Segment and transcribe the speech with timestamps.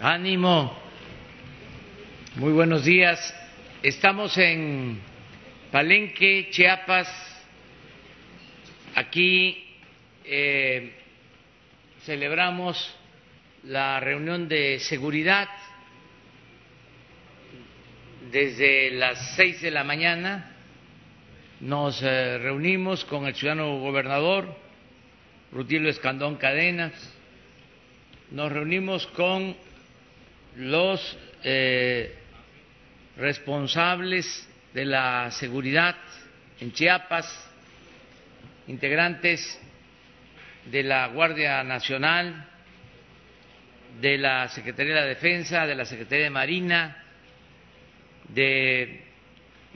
[0.00, 0.78] Ánimo.
[2.36, 3.34] Muy buenos días.
[3.82, 5.00] Estamos en
[5.72, 7.08] Palenque, Chiapas.
[8.94, 9.74] Aquí
[10.24, 10.92] eh,
[12.04, 12.96] celebramos
[13.64, 15.48] la reunión de seguridad
[18.30, 20.54] desde las seis de la mañana.
[21.58, 24.54] Nos eh, reunimos con el ciudadano gobernador,
[25.50, 26.92] Rutilio Escandón Cadenas.
[28.30, 29.56] Nos reunimos con
[30.56, 32.14] los eh,
[33.16, 35.96] responsables de la seguridad
[36.60, 37.26] en Chiapas,
[38.66, 39.60] integrantes
[40.66, 42.46] de la Guardia Nacional,
[44.00, 47.04] de la Secretaría de la Defensa, de la Secretaría de Marina,
[48.28, 49.02] de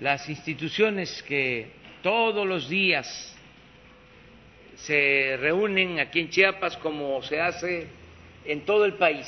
[0.01, 1.71] las instituciones que
[2.03, 3.37] todos los días
[4.77, 7.87] se reúnen aquí en Chiapas como se hace
[8.45, 9.27] en todo el país.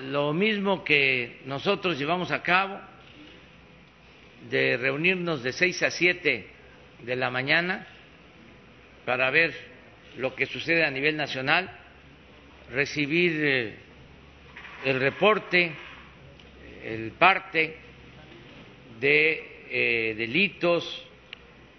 [0.00, 2.80] Lo mismo que nosotros llevamos a cabo
[4.48, 6.46] de reunirnos de seis a siete
[7.02, 7.86] de la mañana
[9.04, 9.54] para ver
[10.16, 11.70] lo que sucede a nivel nacional,
[12.70, 13.76] recibir eh,
[14.84, 15.72] el reporte,
[16.84, 17.76] el parte
[18.98, 21.06] de eh, delitos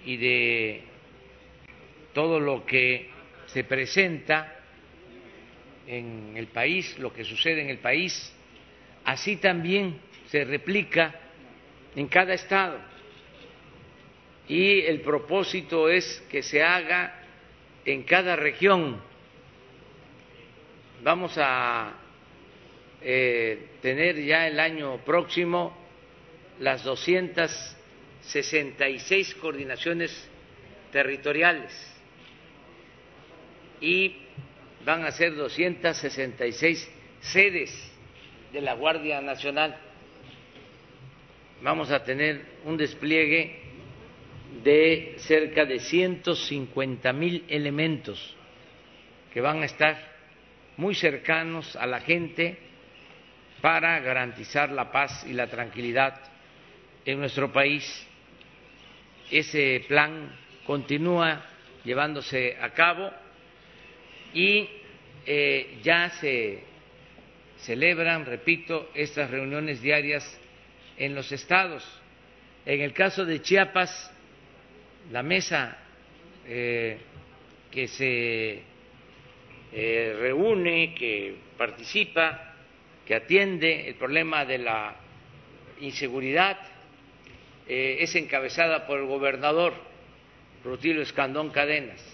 [0.05, 0.83] y de
[2.13, 3.09] todo lo que
[3.47, 4.52] se presenta
[5.87, 8.33] en el país, lo que sucede en el país,
[9.03, 11.15] así también se replica
[11.95, 12.79] en cada estado.
[14.47, 17.19] Y el propósito es que se haga
[17.85, 19.01] en cada región.
[21.03, 21.93] Vamos a
[23.01, 25.75] eh, tener ya el año próximo
[26.59, 30.29] las 266 coordinaciones
[30.91, 31.71] territoriales
[33.81, 34.17] y
[34.85, 37.91] van a ser 266 sedes
[38.51, 39.75] de la Guardia Nacional.
[41.61, 43.59] Vamos a tener un despliegue
[44.63, 48.35] de cerca de 150 mil elementos
[49.33, 49.97] que van a estar
[50.77, 52.57] muy cercanos a la gente
[53.61, 56.19] para garantizar la paz y la tranquilidad
[57.05, 58.07] en nuestro país.
[59.31, 60.35] Ese plan
[60.66, 61.45] continúa
[61.83, 63.11] llevándose a cabo
[64.33, 64.67] y
[65.25, 66.63] eh, ya se
[67.59, 70.39] celebran, repito, estas reuniones diarias
[70.97, 71.83] en los estados.
[72.66, 74.11] En el caso de Chiapas,
[75.11, 75.77] la mesa
[76.45, 76.97] eh,
[77.72, 78.61] que se
[79.72, 82.55] eh, reúne, que participa,
[83.05, 84.95] que atiende el problema de la
[85.79, 86.57] inseguridad,
[87.66, 89.73] es encabezada por el gobernador
[90.66, 92.12] Rutilio Escandón Cadenas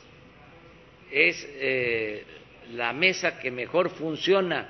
[1.11, 2.23] es eh,
[2.73, 4.69] la mesa que mejor funciona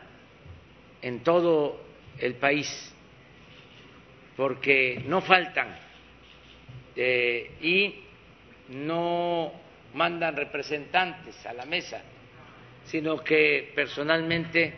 [1.02, 1.82] en todo
[2.18, 2.68] el país,
[4.36, 5.78] porque no faltan
[6.96, 7.96] eh, y
[8.70, 9.52] no
[9.94, 12.02] mandan representantes a la mesa,
[12.86, 14.74] sino que personalmente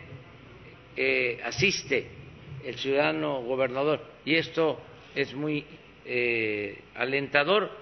[0.96, 2.06] eh, asiste
[2.64, 4.04] el ciudadano gobernador.
[4.24, 4.80] Y esto
[5.14, 5.64] es muy
[6.96, 7.81] alentador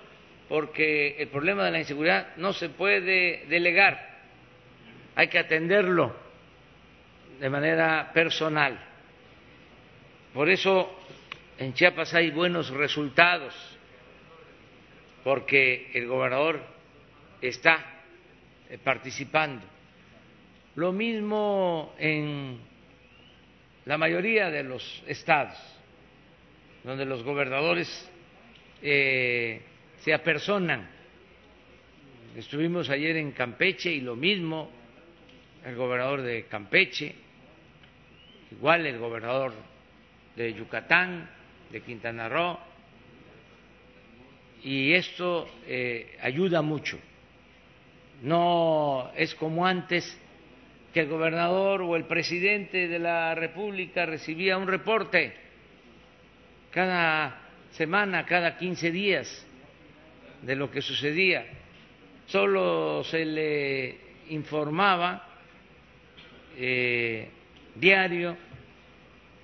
[0.50, 4.18] porque el problema de la inseguridad no se puede delegar,
[5.14, 6.12] hay que atenderlo
[7.38, 8.76] de manera personal.
[10.34, 10.92] Por eso
[11.56, 13.54] en Chiapas hay buenos resultados,
[15.22, 16.60] porque el gobernador
[17.40, 18.02] está
[18.68, 19.64] eh, participando.
[20.74, 22.58] Lo mismo en
[23.84, 25.56] la mayoría de los estados,
[26.82, 28.10] donde los gobernadores
[28.82, 29.62] eh,
[30.00, 30.88] se apersonan.
[32.36, 34.70] Estuvimos ayer en Campeche y lo mismo
[35.64, 37.14] el gobernador de Campeche,
[38.50, 39.52] igual el gobernador
[40.36, 41.28] de Yucatán,
[41.70, 42.58] de Quintana Roo,
[44.62, 46.98] y esto eh, ayuda mucho.
[48.22, 50.18] No es como antes
[50.94, 55.34] que el gobernador o el presidente de la República recibía un reporte
[56.70, 57.40] cada
[57.72, 59.46] semana, cada quince días
[60.42, 61.44] de lo que sucedía.
[62.26, 63.98] Solo se le
[64.28, 65.26] informaba
[66.56, 67.28] eh,
[67.74, 68.36] diario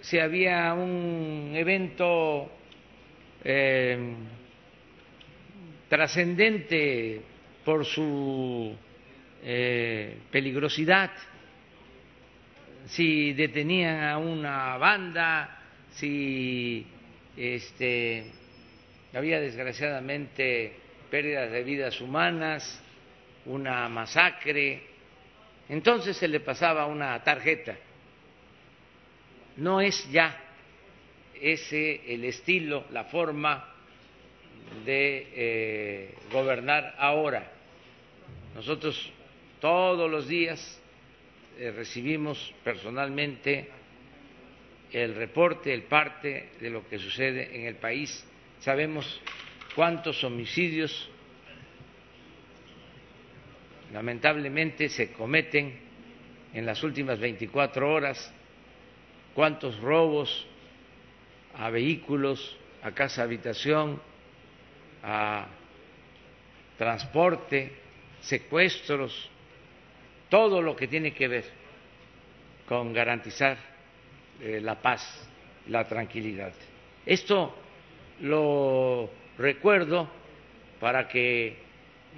[0.00, 2.50] si había un evento
[3.42, 4.14] eh,
[5.88, 7.20] trascendente
[7.64, 8.76] por su
[9.42, 11.10] eh, peligrosidad,
[12.86, 15.60] si detenían a una banda,
[15.90, 16.86] si
[17.36, 18.26] este,
[19.12, 22.82] había desgraciadamente pérdidas de vidas humanas,
[23.46, 24.82] una masacre
[25.68, 27.76] Entonces se le pasaba una tarjeta.
[29.56, 30.38] No es ya
[31.40, 33.72] ese el estilo, la forma
[34.84, 37.50] de eh, gobernar ahora.
[38.54, 39.12] Nosotros
[39.60, 40.80] todos los días
[41.58, 43.68] eh, recibimos personalmente
[44.92, 48.24] el reporte, el parte de lo que sucede en el país.
[48.60, 49.20] Sabemos
[49.76, 51.10] cuántos homicidios
[53.92, 55.78] lamentablemente se cometen
[56.54, 58.32] en las últimas 24 horas,
[59.34, 60.46] cuántos robos
[61.54, 64.00] a vehículos, a casa habitación,
[65.02, 65.46] a
[66.78, 67.72] transporte,
[68.20, 69.28] secuestros,
[70.30, 71.44] todo lo que tiene que ver
[72.66, 73.58] con garantizar
[74.40, 75.28] eh, la paz,
[75.68, 76.54] la tranquilidad.
[77.04, 77.54] Esto
[78.20, 80.08] lo recuerdo
[80.80, 81.56] para que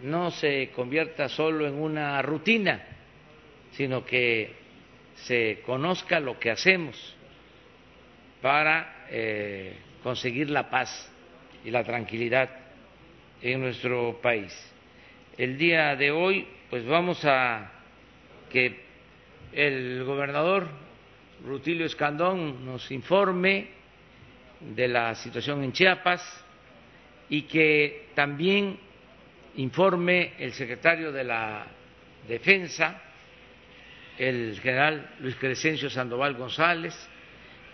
[0.03, 2.85] no se convierta solo en una rutina,
[3.73, 4.53] sino que
[5.15, 7.17] se conozca lo que hacemos
[8.41, 11.11] para eh, conseguir la paz
[11.65, 12.49] y la tranquilidad
[13.43, 14.55] en nuestro país.
[15.37, 17.73] El día de hoy, pues vamos a
[18.51, 18.81] que
[19.53, 20.69] el gobernador
[21.45, 23.69] Rutilio Escandón nos informe
[24.61, 26.45] de la situación en Chiapas
[27.31, 28.79] y que también
[29.57, 31.67] informe el secretario de la
[32.27, 33.03] Defensa,
[34.19, 36.95] el general Luis Crescencio Sandoval González,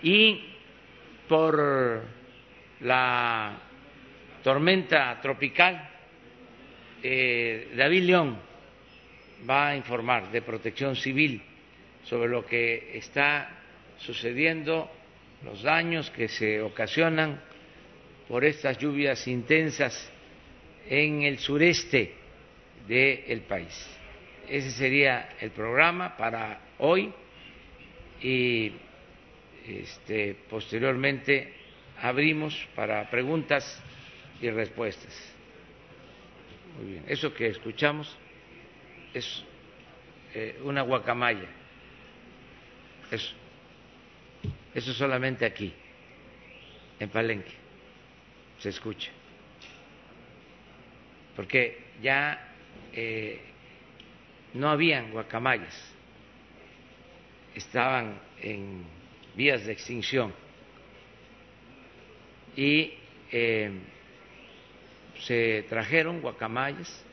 [0.03, 0.41] y
[1.29, 2.03] por
[2.81, 3.57] la
[4.43, 5.91] tormenta tropical,
[7.03, 8.39] eh, David León
[9.49, 11.43] va a informar de protección civil
[12.05, 13.51] sobre lo que está
[13.99, 14.91] sucediendo,
[15.45, 17.41] los daños que se ocasionan
[18.29, 20.11] por estas lluvias intensas
[20.89, 22.15] en el sureste
[22.87, 23.89] del país.
[24.49, 27.13] Ese sería el programa para hoy
[28.21, 28.73] y
[29.67, 31.53] este, posteriormente
[32.01, 33.83] abrimos para preguntas
[34.41, 35.13] y respuestas.
[36.77, 38.15] Muy bien, eso que escuchamos
[39.15, 39.45] es
[40.35, 41.49] eh, una guacamaya.
[43.11, 43.35] Eso,
[44.75, 45.73] eso solamente aquí,
[46.99, 47.64] en Palenque,
[48.65, 49.11] se escucha.
[51.37, 52.55] Porque ya
[52.95, 53.39] eh,
[54.55, 55.93] no habían guacamayas,
[57.55, 58.85] estaban en
[59.35, 60.33] vías de extinción.
[62.57, 62.95] Y
[63.31, 63.71] eh,
[65.19, 67.05] se trajeron guacamayas,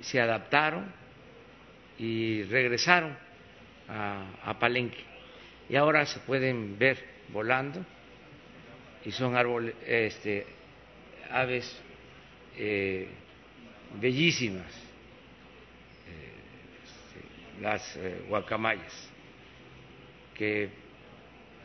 [0.00, 0.90] se adaptaron
[1.98, 3.14] y regresaron
[3.86, 5.04] a, Palenque.
[5.68, 7.84] Y ahora se pueden ver volando
[9.04, 10.46] y son árboles, este,
[11.30, 11.80] aves
[12.56, 13.08] eh,
[14.00, 14.72] bellísimas,
[16.06, 17.98] eh, las
[18.28, 19.10] guacamayas
[20.38, 20.70] que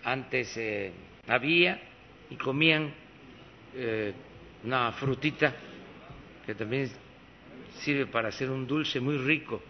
[0.03, 0.91] antes eh,
[1.27, 1.79] había
[2.31, 2.91] y comían
[3.75, 4.11] eh,
[4.63, 5.53] una frutita
[6.45, 6.89] que también
[7.79, 9.61] sirve para hacer un dulce muy rico.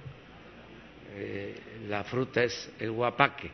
[1.16, 1.56] Eh,
[1.90, 3.52] la fruta es el guapaque.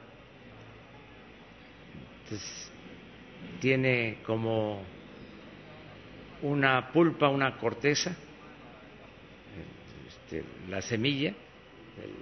[2.23, 2.69] Entonces,
[3.59, 4.81] tiene como
[6.41, 8.15] una pulpa, una corteza,
[10.07, 11.33] este, la semilla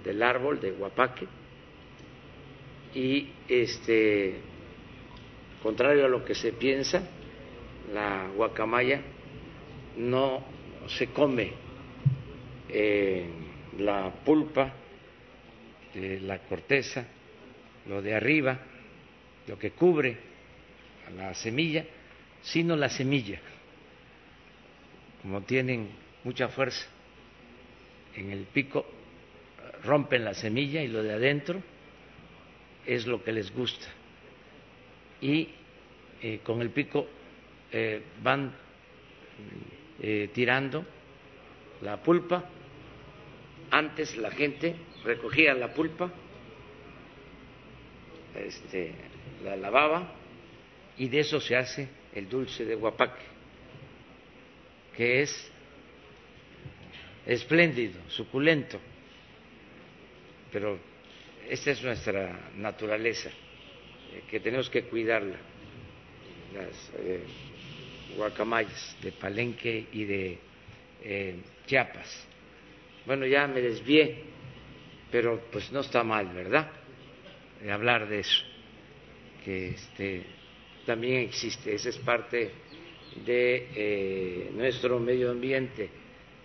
[0.02, 1.26] del árbol de guapaque
[2.94, 4.40] y este
[5.62, 7.02] contrario a lo que se piensa,
[7.92, 9.00] la guacamaya
[9.96, 10.42] no
[10.86, 11.52] se come
[12.68, 13.26] eh,
[13.78, 14.72] la pulpa,
[15.94, 17.06] de la corteza,
[17.86, 18.58] lo de arriba,
[19.46, 20.27] lo que cubre
[21.10, 21.84] la semilla,
[22.42, 23.40] sino la semilla.
[25.22, 25.90] Como tienen
[26.24, 26.86] mucha fuerza
[28.14, 28.86] en el pico,
[29.84, 31.62] rompen la semilla y lo de adentro
[32.86, 33.86] es lo que les gusta.
[35.20, 35.48] Y
[36.22, 37.06] eh, con el pico
[37.72, 38.52] eh, van
[40.00, 40.84] eh, tirando
[41.82, 42.48] la pulpa.
[43.70, 44.74] Antes la gente
[45.04, 46.10] recogía la pulpa,
[48.34, 48.94] este,
[49.44, 50.17] la lavaba
[50.98, 53.22] y de eso se hace el dulce de guapaque,
[54.96, 55.50] que es
[57.24, 58.80] espléndido, suculento,
[60.50, 60.78] pero
[61.48, 65.36] esta es nuestra naturaleza, eh, que tenemos que cuidarla.
[66.54, 67.22] Las eh,
[68.16, 70.38] guacamayas de Palenque y de
[71.02, 71.36] eh,
[71.66, 72.26] Chiapas.
[73.06, 74.24] Bueno, ya me desvié,
[75.10, 76.70] pero pues no está mal, ¿verdad?
[77.62, 78.44] De hablar de eso,
[79.44, 80.24] que este,
[80.88, 82.50] también existe, esa es parte
[83.26, 85.90] de nuestro medio ambiente,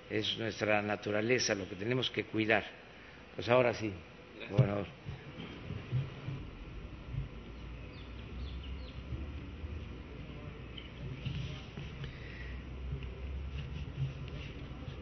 [0.09, 2.65] es nuestra naturaleza, lo que tenemos que cuidar
[3.35, 3.89] Pues ahora sí,
[4.51, 4.85] gobernador.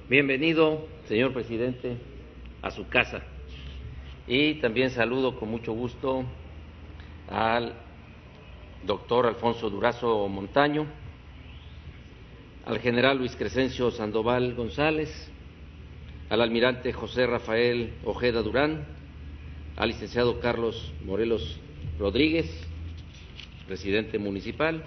[0.07, 1.97] Bienvenido, señor presidente,
[2.61, 3.23] a su casa.
[4.27, 6.25] Y también saludo con mucho gusto
[7.27, 7.89] al
[8.85, 10.87] doctor Alfonso Durazo Montaño,
[12.65, 15.09] al general Luis Crescencio Sandoval González,
[16.29, 18.85] al almirante José Rafael Ojeda Durán,
[19.75, 21.59] al licenciado Carlos Morelos
[21.99, 22.49] Rodríguez,
[23.67, 24.83] presidente municipal,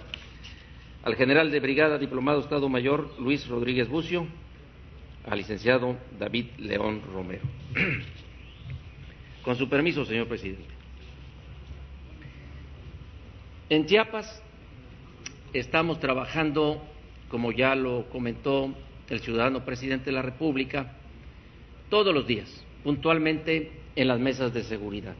[1.03, 4.27] al general de brigada diplomado Estado Mayor Luis Rodríguez Bucio,
[5.25, 7.43] al licenciado David León Romero.
[9.43, 10.74] Con su permiso, señor presidente.
[13.67, 14.43] En Chiapas
[15.51, 16.83] estamos trabajando,
[17.29, 18.75] como ya lo comentó
[19.09, 20.93] el ciudadano presidente de la República,
[21.89, 25.15] todos los días, puntualmente en las mesas de seguridad.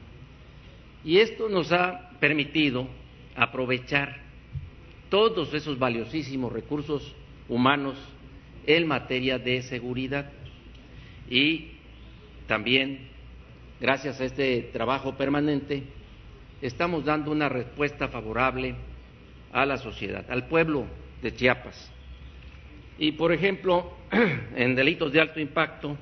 [1.03, 2.87] Y esto nos ha permitido
[3.35, 4.17] aprovechar
[5.09, 7.15] todos esos valiosísimos recursos
[7.49, 7.97] humanos
[8.67, 10.31] en materia de seguridad.
[11.31, 11.71] Y
[12.47, 13.07] también,
[13.81, 15.83] gracias a este trabajo permanente,
[16.61, 18.75] estamos dando una respuesta favorable
[19.51, 20.85] a la sociedad, al pueblo
[21.21, 21.91] de Chiapas.
[22.97, 23.91] Y, por ejemplo,
[24.55, 25.97] en delitos de alto impacto,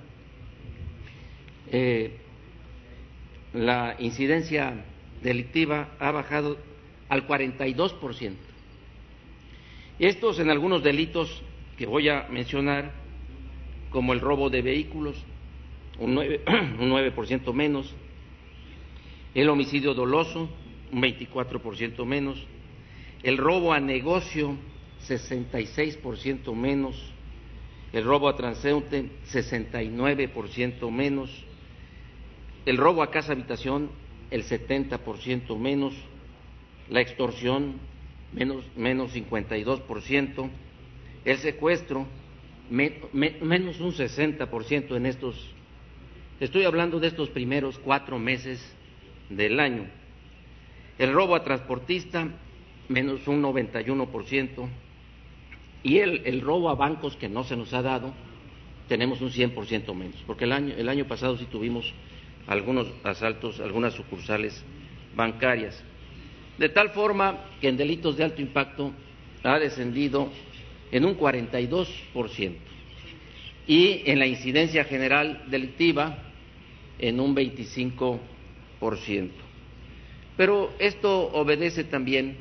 [1.72, 2.18] eh,
[3.54, 4.74] la incidencia
[5.22, 6.58] delictiva ha bajado
[7.10, 8.34] al 42%.
[10.00, 11.44] Estos en algunos delitos
[11.78, 12.92] que voy a mencionar,
[13.90, 15.16] como el robo de vehículos,
[16.00, 17.14] un 9%, un 9
[17.54, 17.96] menos,
[19.42, 20.50] el homicidio doloso,
[20.92, 22.46] un 24% menos,
[23.24, 24.56] el robo a negocio,
[25.08, 26.96] 66% menos,
[27.92, 31.46] el robo a transeúnte, 69% menos,
[32.66, 33.90] el robo a casa habitación,
[34.30, 35.94] el 70% menos,
[36.90, 37.76] la extorsión,
[38.34, 40.50] menos, menos 52%,
[41.26, 42.06] el secuestro,
[42.70, 45.50] menos un 60% en estos,
[46.40, 48.60] estoy hablando de estos primeros cuatro meses
[49.36, 49.86] del año.
[50.98, 52.28] El robo a transportista,
[52.88, 54.68] menos un 91%.
[55.84, 58.14] Y el, el robo a bancos que no se nos ha dado,
[58.88, 60.16] tenemos un 100% menos.
[60.26, 61.94] Porque el año, el año pasado sí tuvimos
[62.48, 64.64] algunos asaltos, algunas sucursales
[65.16, 65.84] bancarias.
[66.58, 68.92] De tal forma que en delitos de alto impacto
[69.44, 70.30] ha descendido
[70.92, 72.54] en un 42%
[73.66, 76.18] y en la incidencia general delictiva
[77.00, 78.20] en un 25%.
[80.36, 82.38] Pero esto obedece también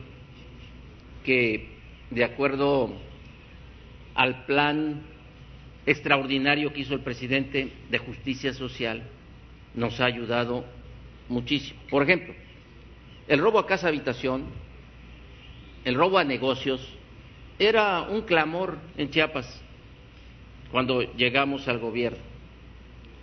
[1.24, 1.68] que,
[2.10, 2.92] de acuerdo
[4.14, 5.02] al plan
[5.86, 9.02] extraordinario que hizo el presidente de justicia social,
[9.74, 10.64] nos ha ayudado
[11.28, 11.80] muchísimo.
[11.90, 12.34] Por ejemplo,
[13.28, 14.44] el robo a casa habitación,
[15.84, 16.80] el robo a negocios,
[17.58, 19.62] era un clamor en Chiapas
[20.70, 22.18] cuando llegamos al gobierno.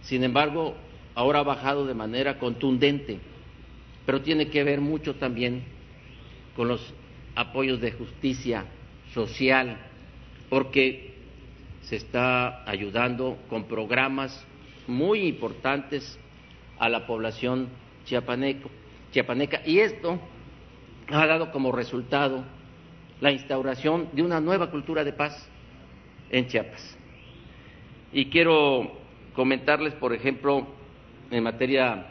[0.03, 0.75] Sin embargo,
[1.19, 3.19] ahora ha bajado de manera contundente,
[4.05, 5.65] pero tiene que ver mucho también
[6.55, 6.93] con los
[7.35, 8.63] apoyos de justicia
[9.13, 9.75] social,
[10.47, 11.15] porque
[11.81, 14.45] se está ayudando con programas
[14.87, 16.17] muy importantes
[16.79, 17.67] a la población
[18.05, 18.69] chiapaneco,
[19.11, 20.17] chiapaneca y esto
[21.09, 22.45] ha dado como resultado
[23.19, 25.49] la instauración de una nueva cultura de paz
[26.29, 26.97] en Chiapas.
[28.13, 28.93] Y quiero
[29.33, 30.78] comentarles, por ejemplo,
[31.31, 32.05] en materia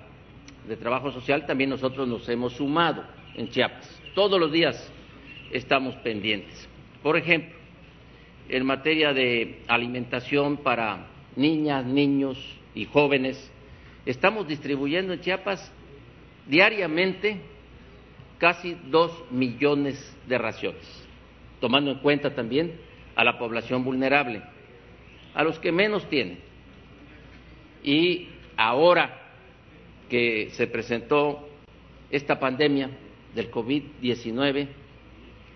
[0.67, 4.01] de trabajo social, también nosotros nos hemos sumado en Chiapas.
[4.15, 4.93] Todos los días
[5.53, 6.69] estamos pendientes.
[7.03, 7.57] Por ejemplo,
[8.49, 11.07] en materia de alimentación para
[11.37, 12.39] niñas, niños
[12.75, 13.51] y jóvenes,
[14.07, 15.73] estamos distribuyendo en Chiapas
[16.47, 17.41] diariamente
[18.39, 21.07] casi dos millones de raciones,
[21.61, 22.81] tomando en cuenta también
[23.17, 24.43] a la población vulnerable,
[25.35, 26.39] a los que menos tienen.
[27.83, 28.29] Y
[28.59, 29.19] ahora
[30.11, 31.49] que se presentó
[32.11, 32.91] esta pandemia
[33.35, 34.69] del COVID-19,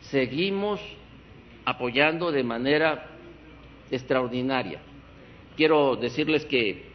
[0.02, 0.78] seguimos
[1.64, 3.06] apoyando de manera
[3.90, 4.80] extraordinaria.
[5.56, 6.92] Quiero decirles que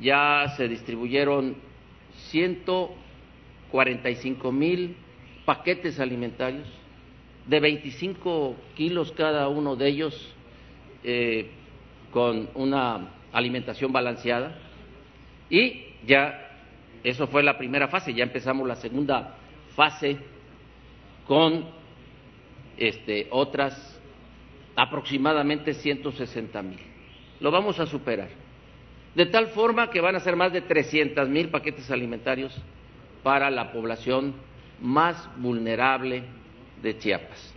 [0.00, 1.54] ya se distribuyeron
[2.30, 4.96] 145 mil
[5.44, 6.66] paquetes alimentarios
[7.46, 10.34] de 25 kilos cada uno de ellos
[11.04, 11.50] eh,
[12.10, 14.65] con una alimentación balanceada
[15.50, 16.50] y ya
[17.04, 19.36] eso fue la primera fase, ya empezamos la segunda
[19.74, 20.16] fase
[21.26, 21.66] con
[22.76, 24.00] este, otras
[24.74, 26.80] aproximadamente 160 mil.
[27.40, 28.28] Lo vamos a superar.
[29.14, 32.54] de tal forma que van a ser más de 300 mil paquetes alimentarios
[33.22, 34.34] para la población
[34.80, 36.22] más vulnerable
[36.82, 37.54] de Chiapas.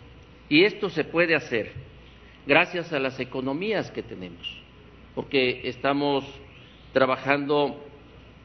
[0.48, 1.74] Y esto se puede hacer
[2.48, 4.62] gracias a las economías que tenemos,
[5.14, 6.24] porque estamos
[6.94, 7.86] trabajando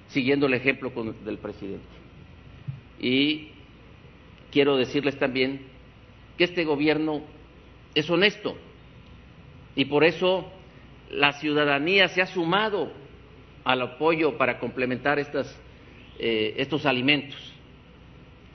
[0.08, 0.90] siguiendo el ejemplo
[1.24, 1.86] del presidente.
[3.00, 3.48] Y
[4.50, 5.62] quiero decirles también
[6.36, 7.22] que este gobierno
[7.94, 8.56] es honesto
[9.76, 10.50] y por eso
[11.10, 12.92] la ciudadanía se ha sumado
[13.64, 15.58] al apoyo para complementar estas,
[16.18, 17.52] eh, estos alimentos.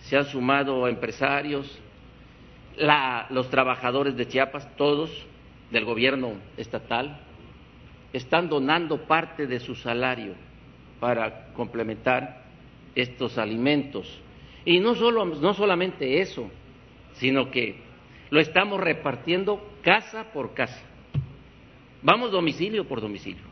[0.01, 1.79] Se han sumado empresarios,
[3.29, 5.25] los trabajadores de Chiapas, todos
[5.71, 7.19] del gobierno estatal,
[8.13, 10.33] están donando parte de su salario
[10.99, 12.43] para complementar
[12.95, 14.21] estos alimentos.
[14.65, 16.49] Y no, solo, no solamente eso,
[17.13, 17.77] sino que
[18.29, 20.81] lo estamos repartiendo casa por casa.
[22.01, 23.43] Vamos domicilio por domicilio,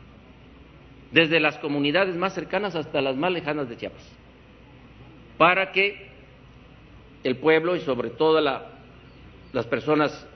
[1.12, 4.10] desde las comunidades más cercanas hasta las más lejanas de Chiapas,
[5.36, 6.08] para que
[7.24, 10.26] el pueblo y sobre todo las personas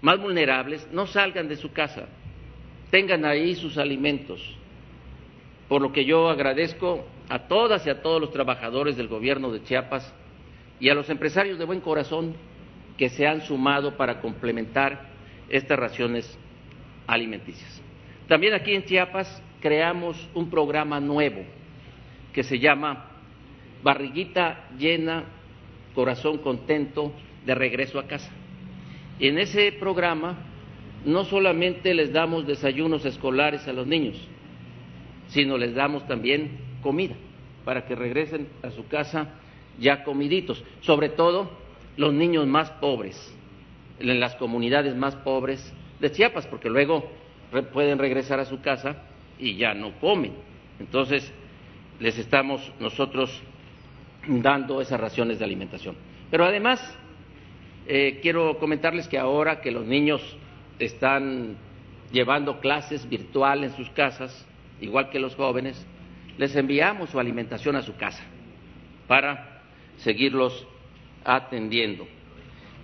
[0.00, 2.08] más vulnerables no salgan de su casa,
[2.90, 4.40] tengan ahí sus alimentos.
[5.68, 9.62] Por lo que yo agradezco a todas y a todos los trabajadores del gobierno de
[9.62, 10.12] Chiapas
[10.80, 12.34] y a los empresarios de buen corazón
[12.98, 15.08] que se han sumado para complementar
[15.48, 16.38] estas raciones
[17.06, 17.80] alimenticias.
[18.28, 21.42] También aquí en Chiapas creamos un programa nuevo
[22.32, 23.06] que se llama
[23.82, 25.24] Barriguita llena,
[25.94, 27.12] corazón contento,
[27.44, 28.30] de regreso a casa.
[29.18, 30.49] En ese programa
[31.04, 34.16] no solamente les damos desayunos escolares a los niños,
[35.28, 37.14] sino les damos también comida
[37.64, 39.28] para que regresen a su casa
[39.78, 41.50] ya comiditos, sobre todo
[41.96, 43.34] los niños más pobres,
[43.98, 47.10] en las comunidades más pobres de Chiapas, porque luego
[47.72, 49.02] pueden regresar a su casa
[49.38, 50.32] y ya no comen.
[50.78, 51.32] Entonces,
[51.98, 53.42] les estamos nosotros
[54.26, 55.96] dando esas raciones de alimentación.
[56.30, 56.80] Pero además,
[57.86, 60.22] eh, quiero comentarles que ahora que los niños
[60.80, 61.56] están
[62.10, 64.46] llevando clases virtuales en sus casas,
[64.80, 65.86] igual que los jóvenes,
[66.38, 68.24] les enviamos su alimentación a su casa
[69.06, 69.62] para
[69.98, 70.66] seguirlos
[71.24, 72.06] atendiendo.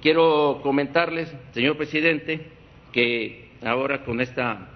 [0.03, 2.47] Quiero comentarles, señor presidente,
[2.93, 4.69] que ahora con esta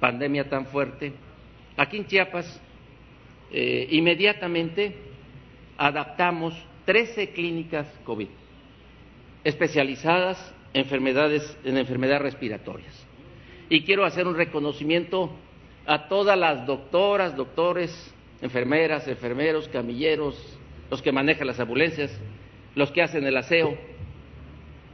[0.00, 1.12] pandemia tan fuerte,
[1.76, 2.60] aquí en Chiapas
[3.52, 4.96] eh, inmediatamente
[5.76, 6.54] adaptamos
[6.86, 8.28] 13 clínicas COVID
[9.44, 13.06] especializadas enfermedades, en enfermedades respiratorias.
[13.68, 15.30] Y quiero hacer un reconocimiento
[15.86, 20.36] a todas las doctoras, doctores, enfermeras, enfermeros, camilleros,
[20.90, 22.10] los que manejan las ambulancias,
[22.74, 23.76] los que hacen el aseo,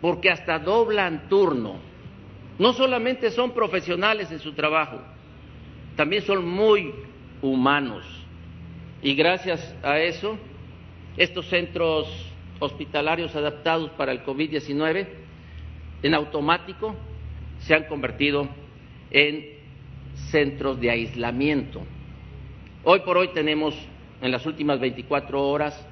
[0.00, 1.76] porque hasta doblan turno.
[2.58, 5.00] No solamente son profesionales en su trabajo,
[5.96, 6.92] también son muy
[7.42, 8.04] humanos.
[9.02, 10.36] Y gracias a eso,
[11.16, 12.08] estos centros
[12.58, 15.27] hospitalarios adaptados para el COVID-19
[16.02, 16.96] en automático
[17.61, 18.48] se han convertido
[19.11, 19.58] en
[20.30, 21.82] centros de aislamiento.
[22.84, 23.74] Hoy por hoy tenemos
[24.20, 25.82] en las últimas 24 horas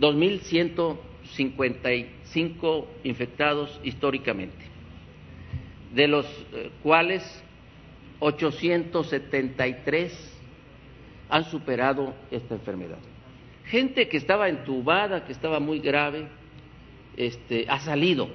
[0.00, 4.64] 2.155 infectados históricamente,
[5.94, 7.22] de los eh, cuales
[8.20, 10.32] 873
[11.28, 12.96] han superado esta enfermedad.
[13.66, 16.26] Gente que estaba entubada, que estaba muy grave,
[17.16, 18.28] este, ha salido.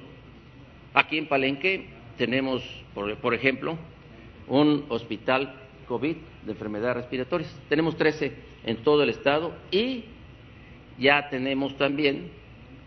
[0.94, 3.78] Aquí en Palenque tenemos, por, ejemplo,
[4.48, 5.54] un hospital
[5.88, 7.56] COVID de enfermedades respiratorias.
[7.70, 8.34] Tenemos 13
[8.66, 10.06] en todo el estado y
[10.98, 12.32] ya tenemos también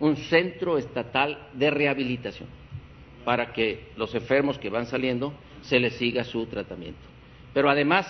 [0.01, 2.49] un centro estatal de rehabilitación
[3.25, 7.01] para que los enfermos que van saliendo se les siga su tratamiento.
[7.55, 8.07] Pero además,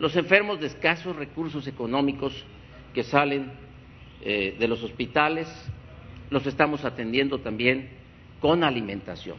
[0.00, 2.44] los enfermos de escasos recursos económicos
[2.92, 3.52] que salen
[4.22, 5.48] eh, de los hospitales,
[6.30, 7.99] los estamos atendiendo también
[8.40, 9.36] con alimentación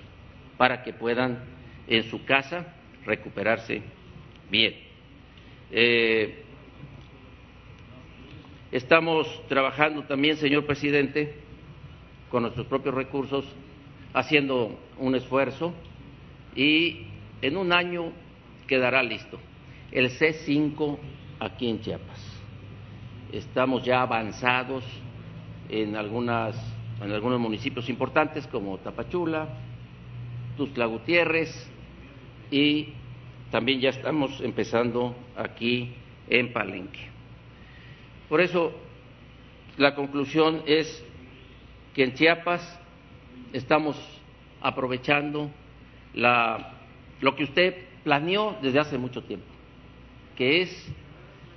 [0.58, 1.40] para que puedan
[1.88, 2.74] en su casa
[3.06, 3.82] recuperarse
[4.50, 4.76] bien.
[5.72, 6.44] Eh,
[8.72, 11.36] estamos trabajando también, señor presidente,
[12.30, 13.46] con nuestros propios recursos,
[14.14, 15.74] haciendo un esfuerzo
[16.56, 17.08] y
[17.42, 18.12] en un año
[18.68, 19.40] quedará listo
[19.92, 20.98] el C5
[21.40, 22.42] aquí en Chiapas.
[23.32, 24.84] Estamos ya avanzados
[25.70, 26.56] en, algunas,
[27.02, 29.48] en algunos municipios importantes como Tapachula,
[30.58, 31.70] Tuzla Gutiérrez
[32.50, 32.90] y
[33.50, 35.94] también ya estamos empezando aquí
[36.30, 37.00] en Palenque.
[38.30, 38.72] Por eso,
[39.78, 41.04] la conclusión es
[41.94, 42.80] que en Chiapas
[43.54, 43.98] estamos
[44.62, 45.50] aprovechando
[46.14, 46.74] la,
[47.20, 49.52] lo que usted planeó desde hace mucho tiempo
[50.42, 50.88] que es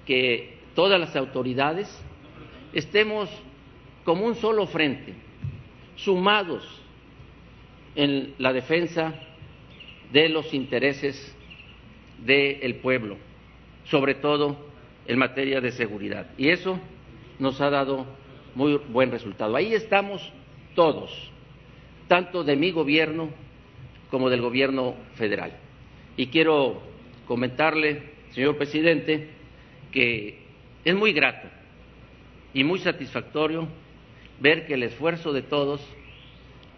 [0.07, 1.89] que todas las autoridades
[2.75, 3.31] estemos
[4.05, 5.15] como un solo frente,
[5.97, 6.83] sumados
[7.95, 9.15] en la defensa
[10.13, 11.35] de los intereses
[12.25, 13.17] del pueblo,
[13.85, 14.57] sobre todo
[15.07, 16.31] en materia de seguridad.
[16.39, 16.79] Y eso
[17.39, 18.07] nos ha dado
[18.55, 19.57] muy buen resultado.
[19.57, 20.33] Ahí estamos
[20.75, 21.31] todos,
[22.09, 23.31] tanto de mi gobierno
[24.11, 25.53] como del gobierno federal.
[26.17, 26.81] Y quiero
[27.27, 29.31] comentarle, señor presidente,
[29.91, 30.39] que
[30.85, 31.49] es muy grato
[32.53, 33.67] y muy satisfactorio
[34.41, 35.81] ver que el esfuerzo de todos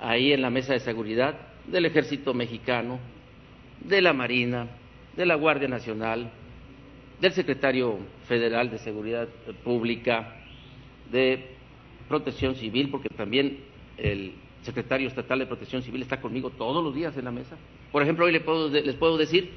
[0.00, 2.98] ahí en la mesa de seguridad del ejército mexicano,
[3.80, 4.68] de la Marina,
[5.16, 6.30] de la Guardia Nacional,
[7.20, 9.28] del secretario federal de Seguridad
[9.64, 10.36] Pública,
[11.10, 11.46] de
[12.08, 13.58] Protección Civil, porque también
[13.96, 17.56] el secretario estatal de Protección Civil está conmigo todos los días en la mesa.
[17.90, 19.50] Por ejemplo, hoy les puedo, les puedo decir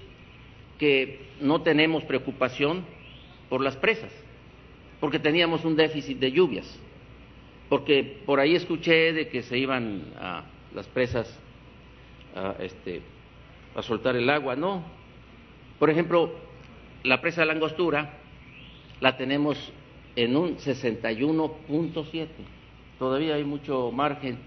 [0.77, 2.85] que no tenemos preocupación
[3.49, 4.11] por las presas,
[4.99, 6.79] porque teníamos un déficit de lluvias,
[7.69, 11.39] porque por ahí escuché de que se iban a las presas
[12.35, 13.01] a, este,
[13.75, 14.83] a soltar el agua, no.
[15.77, 16.31] Por ejemplo,
[17.03, 18.13] la presa de la Angostura
[18.99, 19.71] la tenemos
[20.15, 22.27] en un 61.7.
[22.97, 24.37] Todavía hay mucho margen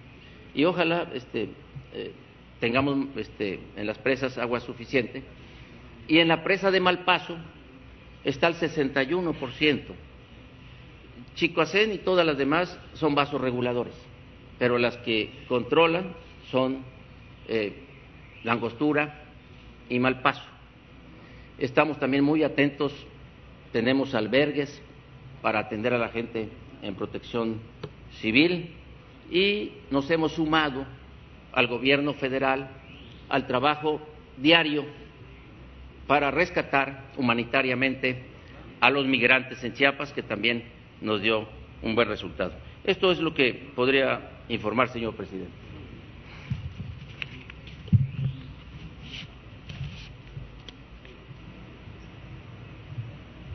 [0.55, 1.49] y ojalá este,
[1.95, 2.13] eh,
[2.61, 5.23] tengamos este, en las presas agua suficiente.
[6.09, 7.37] Y en la presa de Malpaso
[8.25, 9.81] está el 61%.
[11.35, 13.95] Chicoacén y todas las demás son vasos reguladores,
[14.59, 16.13] pero las que controlan
[16.51, 16.85] son
[17.49, 17.73] eh,
[18.45, 19.23] Langostura
[19.89, 20.45] y Malpaso.
[21.59, 22.93] Estamos también muy atentos,
[23.73, 24.83] tenemos albergues
[25.41, 26.49] para atender a la gente
[26.83, 27.61] en protección
[28.21, 28.75] civil
[29.31, 30.85] y nos hemos sumado
[31.53, 32.69] al gobierno federal
[33.29, 34.01] al trabajo
[34.37, 34.85] diario
[36.07, 38.25] para rescatar humanitariamente
[38.81, 40.65] a los migrantes en Chiapas, que también
[41.03, 41.47] nos dio
[41.83, 42.53] un buen resultado.
[42.85, 45.53] Esto es lo que podría informar, señor presidente.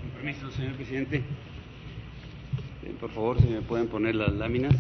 [0.01, 1.23] Con permiso, señor presidente.
[2.99, 4.73] Por favor, si me pueden poner las láminas.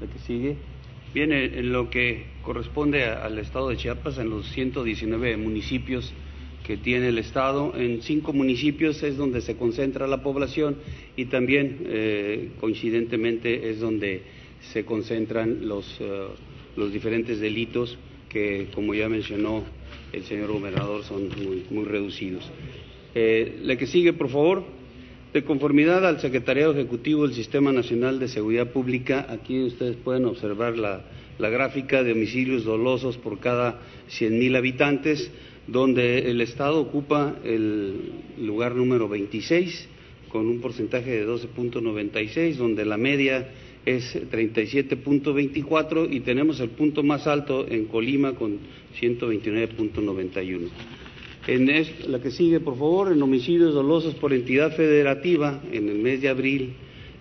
[0.00, 0.56] La que sigue.
[1.14, 6.12] Bien, en lo que corresponde al estado de Chiapas, en los 119 municipios
[6.66, 7.72] que tiene el Estado.
[7.76, 10.76] En cinco municipios es donde se concentra la población
[11.14, 14.22] y también, eh, coincidentemente, es donde
[14.72, 16.26] se concentran los, eh,
[16.76, 17.96] los diferentes delitos
[18.28, 19.62] que, como ya mencionó
[20.12, 22.50] el señor gobernador, son muy, muy reducidos.
[23.14, 24.64] Eh, la que sigue, por favor.
[25.32, 30.78] De conformidad al Secretariado Ejecutivo del Sistema Nacional de Seguridad Pública, aquí ustedes pueden observar
[30.78, 31.04] la,
[31.38, 35.30] la gráfica de homicidios dolosos por cada 100.000 habitantes
[35.66, 39.88] donde el Estado ocupa el lugar número 26
[40.28, 43.48] con un porcentaje de 12.96, donde la media
[43.84, 48.58] es 37.24 y tenemos el punto más alto en Colima con
[49.00, 50.68] 129.91.
[51.46, 51.66] En
[52.10, 56.28] la que sigue, por favor, en homicidios dolosos por entidad federativa, en el mes de
[56.28, 56.72] abril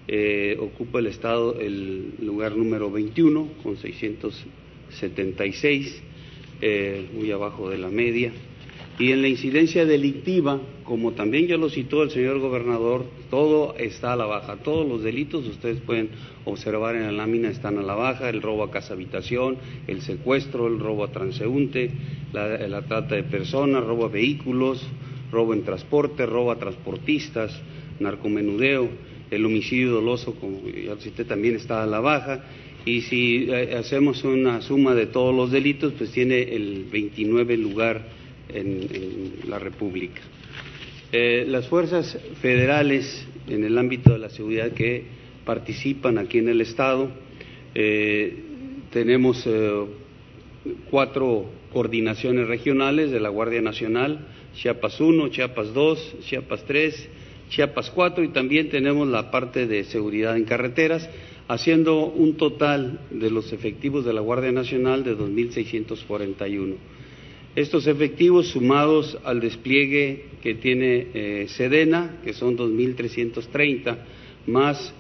[0.08, 6.02] eh, ocupa el Estado el lugar número 21 con 676
[6.62, 8.32] eh, muy abajo de la media.
[8.98, 14.14] Y en la incidencia delictiva, como también ya lo citó el señor gobernador, todo está
[14.14, 14.56] a la baja.
[14.58, 16.10] Todos los delitos, ustedes pueden
[16.46, 18.30] observar en la lámina, están a la baja.
[18.30, 21.92] El robo a casa habitación, el secuestro, el robo a transeúnte,
[22.32, 24.82] la, la trata de personas, robo a vehículos,
[25.30, 27.62] robo en transporte, robo a transportistas,
[28.00, 28.88] narcomenudeo,
[29.30, 32.46] el homicidio doloso, como ya cité, también está a la baja
[32.86, 38.04] y si eh, hacemos una suma de todos los delitos, pues tiene el 29 lugar
[38.50, 40.22] en, la República.
[41.12, 45.04] Eh, las fuerzas federales en el ámbito de la seguridad que
[45.44, 47.10] participan aquí en el Estado,
[47.74, 48.38] eh,
[48.92, 49.48] tenemos
[50.90, 57.10] cuatro coordinaciones regionales de la Guardia Nacional, Chiapas 1, Chiapas 2, Chiapas 3,
[57.50, 61.10] Chiapas 4 y también tenemos la parte de seguridad en carreteras
[61.48, 66.76] haciendo un total de los efectivos de la Guardia Nacional de 2.641.
[67.56, 73.98] Estos efectivos sumados al despliegue que tiene eh, Sedena, que son 2.330,
[74.48, 74.94] más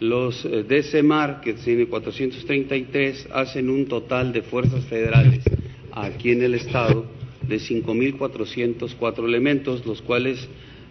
[0.00, 5.44] los eh, de CEMAR, que tiene 433, hacen un total de fuerzas federales
[5.92, 7.04] aquí en el Estado
[7.46, 10.48] de 5.404 elementos, los cuales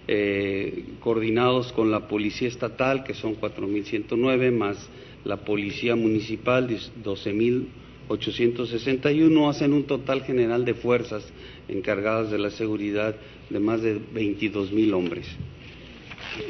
[0.07, 4.89] eh, coordinados con la Policía Estatal, que son 4.109, más
[5.25, 7.65] la Policía Municipal, 12.000
[8.07, 11.27] 861, hacen un total general de fuerzas
[11.67, 13.15] encargadas de la seguridad
[13.49, 15.27] de más de 22 mil hombres.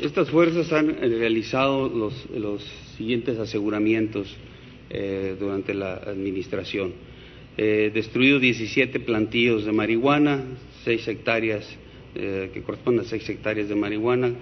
[0.02, 2.64] Estas fuerzas han realizado los,
[2.98, 4.36] siguientes aseguramientos
[4.90, 6.94] eh, durante la administración.
[7.58, 10.44] Eh, destruido 17 plantíos de marihuana,
[10.84, 11.68] 6 hectáreas,
[12.16, 14.34] eh, que corresponden a 6 hectáreas de marihuana,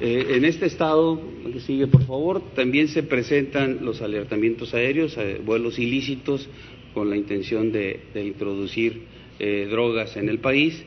[0.02, 1.22] Eh, en este estado,
[1.54, 6.50] que sigue por favor, también se presentan los alertamientos aéreos, eh, vuelos ilícitos
[6.94, 9.04] con la intención de, introducir
[9.40, 10.84] eh, drogas en el país.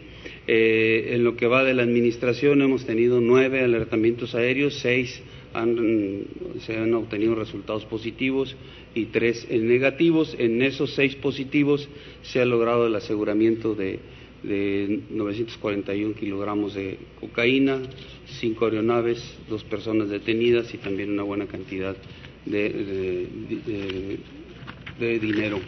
[0.47, 5.23] en lo que va de la administración hemos tenido nueve alertamientos aéreos, seis
[6.61, 8.57] se han obtenido resultados positivos
[8.95, 10.37] y tres negativos.
[10.39, 11.89] En esos seis positivos
[12.23, 14.01] se ha logrado el aseguramiento de,
[14.43, 17.81] de 941 kilogramos de cocaína,
[18.41, 21.97] cinco aeronaves, dos personas detenidas y también una buena cantidad
[22.47, 23.27] de,
[24.99, 25.61] dinero.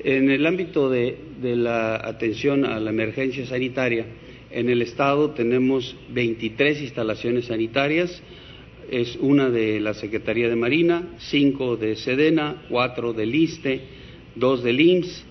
[0.00, 4.06] En el ámbito de, la atención a la emergencia sanitaria,
[4.50, 8.22] en el Estado tenemos 23 instalaciones sanitarias,
[8.90, 13.80] es una de la Secretaría de Marina, cinco de Sedena, cuatro del ISTE,
[14.34, 15.27] dos del IMSS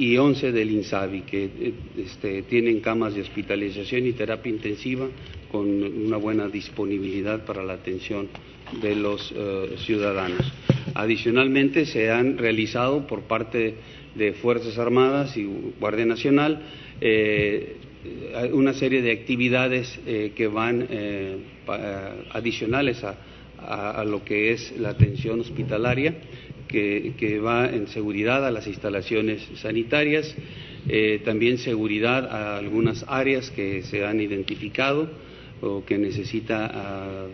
[0.00, 5.06] y once del INSABI, que eh, este, tienen camas de hospitalización y terapia intensiva
[5.52, 8.28] con una buena disponibilidad para la atención
[8.80, 10.50] de los eh, ciudadanos.
[10.94, 13.74] Adicionalmente, se han realizado por parte
[14.14, 15.44] de Fuerzas Armadas y
[15.78, 16.62] Guardia Nacional
[17.02, 17.76] eh,
[18.52, 20.88] una serie de actividades que van
[22.32, 26.14] adicionales a, lo que es la atención hospitalaria,
[26.70, 30.34] que, va en seguridad a las instalaciones sanitarias,
[30.88, 35.10] eh, también seguridad a algunas áreas que se han identificado
[35.60, 37.28] o que necesita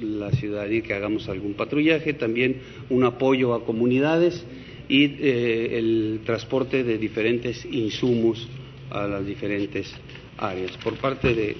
[0.00, 2.56] la ciudadanía que hagamos algún patrullaje, también
[2.90, 4.44] un apoyo a comunidades
[4.88, 8.48] y eh, el transporte de diferentes insumos
[8.90, 9.94] a las diferentes
[10.38, 10.76] áreas.
[10.78, 11.56] Por parte de,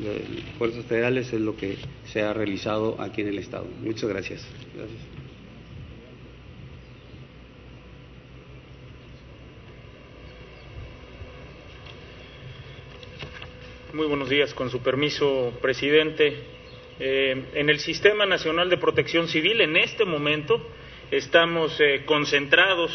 [0.57, 3.67] Fuerzas Federales es lo que se ha realizado aquí en el Estado.
[3.83, 4.47] Muchas gracias.
[13.95, 16.37] Muy buenos días, con su permiso, presidente.
[17.01, 20.61] Eh, en el Sistema Nacional de Protección Civil, en este momento,
[21.11, 22.93] estamos eh, concentrados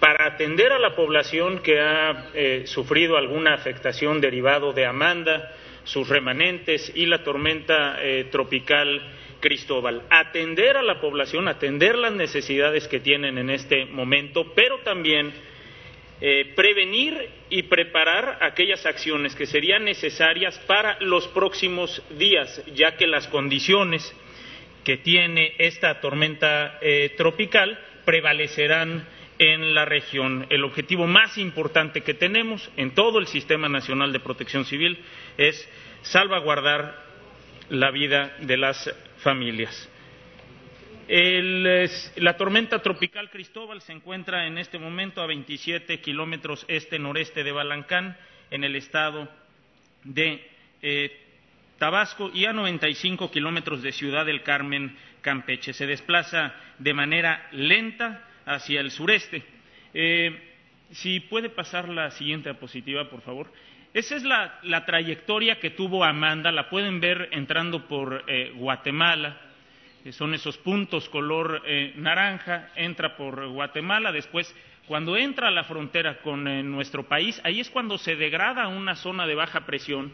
[0.00, 5.52] para atender a la población que ha eh, sufrido alguna afectación derivado de Amanda,
[5.84, 9.02] sus remanentes y la tormenta eh, tropical
[9.40, 10.04] Cristóbal.
[10.08, 15.34] Atender a la población, atender las necesidades que tienen en este momento, pero también
[16.26, 23.06] eh, prevenir y preparar aquellas acciones que serían necesarias para los próximos días, ya que
[23.06, 24.10] las condiciones
[24.84, 26.78] que tiene esta tormenta
[27.16, 29.06] tropical prevalecerán
[29.38, 30.46] en la región.
[30.50, 34.98] El objetivo más importante que tenemos en todo el Sistema Nacional de Protección Civil
[35.36, 35.68] es
[36.02, 37.02] salvaguardar
[37.70, 39.90] la vida de las familias.
[41.08, 48.16] La tormenta tropical Cristóbal se encuentra en este momento a 27 kilómetros este-noreste de Balancán,
[48.50, 49.28] en el estado
[50.04, 50.46] de
[50.82, 51.20] eh,
[51.78, 55.72] Tabasco, y a 95 kilómetros de Ciudad del Carmen, Campeche.
[55.72, 59.42] Se desplaza de manera lenta hacia el sureste.
[59.92, 60.52] Eh,
[60.92, 63.50] si puede pasar la siguiente diapositiva, por favor.
[63.92, 69.40] Esa es la, trayectoria que tuvo Amanda, la pueden ver entrando por eh, Guatemala,
[70.12, 74.54] son esos puntos color eh, naranja, entra por Guatemala, después
[74.86, 79.26] cuando entra a la frontera con nuestro país, ahí es cuando se degrada una zona
[79.26, 80.12] de baja presión,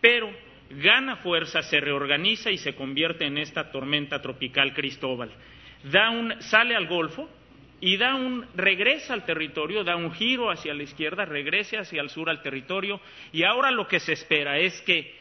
[0.00, 0.30] pero
[0.70, 5.32] gana fuerza, se reorganiza y se convierte en esta tormenta tropical Cristóbal.
[5.82, 7.28] Da un, sale al Golfo,
[7.80, 12.08] y da un, regresa al territorio, da un giro hacia la izquierda, regrese hacia el
[12.08, 12.98] sur al territorio
[13.30, 15.14] y ahora lo que se espera es que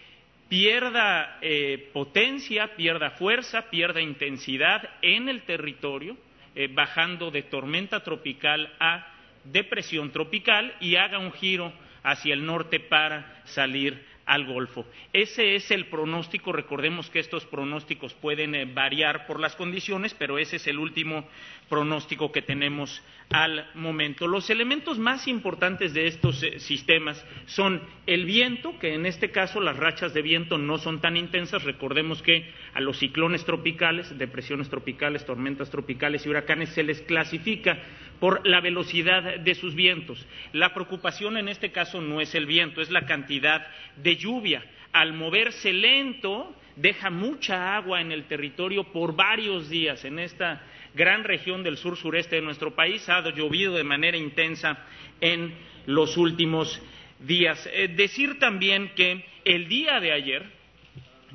[0.53, 6.15] pierda eh, potencia, pierda fuerza, pierda intensidad en el territorio,
[6.53, 9.07] eh, bajando de tormenta tropical a
[9.45, 14.85] depresión tropical y haga un giro hacia el norte para salir al Golfo.
[15.11, 16.51] Ese es el pronóstico.
[16.51, 21.27] Recordemos que estos pronósticos pueden eh, variar por las condiciones, pero ese es el último
[21.69, 24.27] pronóstico que tenemos al momento.
[24.27, 29.59] Los elementos más importantes de estos eh, sistemas son el viento, que en este caso
[29.59, 31.63] las rachas de viento no son tan intensas.
[31.63, 37.79] Recordemos que a los ciclones tropicales, depresiones tropicales, tormentas tropicales y huracanes se les clasifica
[38.19, 40.25] por la velocidad de sus vientos.
[40.53, 44.63] La preocupación en este caso no es el viento, es la cantidad de lluvia.
[44.91, 50.05] Al moverse lento, deja mucha agua en el territorio por varios días.
[50.05, 50.61] En esta
[50.93, 54.77] gran región del sur sureste de nuestro país ha llovido de manera intensa
[55.19, 55.53] en
[55.85, 56.81] los últimos
[57.19, 57.69] días.
[57.73, 60.63] Eh, decir también que el día de ayer,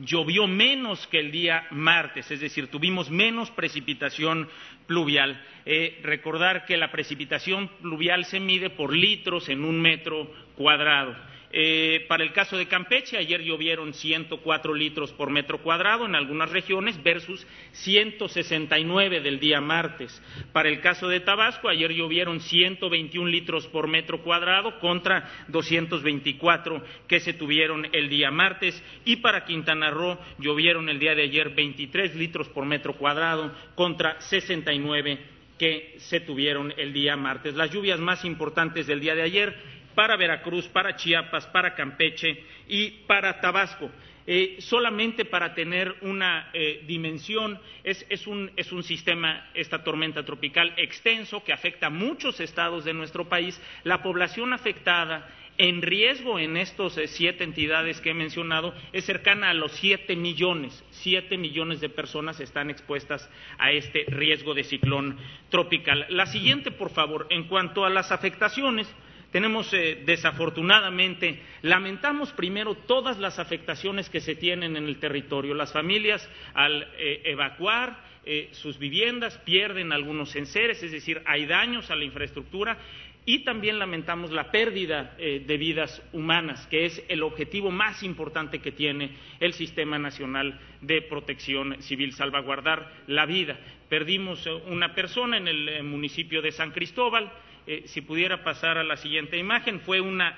[0.01, 4.49] llovió menos que el día martes, es decir, tuvimos menos precipitación
[4.87, 5.43] pluvial.
[5.67, 11.17] Eh, recordar que la precipitación pluvial se mide por litros en un metro cuadrado.
[11.51, 16.51] Eh, para el caso de Campeche, ayer llovieron 104 litros por metro cuadrado en algunas
[16.51, 20.23] regiones versus 169 del día martes.
[20.53, 27.21] Para el caso de Tabasco, ayer llovieron 121 litros por metro cuadrado contra 224 que
[27.21, 28.83] se tuvieron el día martes.
[29.07, 34.21] Y para Quintana Roo llovieron el día de ayer 23 litros por metro cuadrado contra
[34.21, 37.55] 69 que se tuvieron el día martes.
[37.55, 42.89] Las lluvias más importantes del día de ayer para Veracruz, para Chiapas, para Campeche y
[43.09, 43.91] para Tabasco.
[44.29, 48.53] Eh, solamente para tener una eh, dimensión, es, un,
[48.85, 53.61] sistema, esta tormenta tropical extenso que afecta a muchos estados de nuestro país.
[53.83, 59.51] La población afectada en riesgo en estas eh, siete entidades que he mencionado es cercana
[59.51, 60.85] a los siete millones.
[60.91, 65.19] Siete millones de personas están expuestas a este riesgo de ciclón
[65.51, 66.07] tropical.
[66.09, 68.87] La siguiente, por favor, en cuanto a las afectaciones,
[69.31, 75.55] tenemos, eh, desafortunadamente, lamentamos primero todas las afectaciones que se tienen en el territorio.
[75.55, 81.91] Las familias, al eh, evacuar eh, sus viviendas, pierden algunos enseres, es decir, hay daños
[81.91, 82.79] a la infraestructura
[83.27, 88.73] y también lamentamos la pérdida de vidas humanas, que es el objetivo más importante que
[88.73, 93.59] tiene el Sistema Nacional de Protección Civil, salvaguardar la vida.
[93.91, 97.31] Perdimos una persona en el municipio de San Cristóbal,
[97.71, 100.35] eh, si pudiera pasar a la siguiente imagen, fue una,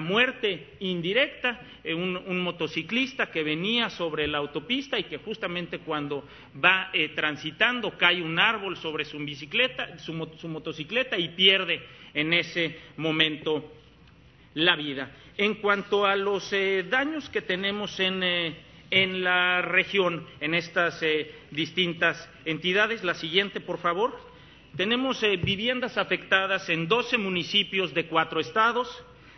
[0.00, 6.90] muerte indirecta, eh, un, motociclista que venía sobre la autopista y que justamente cuando va
[6.92, 11.82] eh, transitando cae un árbol sobre su bicicleta, su, motocicleta y pierde
[12.14, 13.72] en ese momento
[14.54, 15.12] la vida.
[15.36, 16.52] En cuanto a los
[16.90, 18.24] daños que tenemos en,
[18.90, 21.00] en, la región, en estas
[21.52, 24.31] distintas entidades, la siguiente, por favor.
[24.76, 28.88] Tenemos eh, viviendas afectadas en 12 municipios de cuatro estados,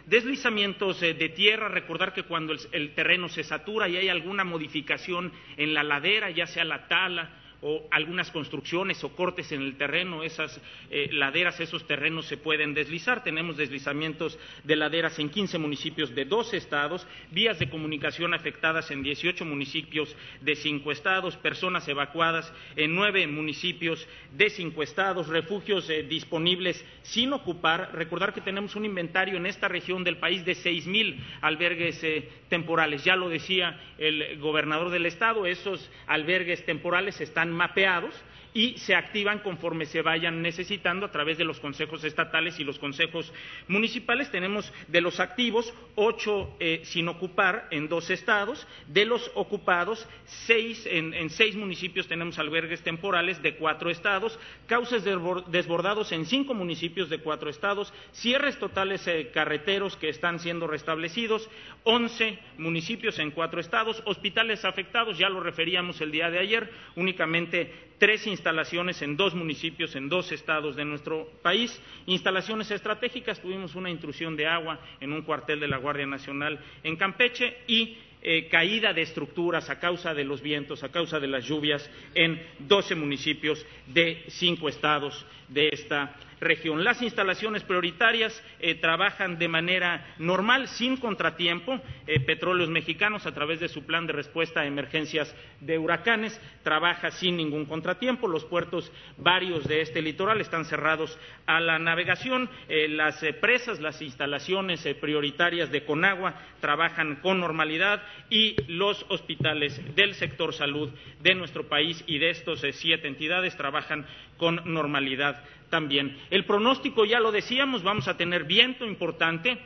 [0.07, 5.33] deslizamientos eh, de tierra, recordar que cuando el, terreno se satura y hay alguna modificación
[5.57, 7.31] en la ladera, ya sea la tala
[7.67, 12.75] o algunas construcciones o cortes en el terreno, esas eh, laderas, esos terrenos se pueden
[12.75, 13.25] deslizar.
[13.25, 19.03] Tenemos deslizamientos de laderas en 15 municipios de dos estados, vías de comunicación afectadas en
[19.03, 26.03] 18 municipios de cinco estados, personas evacuadas en nueve municipios de cinco estados, refugios eh,
[26.03, 27.95] disponibles sin ocupar.
[27.95, 32.29] Recordar que tenemos un inventario en esta región del país de seis mil albergues eh,
[32.51, 33.05] temporales.
[33.05, 38.15] Ya lo decía el gobernador del estado, esos albergues temporales están mapeados
[38.55, 42.79] y se activan conforme se vayan necesitando a través de los consejos estatales y los
[42.79, 43.33] consejos
[43.67, 44.31] municipales.
[44.31, 50.09] Tenemos de los activos ocho eh, sin ocupar en dos estados, de los ocupados
[50.47, 57.11] seis en, seis municipios tenemos albergues temporales de cuatro estados, cauces desbordados en cinco municipios
[57.11, 61.49] de cuatro estados, cierres totales eh, carreteros que están siendo restablecidos,
[61.83, 67.94] once municipios en cuatro estados, hospitales afectados, ya lo referíamos el día de ayer, únicamente
[68.05, 73.89] tres instalaciones en dos municipios, en dos estados de nuestro país, instalaciones estratégicas, tuvimos una
[73.89, 78.93] intrusión de agua en un cuartel de la Guardia Nacional en Campeche y eh, caída
[78.93, 83.65] de estructuras a causa de los vientos, a causa de las lluvias en doce municipios
[83.87, 86.15] de cinco estados de esta
[86.45, 86.85] región.
[86.85, 91.81] Las instalaciones prioritarias eh, trabajan de manera normal, sin contratiempo.
[92.07, 97.11] Eh, Petróleos Mexicanos, a través de su plan de respuesta a emergencias de huracanes, trabaja
[97.11, 98.29] sin ningún contratiempo.
[98.29, 102.49] Los puertos varios de este litoral están cerrados a la navegación.
[102.69, 110.15] Eh, las presas, las instalaciones prioritarias de Conagua trabajan con normalidad y los hospitales del
[110.15, 110.91] sector salud
[111.21, 116.17] de nuestro país y de estos siete entidades trabajan con normalidad también.
[116.31, 119.59] El pronóstico, ya lo decíamos, vamos a tener viento importante.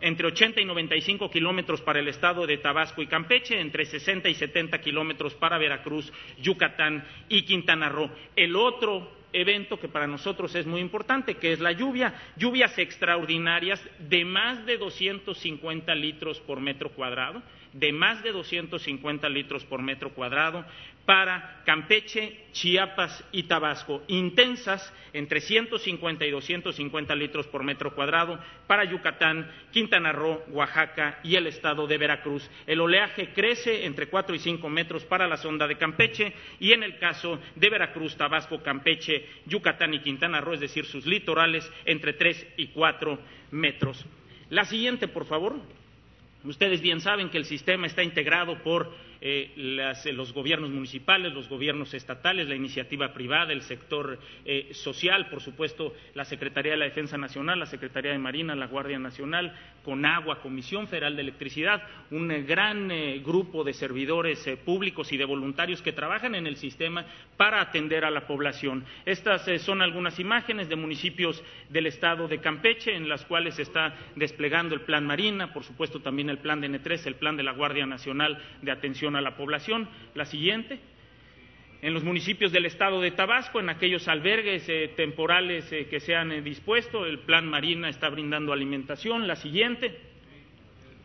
[0.00, 4.34] entre 80 y 95 kilómetros para el estado de Tabasco y Campeche, entre 60 y
[4.34, 8.10] 70 kilómetros para Veracruz, Yucatán y Quintana Roo.
[8.36, 13.82] El otro evento que para nosotros es muy importante, que es la lluvia, lluvias extraordinarias
[13.98, 17.42] de más de 250 litros por metro cuadrado,
[17.72, 20.64] de más de 250 litros por metro cuadrado
[21.06, 28.84] para Campeche, Chiapas y Tabasco, intensas entre 150 y 250 litros por metro cuadrado para
[28.84, 32.48] Yucatán, Quintana Roo, Oaxaca y el estado de Veracruz.
[32.66, 36.82] El oleaje crece entre 4 y 5 metros para la sonda de Campeche y en
[36.82, 42.14] el caso de Veracruz, Tabasco, Campeche, Yucatán y Quintana Roo, es decir, sus litorales, entre
[42.14, 43.18] 3 y 4
[43.50, 44.04] metros.
[44.50, 45.56] La siguiente, por favor.
[46.44, 48.92] Ustedes bien saben que el sistema está integrado por
[49.26, 55.30] eh, las, los gobiernos municipales, los gobiernos estatales, la iniciativa privada, el sector eh, social,
[55.30, 59.58] por supuesto, la Secretaría de la Defensa Nacional, la Secretaría de Marina, la Guardia Nacional,
[59.82, 62.92] Conagua, Comisión Federal de Electricidad, un eh, gran
[63.24, 67.06] grupo de servidores públicos y de voluntarios que trabajan en el sistema
[67.38, 68.84] para atender a la población.
[69.06, 73.94] Estas son algunas imágenes de municipios del estado de Campeche en las cuales se está
[74.16, 77.52] desplegando el Plan Marina, por supuesto también el Plan de N3, el Plan de la
[77.52, 79.88] Guardia Nacional de Atención a la población.
[80.14, 80.78] La siguiente.
[81.82, 86.14] En los municipios del estado de Tabasco, en aquellos albergues eh, temporales eh, que se
[86.16, 89.26] han eh, dispuesto, el Plan Marina está brindando alimentación.
[89.26, 89.98] La siguiente.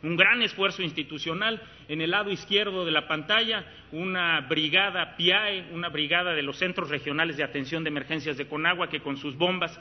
[0.03, 1.61] Un gran esfuerzo institucional.
[1.89, 6.91] En el lado izquierdo de la pantalla, una brigada PIAE, una brigada de los Centros
[6.91, 9.79] Regionales de Atención de Emergencias de Conagua, que con sus bombas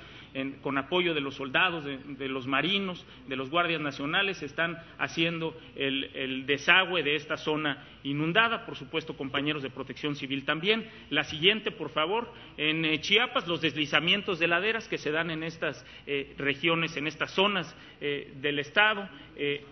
[0.62, 6.44] con apoyo de los soldados, de, los marinos, de los guardias nacionales, están haciendo el,
[6.46, 10.88] desagüe de esta zona inundada, por supuesto compañeros de protección civil también.
[11.10, 15.42] La siguiente, por favor, en eh, Chiapas, los deslizamientos de laderas que se dan en
[15.42, 19.08] estas eh, regiones, en estas zonas eh, del Estado,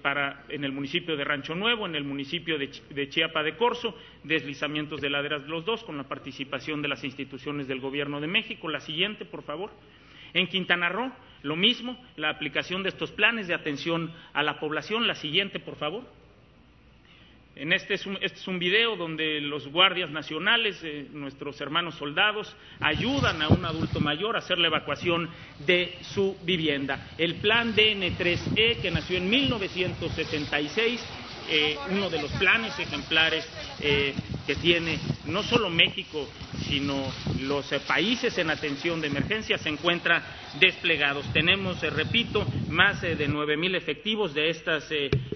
[0.01, 3.95] para, en el municipio de Rancho Nuevo, en el municipio de, de Chiapa de Corzo,
[4.25, 8.27] deslizamientos de laderas de los dos, con la participación de las instituciones del Gobierno de
[8.27, 8.69] México.
[8.69, 9.71] La siguiente, por favor.
[10.35, 11.13] En Quintana Roo,
[11.43, 15.07] lo mismo, la aplicación de estos planes de atención a la población.
[15.07, 16.05] La siguiente, por favor.
[17.57, 21.95] En este es un, este es un video donde los guardias nacionales, eh, nuestros hermanos
[21.95, 25.31] soldados, ayudan a un adulto mayor a hacer la evacuación
[25.67, 27.09] de su vivienda.
[27.17, 31.03] El plan DN3E, que nació en 1976,
[31.49, 33.47] eh, uno de los planes ejemplares
[33.81, 34.15] eh,
[34.47, 36.29] que tiene no solo México,
[36.69, 40.23] sino los eh, países en atención de emergencia, se encuentra
[40.59, 41.25] desplegados.
[41.33, 44.89] Tenemos, repito, más de nueve mil efectivos de estas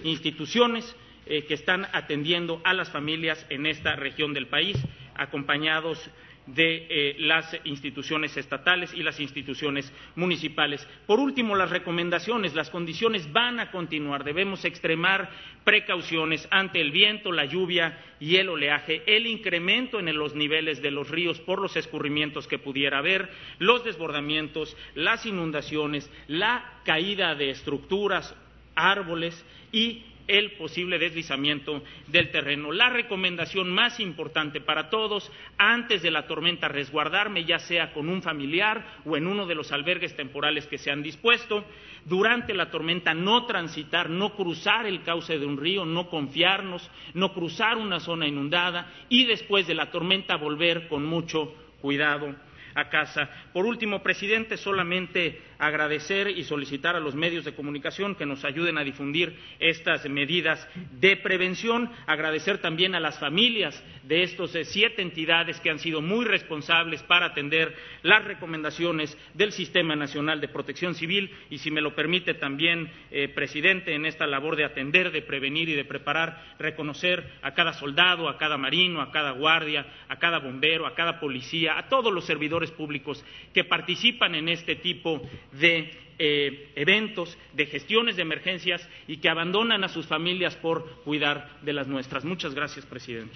[0.03, 0.95] instituciones
[1.25, 4.77] que están atendiendo a las familias en esta región del país,
[5.15, 5.99] acompañados
[6.47, 10.87] de eh, las instituciones estatales y las instituciones municipales.
[11.05, 14.23] Por último, las recomendaciones, las condiciones van a continuar.
[14.23, 15.29] Debemos extremar
[15.63, 20.91] precauciones ante el viento, la lluvia y el oleaje, el incremento en los niveles de
[20.91, 23.29] los ríos por los escurrimientos que pudiera haber,
[23.59, 28.35] los desbordamientos, las inundaciones, la caída de estructuras,
[28.75, 32.71] árboles y el posible deslizamiento del terreno.
[32.71, 38.21] La recomendación más importante para todos, antes de la tormenta, resguardarme, ya sea con un
[38.21, 41.65] familiar o en uno de los albergues temporales que se han dispuesto.
[42.05, 47.33] Durante la tormenta, no transitar, no cruzar el cauce de un río, no confiarnos, no
[47.33, 52.35] cruzar una zona inundada y después de la tormenta volver con mucho cuidado
[52.75, 53.29] a casa.
[53.53, 58.79] Por último, presidente, solamente agradecer y solicitar a los medios de comunicación que nos ayuden
[58.79, 60.67] a difundir estas medidas
[60.99, 66.01] de prevención, agradecer también a las familias de estas eh, siete entidades que han sido
[66.01, 71.81] muy responsables para atender las recomendaciones del Sistema Nacional de Protección Civil y, si me
[71.81, 76.55] lo permite también, eh, presidente, en esta labor de atender, de prevenir y de preparar,
[76.57, 81.19] reconocer a cada soldado, a cada marino, a cada guardia, a cada bombero, a cada
[81.19, 85.21] policía, a todos los servidores públicos que participan en este tipo
[85.53, 85.91] de
[86.23, 91.73] eh, eventos, de gestiones de emergencias y que abandonan a sus familias por cuidar de
[91.73, 92.23] las nuestras.
[92.23, 93.35] Muchas gracias, presidente.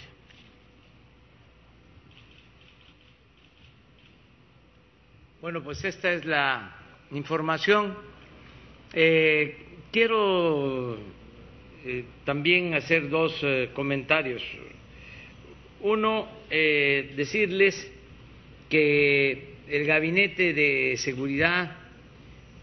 [5.42, 6.76] Bueno, pues esta es la
[7.10, 7.98] información.
[8.94, 9.58] Eh,
[9.92, 11.00] quiero
[11.84, 13.44] eh, también hacer dos
[13.74, 14.44] comentarios.
[15.82, 17.92] Uno, decirles
[18.70, 21.85] que el gabinete de seguridad,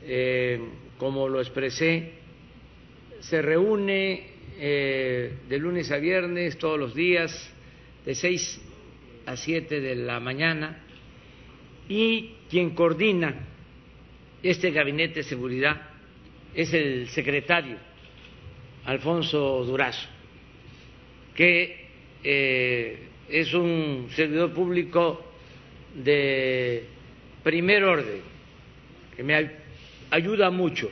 [0.04, 0.60] eh,
[0.98, 2.12] como lo expresé,
[3.20, 4.26] se reúne
[4.58, 7.52] eh, de lunes a viernes todos los días,
[8.04, 8.60] de 6
[9.26, 10.82] a 7 de la mañana,
[11.88, 13.34] y quien coordina
[14.42, 15.90] este gabinete de seguridad
[16.54, 17.76] es el secretario
[18.84, 20.08] Alfonso Durazo,
[21.34, 21.86] que
[22.24, 22.98] eh,
[23.28, 25.32] es un servidor público
[25.94, 26.84] de
[27.42, 28.20] primer orden,
[29.16, 29.61] que me
[30.12, 30.90] ayuda mucho,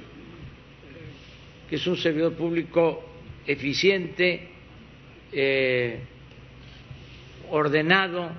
[1.68, 3.04] que es un servidor público
[3.46, 4.48] eficiente,
[5.30, 6.00] eh,
[7.50, 8.30] ordenado,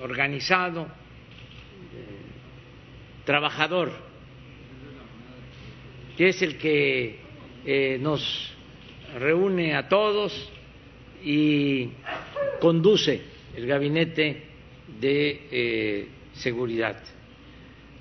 [0.00, 0.88] organizado, eh,
[3.24, 3.90] trabajador,
[6.18, 7.20] que es el que
[7.64, 8.52] eh, nos
[9.18, 10.52] reúne a todos
[11.24, 11.88] y
[12.60, 13.22] conduce
[13.56, 14.42] el gabinete
[15.00, 17.02] de seguridad.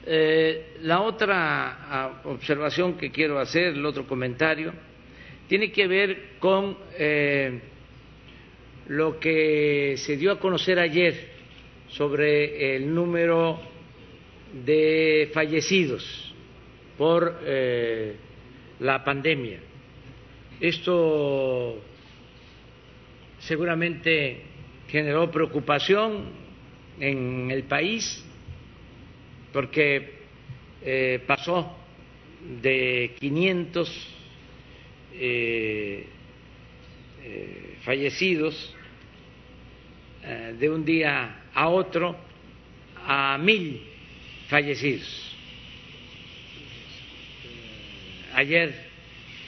[0.06, 4.74] La otra ah, observación que quiero hacer, el otro comentario,
[5.48, 7.60] tiene que ver con eh,
[8.88, 11.32] lo que se dio a conocer ayer
[11.88, 13.60] sobre el número
[14.66, 16.34] de fallecidos
[16.98, 18.16] por eh,
[18.80, 19.60] la pandemia.
[20.60, 21.82] Esto
[23.40, 24.42] seguramente
[24.88, 26.26] generó preocupación
[27.00, 28.24] en el país
[29.54, 30.12] porque
[30.82, 31.78] eh, pasó
[32.62, 34.08] de 500
[35.14, 36.08] eh,
[37.24, 38.76] eh, fallecidos
[40.58, 42.16] de un día a otro
[43.06, 43.82] a mil
[44.48, 45.36] fallecidos.
[48.34, 48.74] Ayer,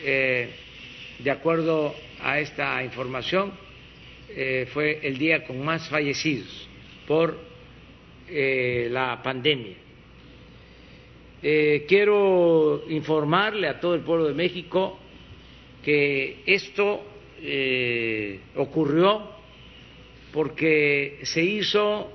[0.04, 3.54] de acuerdo a esta información,
[4.74, 6.68] fue el día con más fallecidos
[7.08, 7.40] por
[8.28, 9.85] la pandemia.
[11.88, 14.98] Quiero informarle a todo el pueblo de México
[15.86, 17.06] que esto
[17.40, 19.22] eh, ocurrió
[20.34, 22.12] porque se hizo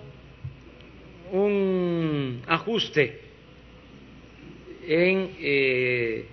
[1.30, 3.20] un ajuste
[4.88, 6.26] en eh,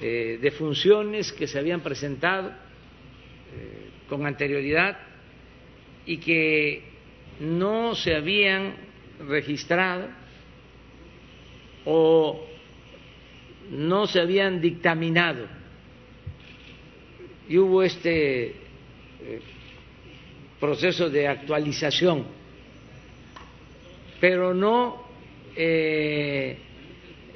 [0.00, 2.52] eh, de funciones que se habían presentado
[4.08, 4.98] con anterioridad
[6.04, 6.82] y que
[7.38, 8.74] no se habían
[9.28, 10.08] registrado
[11.84, 12.46] o
[13.70, 15.46] no se habían dictaminado
[17.48, 18.54] y hubo este eh,
[20.58, 22.24] proceso de actualización,
[24.20, 25.04] pero no
[25.56, 26.56] eh,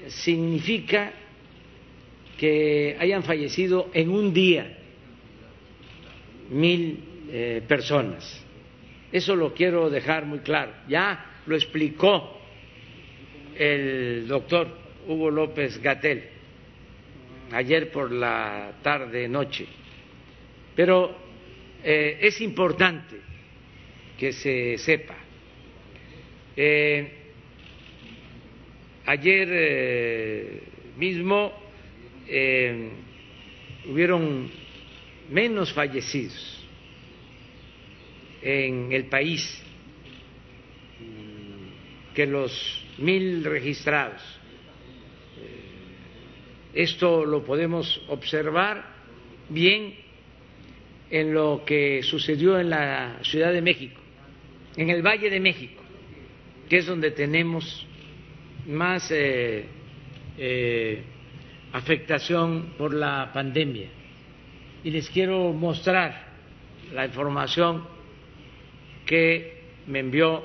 [0.08, 1.12] significa
[2.38, 4.78] que hayan fallecido en un día
[6.50, 8.44] mil eh, personas.
[9.12, 10.72] Eso lo quiero dejar muy claro.
[10.88, 12.37] Ya lo explicó
[13.58, 14.68] el doctor
[15.06, 16.24] Hugo López Gatel
[17.52, 19.66] ayer por la tarde noche
[20.78, 21.12] pero
[21.82, 23.16] eh, es importante
[24.16, 25.16] que se sepa.
[26.56, 27.12] Eh,
[29.06, 30.62] ayer eh,
[30.96, 31.52] mismo
[33.86, 34.48] hubieron
[35.30, 36.64] menos fallecidos
[38.40, 39.60] en el país
[42.14, 44.20] que los mil registrados.
[46.74, 48.84] Esto lo podemos observar
[49.48, 49.94] bien
[51.10, 54.00] en lo que sucedió en la Ciudad de México,
[54.76, 55.82] en el Valle de México,
[56.68, 57.86] que es donde tenemos
[58.66, 59.64] más eh,
[60.36, 61.02] eh,
[61.72, 63.88] afectación por la pandemia.
[64.84, 66.28] Y les quiero mostrar
[66.92, 67.84] la información
[69.06, 70.44] que me envió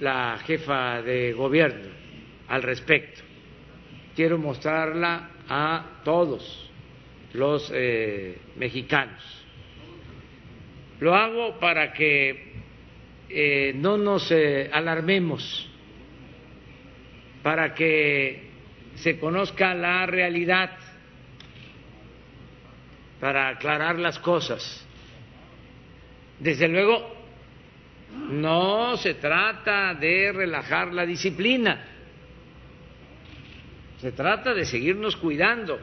[0.00, 1.88] la jefa de gobierno
[2.48, 3.22] al respecto.
[4.14, 6.70] Quiero mostrarla a todos
[7.32, 9.38] los eh, mexicanos
[11.00, 12.52] lo hago para que
[13.28, 15.68] eh, no nos eh, alarmemos,
[17.42, 18.48] para que
[18.96, 20.70] se conozca la realidad,
[23.20, 24.84] para aclarar las cosas.
[26.40, 27.16] Desde luego,
[28.30, 31.84] no se trata de relajar la disciplina,
[33.98, 35.78] se trata de seguirnos cuidando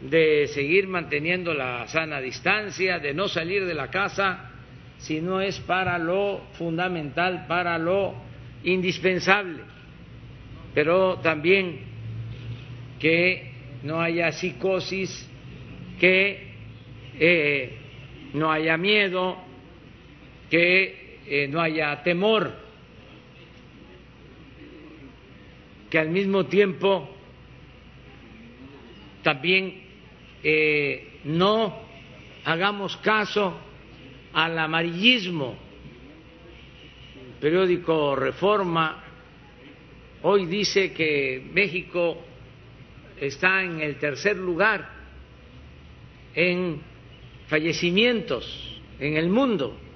[0.00, 4.50] de seguir manteniendo la sana distancia, de no salir de la casa
[4.98, 8.14] si no es para lo fundamental, para lo
[8.64, 9.62] indispensable,
[10.74, 11.80] pero también
[12.98, 13.50] que
[13.82, 15.28] no haya psicosis,
[15.98, 16.50] que
[17.18, 17.78] eh,
[18.34, 19.38] no haya miedo,
[20.50, 22.52] que eh, no haya temor,
[25.88, 27.08] que al mismo tiempo
[29.22, 29.82] también
[30.42, 31.74] eh, no
[32.44, 33.56] hagamos caso
[34.32, 35.56] al amarillismo.
[37.14, 39.04] El periódico Reforma
[40.22, 42.18] hoy dice que México
[43.20, 44.90] está en el tercer lugar
[46.34, 46.80] en
[47.48, 49.89] fallecimientos en el mundo.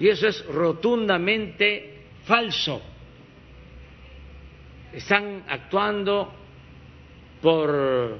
[0.00, 2.82] Y eso es rotundamente falso.
[4.92, 6.32] Están actuando
[7.42, 8.18] por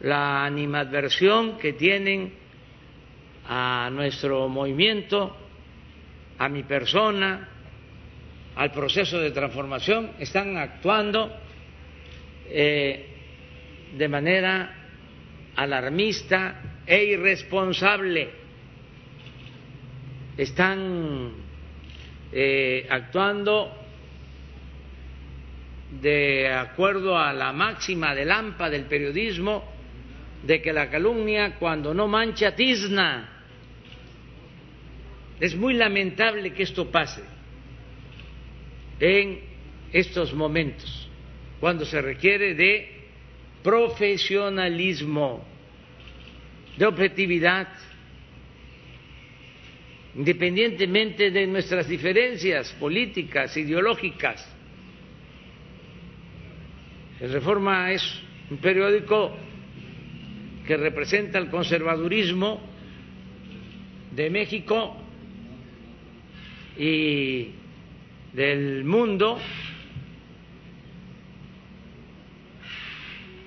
[0.00, 2.32] la animadversión que tienen
[3.46, 5.36] a nuestro movimiento,
[6.38, 7.48] a mi persona,
[8.56, 11.30] al proceso de transformación, están actuando
[12.46, 13.06] eh,
[13.96, 14.74] de manera
[15.56, 18.39] alarmista e irresponsable.
[20.40, 21.32] Están
[22.32, 23.76] eh, actuando
[26.00, 29.62] de acuerdo a la máxima del AMPA del periodismo
[30.42, 33.42] de que la calumnia cuando no mancha tizna.
[35.38, 37.22] Es muy lamentable que esto pase
[38.98, 39.40] en
[39.92, 41.06] estos momentos,
[41.60, 43.08] cuando se requiere de
[43.62, 45.44] profesionalismo,
[46.78, 47.68] de objetividad,
[50.14, 54.46] independientemente de nuestras diferencias políticas, ideológicas.
[57.20, 58.02] El Reforma es
[58.50, 59.36] un periódico
[60.66, 62.60] que representa el conservadurismo
[64.14, 64.96] de México
[66.78, 67.50] y
[68.32, 69.38] del mundo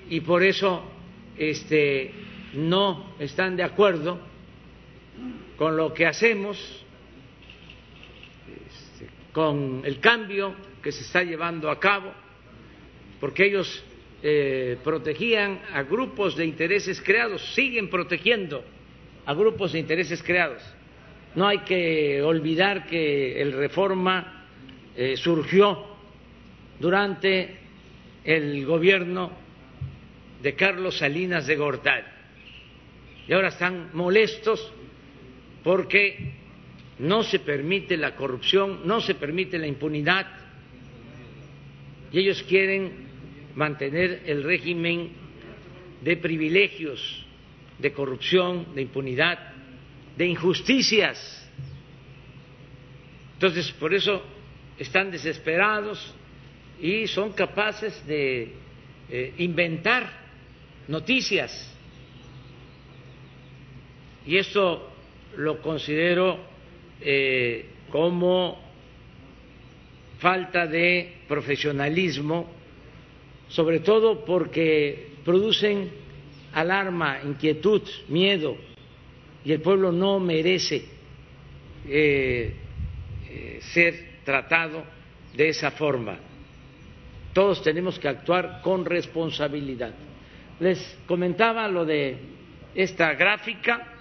[0.08, 0.84] y por eso
[1.36, 2.12] este
[2.54, 4.20] no están de acuerdo
[5.56, 6.84] con lo que hacemos,
[8.48, 12.12] este, con el cambio que se está llevando a cabo,
[13.20, 13.84] porque ellos
[14.22, 18.64] eh, protegían a grupos de intereses creados, siguen protegiendo
[19.26, 20.62] a grupos de intereses creados.
[21.34, 24.46] No hay que olvidar que el reforma
[24.96, 25.86] eh, surgió
[26.78, 27.56] durante
[28.24, 29.32] el gobierno
[30.42, 32.04] de Carlos Salinas de Gortari
[33.26, 34.72] y ahora están molestos
[35.64, 36.34] porque
[36.98, 40.26] no se permite la corrupción, no se permite la impunidad
[42.12, 42.92] y ellos quieren
[43.56, 45.10] mantener el régimen
[46.02, 47.26] de privilegios,
[47.78, 49.38] de corrupción, de impunidad,
[50.16, 51.50] de injusticias.
[53.32, 54.22] Entonces, por eso
[54.78, 56.14] están desesperados
[56.80, 58.52] y son capaces de
[59.10, 60.08] eh, inventar
[60.86, 61.74] noticias.
[64.24, 64.93] Y esto
[65.36, 66.38] lo considero
[67.00, 68.58] eh, como
[70.18, 72.50] falta de profesionalismo
[73.48, 75.90] sobre todo porque producen
[76.52, 78.56] alarma, inquietud, miedo,
[79.44, 80.84] y el pueblo no merece
[81.86, 82.54] eh,
[83.28, 84.84] eh, ser tratado
[85.36, 86.18] de esa forma.
[87.32, 89.92] Todos tenemos que actuar con responsabilidad.
[90.60, 92.16] Les comentaba lo de
[92.74, 93.93] esta gráfica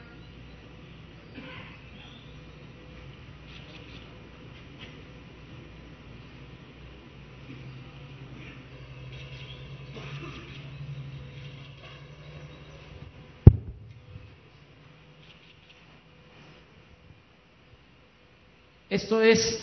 [18.94, 19.60] Esto es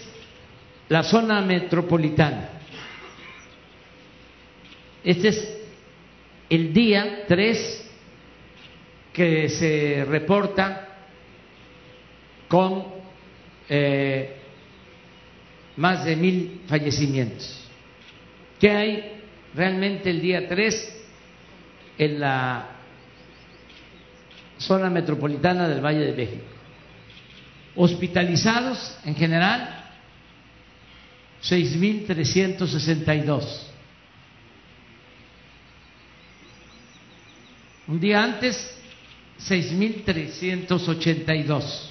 [0.88, 2.48] la zona metropolitana.
[5.04, 5.56] Este es
[6.48, 7.90] el día 3
[9.12, 10.96] que se reporta
[12.48, 12.86] con
[13.68, 14.34] eh,
[15.76, 17.68] más de mil fallecimientos.
[18.58, 19.22] ¿Qué hay
[19.54, 21.04] realmente el día 3
[21.98, 22.68] en la
[24.58, 26.59] zona metropolitana del Valle de México?
[27.76, 29.84] Hospitalizados en general,
[31.42, 33.44] 6.362.
[37.86, 38.78] Un día antes,
[39.48, 41.90] 6.382.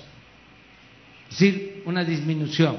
[1.30, 2.78] Es decir, una disminución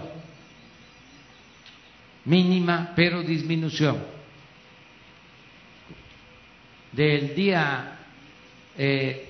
[2.25, 3.99] mínima, pero disminución.
[6.93, 7.99] Del día
[8.77, 9.29] 2 eh,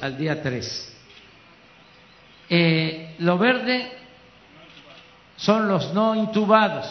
[0.00, 0.95] al día 3.
[2.48, 3.90] Eh, lo verde
[5.36, 6.86] son los no intubados,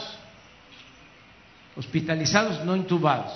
[1.76, 3.34] hospitalizados no intubados,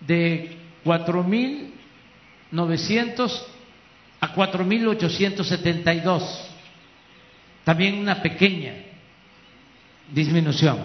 [0.00, 3.42] de 4.900
[4.20, 6.22] a 4.872,
[7.64, 8.74] también una pequeña
[10.10, 10.78] disminución.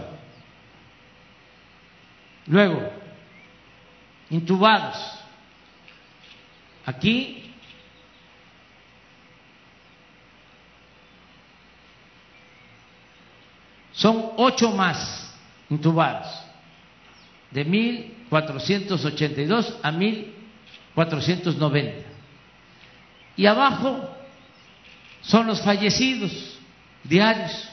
[2.48, 2.92] Luego,
[4.30, 4.98] intubados,
[6.86, 7.41] aquí
[14.02, 15.32] Son ocho más
[15.70, 16.28] intubados,
[17.52, 19.94] de 1.482 a
[20.96, 22.08] 490.
[23.38, 24.10] Y abajo
[25.22, 26.58] son los fallecidos
[27.04, 27.70] diarios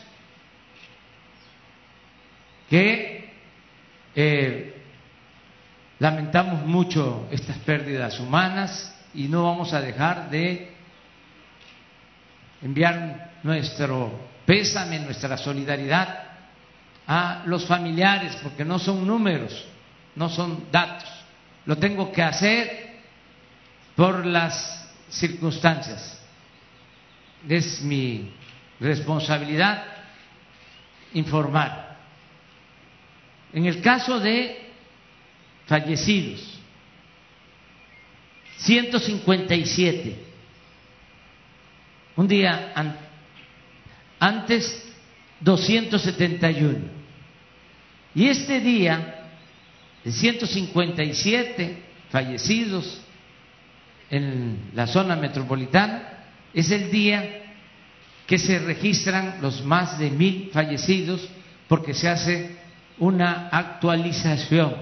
[2.68, 3.33] que
[4.14, 4.83] eh,
[5.99, 10.74] lamentamos mucho estas pérdidas humanas y no vamos a dejar de
[12.61, 16.25] enviar nuestro pésame, nuestra solidaridad
[17.07, 19.67] a los familiares, porque no son números,
[20.17, 21.07] no son datos.
[21.67, 22.97] Lo tengo que hacer
[23.95, 26.19] por las circunstancias.
[27.47, 28.33] Es mi
[28.81, 29.85] responsabilidad
[31.13, 31.99] informar.
[33.53, 34.67] En el caso de
[35.67, 36.59] fallecidos,
[38.57, 40.25] 157.
[42.17, 43.08] Un día antes
[45.41, 46.79] 271.
[48.14, 49.29] Y este día
[50.05, 53.01] de 157 fallecidos
[54.11, 57.45] en la zona metropolitana es el día
[58.27, 61.29] que se registran los más de mil fallecidos
[61.69, 62.57] porque se hace
[62.99, 64.75] una actualización.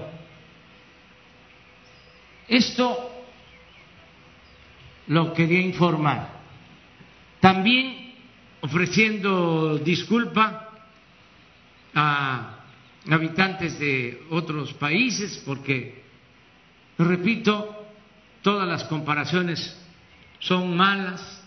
[2.47, 3.11] Esto
[5.07, 6.29] lo quería informar.
[7.39, 8.06] También
[8.61, 10.69] ofreciendo disculpa
[11.93, 12.57] a
[13.09, 16.03] habitantes de otros países porque,
[16.97, 17.85] repito,
[18.41, 19.77] todas las comparaciones
[20.39, 21.43] son malas,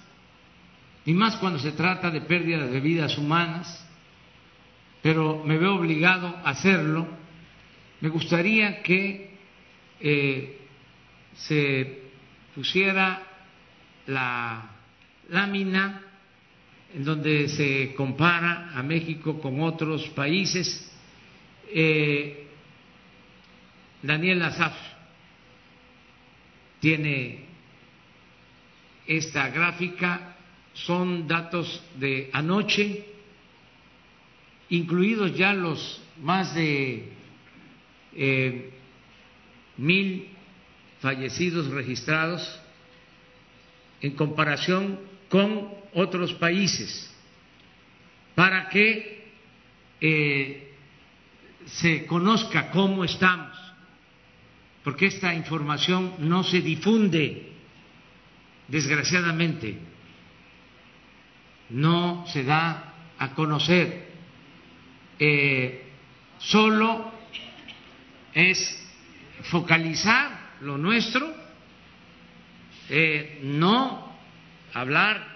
[1.04, 3.86] y más cuando se trata de pérdida de vidas humanas,
[5.02, 7.08] pero me veo obligado a hacerlo.
[8.00, 9.38] Me gustaría que
[10.00, 10.58] eh,
[11.34, 12.02] se
[12.54, 13.22] pusiera
[14.06, 14.70] la
[15.30, 16.09] lámina
[16.95, 20.91] en donde se compara a México con otros países.
[21.72, 22.47] Eh,
[24.03, 24.74] Daniel Azaf
[26.80, 27.45] tiene
[29.07, 30.36] esta gráfica,
[30.72, 33.05] son datos de anoche,
[34.70, 37.12] incluidos ya los más de
[38.14, 38.70] eh,
[39.76, 40.28] mil
[41.01, 42.61] fallecidos registrados
[44.01, 47.11] en comparación con otros países
[48.34, 49.30] para que
[50.01, 50.74] eh,
[51.66, 53.57] se conozca cómo estamos,
[54.82, 57.53] porque esta información no se difunde,
[58.68, 59.78] desgraciadamente,
[61.70, 64.09] no se da a conocer,
[65.18, 65.84] eh,
[66.38, 67.12] solo
[68.32, 68.80] es
[69.51, 71.30] focalizar lo nuestro,
[72.88, 74.16] eh, no
[74.72, 75.30] hablar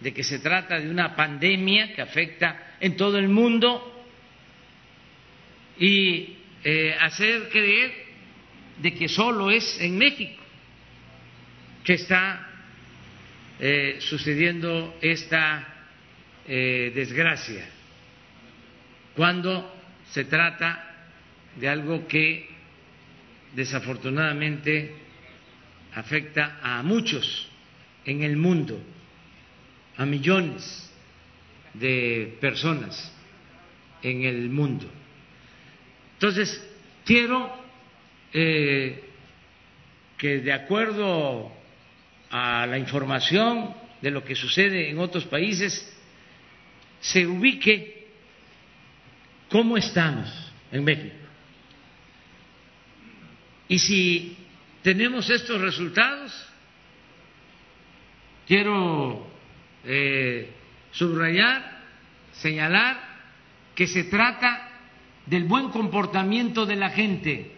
[0.00, 4.06] de que se trata de una pandemia que afecta en todo el mundo
[5.78, 7.92] y eh, hacer creer
[8.78, 10.42] de que solo es en México
[11.84, 12.48] que está
[13.58, 15.66] eh, sucediendo esta
[16.46, 17.64] eh, desgracia,
[19.16, 19.74] cuando
[20.10, 21.08] se trata
[21.56, 22.48] de algo que
[23.54, 24.94] desafortunadamente
[25.94, 27.48] afecta a muchos
[28.04, 28.80] en el mundo
[29.98, 30.90] a millones
[31.74, 33.12] de personas
[34.02, 34.88] en el mundo.
[36.14, 36.66] Entonces,
[37.04, 37.52] quiero
[38.32, 39.04] eh,
[40.16, 41.52] que de acuerdo
[42.30, 45.94] a la información de lo que sucede en otros países,
[47.00, 48.08] se ubique
[49.48, 50.28] cómo estamos
[50.70, 51.16] en México.
[53.68, 54.36] Y si
[54.82, 56.32] tenemos estos resultados,
[58.46, 59.27] quiero
[59.84, 60.50] eh,
[60.92, 61.82] subrayar,
[62.32, 63.08] señalar
[63.74, 64.68] que se trata
[65.26, 67.52] del buen comportamiento de la gente,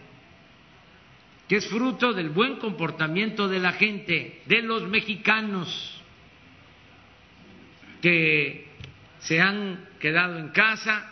[1.47, 6.01] que es fruto del buen comportamiento de la gente, de los mexicanos
[8.01, 8.67] que
[9.19, 11.09] se han quedado en casa,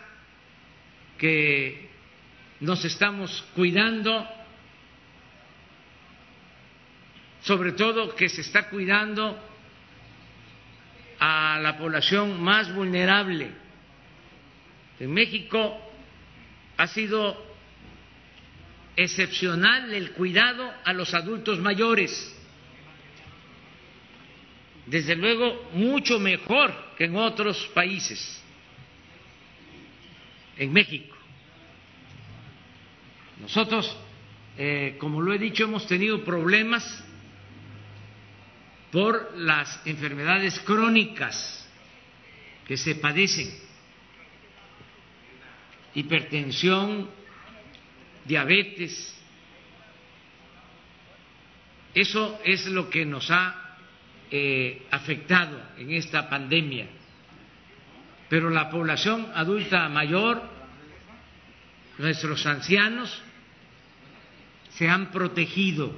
[1.18, 1.90] que
[2.60, 4.26] nos estamos cuidando,
[7.42, 9.49] sobre todo que se está cuidando
[11.20, 13.52] a la población más vulnerable.
[14.98, 15.78] En México
[16.78, 17.50] ha sido
[18.96, 22.36] excepcional el cuidado a los adultos mayores.
[24.86, 28.42] Desde luego, mucho mejor que en otros países.
[30.56, 31.16] En México.
[33.40, 33.96] Nosotros,
[34.58, 37.04] eh, como lo he dicho, hemos tenido problemas
[38.90, 41.68] por las enfermedades crónicas
[42.66, 43.50] que se padecen,
[45.94, 47.08] hipertensión,
[48.24, 49.20] diabetes,
[51.94, 53.76] Eso es lo que nos ha
[54.30, 56.86] eh, afectado en esta pandemia.
[58.28, 60.40] Pero la población adulta mayor,
[61.98, 63.22] nuestros ancianos,
[64.70, 65.92] se han protegido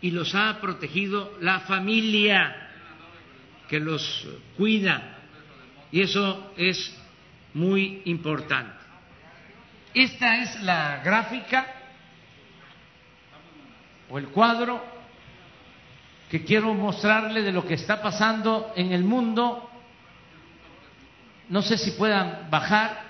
[0.00, 2.68] y los ha protegido la familia
[3.68, 4.26] que los
[4.56, 5.16] cuida
[5.90, 6.94] y eso es
[7.54, 8.74] muy importante.
[9.94, 11.66] Esta es la gráfica
[14.10, 14.84] o el cuadro
[16.30, 19.70] que quiero mostrarle de lo que está pasando en el mundo.
[21.48, 23.05] No sé si puedan bajar.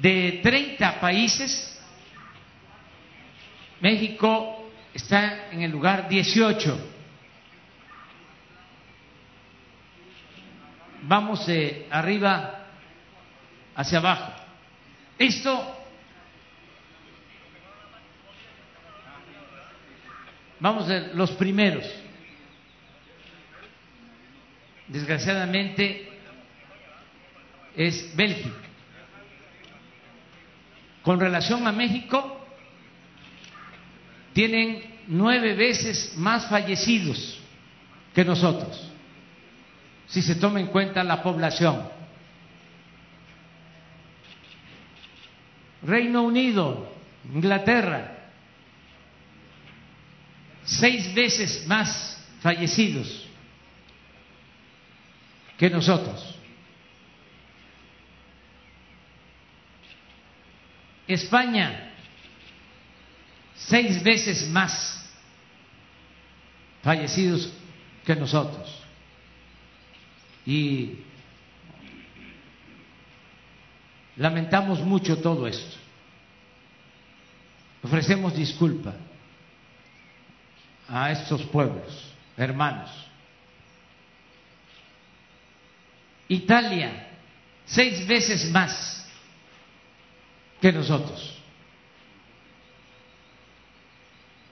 [0.00, 1.78] De 30 países,
[3.80, 6.88] México está en el lugar 18.
[11.02, 12.66] Vamos de arriba
[13.74, 14.32] hacia abajo.
[15.18, 15.76] Esto
[20.60, 21.84] vamos de los primeros.
[24.88, 26.08] Desgraciadamente
[27.76, 28.69] es Bélgica.
[31.02, 32.46] Con relación a México,
[34.32, 37.38] tienen nueve veces más fallecidos
[38.14, 38.90] que nosotros,
[40.08, 41.88] si se toma en cuenta la población.
[45.82, 46.92] Reino Unido,
[47.32, 48.18] Inglaterra,
[50.64, 53.26] seis veces más fallecidos
[55.56, 56.39] que nosotros.
[61.14, 61.92] España,
[63.54, 65.10] seis veces más
[66.82, 67.52] fallecidos
[68.04, 68.82] que nosotros.
[70.46, 70.98] Y
[74.16, 75.76] lamentamos mucho todo esto.
[77.82, 78.94] Ofrecemos disculpa
[80.88, 82.90] a estos pueblos, hermanos.
[86.28, 87.08] Italia,
[87.64, 88.99] seis veces más
[90.60, 91.38] que nosotros.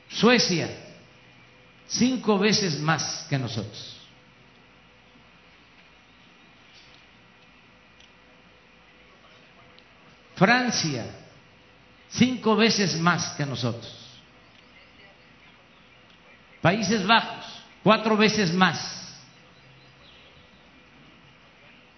[0.08, 0.68] Suecia,
[1.86, 3.96] cinco veces más que nosotros.
[10.34, 11.04] Francia,
[12.08, 13.92] cinco veces más que nosotros.
[16.62, 17.44] Países Bajos,
[17.82, 18.96] cuatro veces más.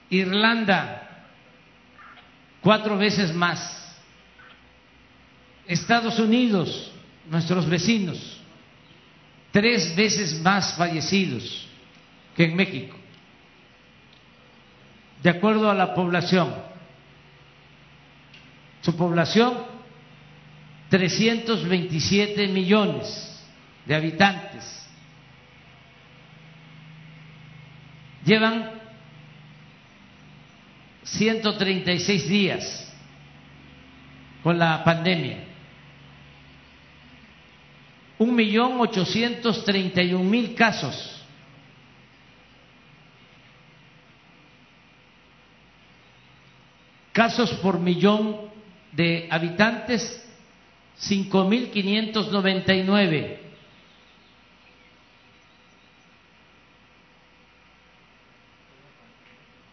[0.08, 1.26] Irlanda,
[2.60, 3.79] cuatro veces más.
[5.70, 6.90] Estados Unidos,
[7.30, 8.40] nuestros vecinos,
[9.52, 11.68] tres veces más fallecidos
[12.34, 12.96] que en México,
[15.22, 16.52] de acuerdo a la población.
[18.82, 19.58] Su población,
[20.88, 23.40] 327 millones
[23.86, 24.88] de habitantes.
[28.24, 28.72] Llevan
[31.04, 32.92] 136 días
[34.42, 35.49] con la pandemia
[38.20, 41.24] un millón ochocientos treinta y un mil casos.
[47.12, 48.50] Casos por millón
[48.92, 50.22] de habitantes,
[50.96, 53.40] cinco mil quinientos noventa y nueve.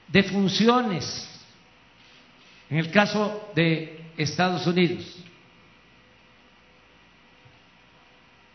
[0.08, 1.30] Defunciones,
[2.70, 5.04] en el caso de Estados Unidos,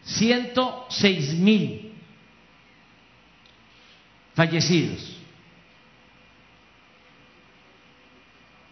[0.04, 1.92] 106 mil
[4.34, 5.16] fallecidos.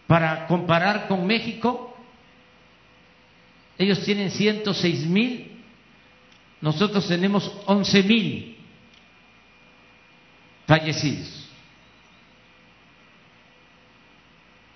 [0.07, 1.95] Para comparar con México,
[3.77, 5.63] ellos tienen 106 mil,
[6.59, 8.57] nosotros tenemos 11 mil
[10.67, 11.47] fallecidos.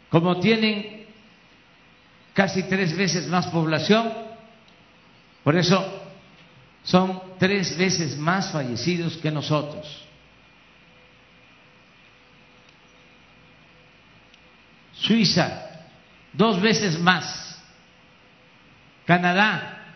[0.10, 1.06] Como tienen
[2.34, 4.14] casi tres veces más población,
[5.44, 6.05] por eso
[6.86, 10.06] son tres veces más fallecidos que nosotros.
[14.94, 15.82] Suiza,
[16.32, 17.44] dos veces más.
[19.06, 19.94] Canadá,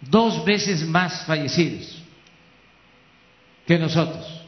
[0.00, 2.02] dos veces más fallecidos
[3.66, 4.42] que nosotros.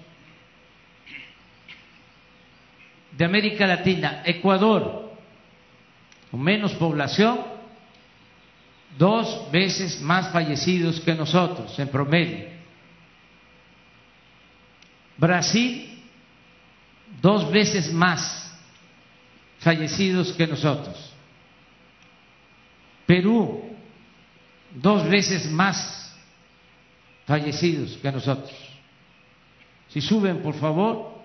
[3.12, 5.12] De América Latina, Ecuador,
[6.30, 7.55] con menos población,
[8.98, 12.48] dos veces más fallecidos que nosotros en promedio.
[15.16, 16.02] Brasil,
[17.20, 18.54] dos veces más
[19.58, 21.12] fallecidos que nosotros.
[23.06, 23.76] Perú,
[24.74, 26.14] dos veces más
[27.26, 28.52] fallecidos que nosotros.
[29.88, 31.15] Si suben, por favor.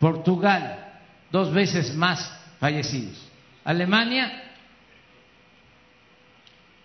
[0.00, 0.98] Portugal,
[1.30, 3.16] dos veces más fallecidos.
[3.62, 4.42] Alemania,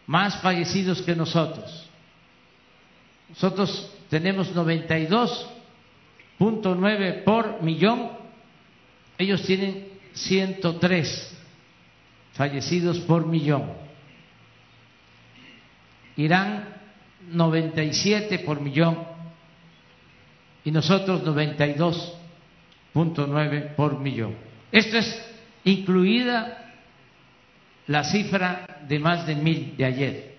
[0.05, 1.89] más fallecidos que nosotros.
[3.29, 8.11] Nosotros tenemos 92.9 por millón,
[9.17, 11.37] ellos tienen 103
[12.33, 13.71] fallecidos por millón.
[16.17, 16.67] Irán
[17.31, 19.07] 97 por millón
[20.65, 21.23] y nosotros
[22.95, 24.35] 92.9 por millón.
[24.71, 25.21] Esto es
[25.65, 26.73] incluida
[27.87, 30.35] la cifra de más de mil de ayer.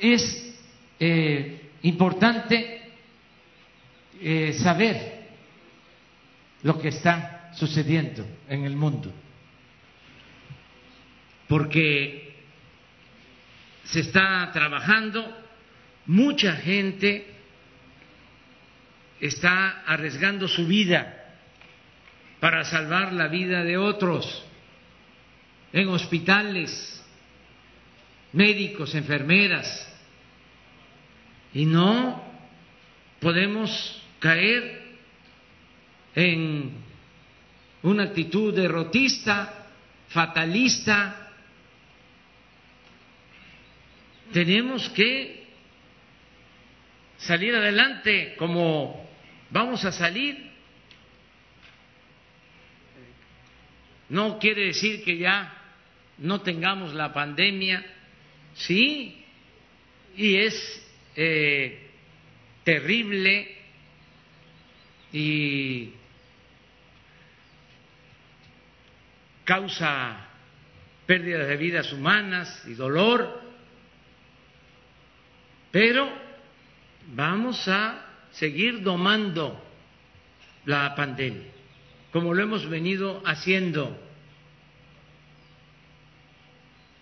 [0.00, 0.58] Es
[0.98, 2.80] eh, importante
[4.20, 5.20] eh, saber
[6.62, 9.12] lo que está sucediendo en el mundo,
[11.46, 12.34] porque
[13.84, 15.36] se está trabajando,
[16.06, 17.39] mucha gente
[19.20, 21.16] está arriesgando su vida
[22.40, 24.44] para salvar la vida de otros
[25.72, 27.04] en hospitales,
[28.32, 29.86] médicos, enfermeras.
[31.52, 32.22] Y no
[33.20, 34.80] podemos caer
[36.14, 36.72] en
[37.82, 39.66] una actitud derrotista,
[40.08, 41.32] fatalista.
[44.32, 45.46] Tenemos que
[47.18, 49.09] salir adelante como
[49.50, 50.50] vamos a salir.
[54.08, 55.54] No quiere decir que ya
[56.18, 57.84] no tengamos la pandemia,
[58.54, 59.24] sí,
[60.16, 61.90] y es eh,
[62.64, 63.56] terrible.
[65.12, 65.94] Y
[69.44, 70.28] causa
[71.06, 73.42] pérdidas de vidas humanas y dolor,
[75.72, 76.08] pero
[77.08, 79.60] vamos a seguir domando
[80.64, 81.60] la pandemia
[82.12, 83.96] como lo hemos venido haciendo.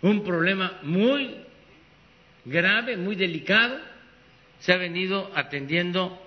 [0.03, 1.35] Un problema muy
[2.45, 3.79] grave, muy delicado,
[4.61, 6.20] se ha venido atendiendo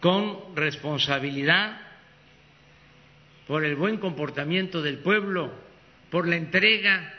[0.00, 1.80] con responsabilidad
[3.46, 5.52] por el buen comportamiento del pueblo,
[6.10, 7.14] por la entrega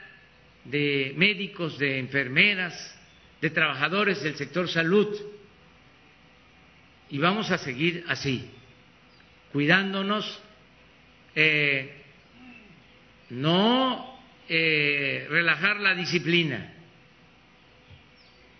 [0.65, 2.99] de médicos, de enfermeras,
[3.39, 5.07] de trabajadores del sector salud.
[7.11, 8.49] Y vamos a seguir así,
[9.51, 10.41] cuidándonos
[11.35, 12.03] eh,
[13.31, 16.73] no eh, relajar la disciplina,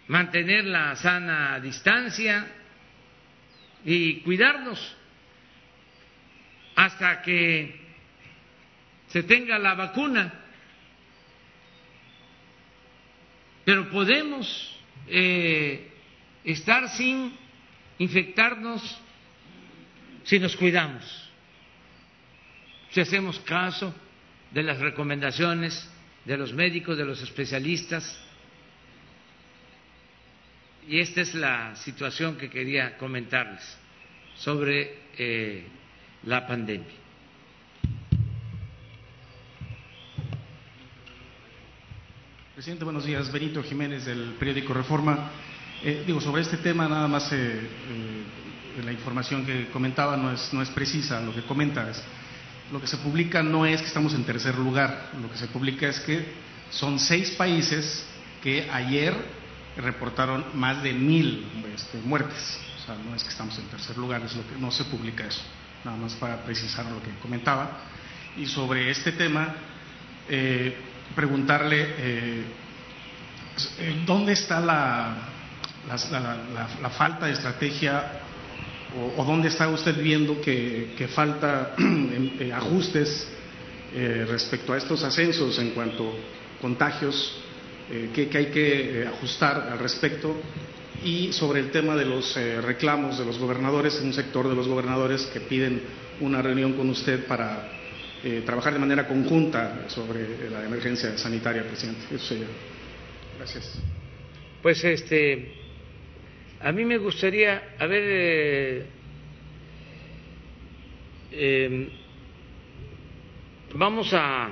[0.10, 2.45] mantener la sana distancia
[3.86, 4.97] y cuidarnos
[6.76, 7.80] hasta que
[9.08, 10.34] se tenga la vacuna.
[13.64, 14.78] Pero podemos
[15.08, 15.89] eh,
[16.43, 17.41] estar sin
[18.02, 18.82] infectarnos
[20.24, 21.32] si nos cuidamos
[22.91, 23.93] si hacemos caso
[24.52, 25.89] de las recomendaciones
[26.26, 28.20] de los médicos, de los especialistas.
[30.88, 33.78] Y esta es la situación que quería comentarles
[34.36, 35.66] sobre eh,
[36.24, 36.99] la pandemia.
[42.54, 43.32] Presidente, buenos días.
[43.32, 45.32] Benito Jiménez del periódico Reforma.
[45.84, 47.68] Eh, digo, sobre este tema nada más eh,
[48.84, 52.02] la información que comentaba no es, no es precisa, lo que comenta es
[52.72, 55.88] lo que se publica no es que estamos en tercer lugar, lo que se publica
[55.88, 56.26] es que
[56.70, 58.06] son seis países
[58.42, 59.14] que ayer
[59.78, 62.60] reportaron más de mil este, muertes.
[62.82, 65.26] O sea, no es que estamos en tercer lugar, es lo que no se publica
[65.26, 65.42] eso.
[65.84, 67.80] Nada más para precisar lo que comentaba.
[68.38, 69.54] Y sobre este tema,
[70.30, 70.78] eh,
[71.14, 72.44] preguntarle eh,
[74.06, 75.31] dónde está la,
[75.88, 78.22] la falta de estrategia
[79.18, 81.76] o, dónde está usted viendo que, falta
[82.40, 83.28] eh, ajustes
[83.94, 87.38] eh, respecto a estos ascensos en cuanto a contagios
[87.90, 90.36] eh, que, hay que ajustar al respecto
[91.04, 95.26] y sobre el tema de los reclamos de los gobernadores, un sector de los gobernadores
[95.34, 95.82] que piden
[96.20, 97.70] una reunión con usted para
[98.46, 102.02] trabajar de manera conjunta sobre la emergencia sanitaria, presidente.
[102.14, 102.46] Eso sería.
[103.40, 103.80] Gracias.
[104.62, 105.61] Pues este,
[106.64, 108.86] a mí me gustaría, a ver, eh,
[111.32, 111.89] em,
[113.74, 114.51] vamos a,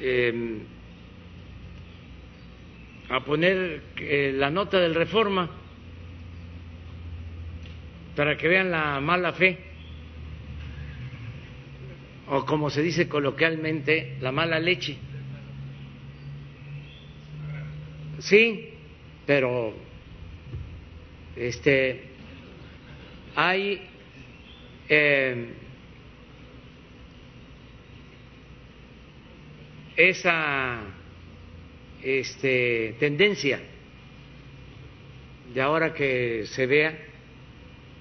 [0.00, 0.60] em,
[3.08, 5.48] a poner eh, la nota del reforma
[8.16, 9.58] para que vean la mala fe,
[12.28, 14.96] o como se dice coloquialmente, la mala leche.
[18.18, 18.70] Sí,
[19.26, 19.85] pero
[21.36, 22.02] este
[23.34, 23.82] hay
[24.88, 25.46] eh,
[29.96, 30.80] esa
[32.02, 33.60] este, tendencia
[35.52, 36.96] de ahora que se vea,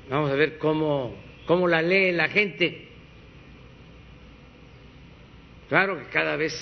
[0.09, 1.15] vamos a ver cómo,
[1.45, 2.89] cómo la lee la gente.
[5.69, 6.53] Claro que cada vez,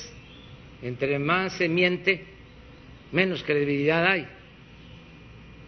[0.81, 2.23] entre más se miente,
[3.11, 4.27] menos credibilidad hay.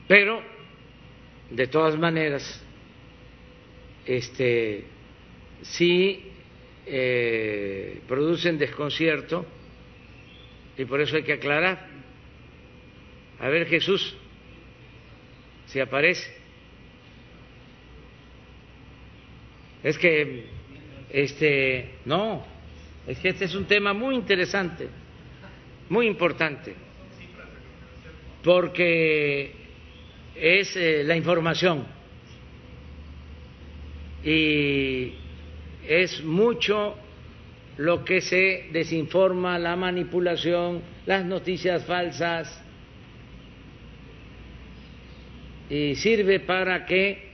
[0.07, 0.41] Pero,
[1.49, 2.63] de todas maneras,
[4.05, 4.85] este,
[5.61, 6.31] sí
[6.85, 9.45] eh, producen desconcierto
[10.77, 11.87] y por eso hay que aclarar.
[13.39, 14.15] A ver Jesús,
[15.67, 16.33] si aparece.
[19.83, 20.45] Es que,
[21.11, 22.45] este, no,
[23.05, 24.87] es que este es un tema muy interesante,
[25.89, 26.73] muy importante,
[28.43, 29.64] porque
[30.35, 31.85] es eh, la información.
[34.23, 35.13] Y
[35.87, 36.95] es mucho
[37.77, 42.61] lo que se desinforma, la manipulación, las noticias falsas,
[45.69, 47.25] y sirve para que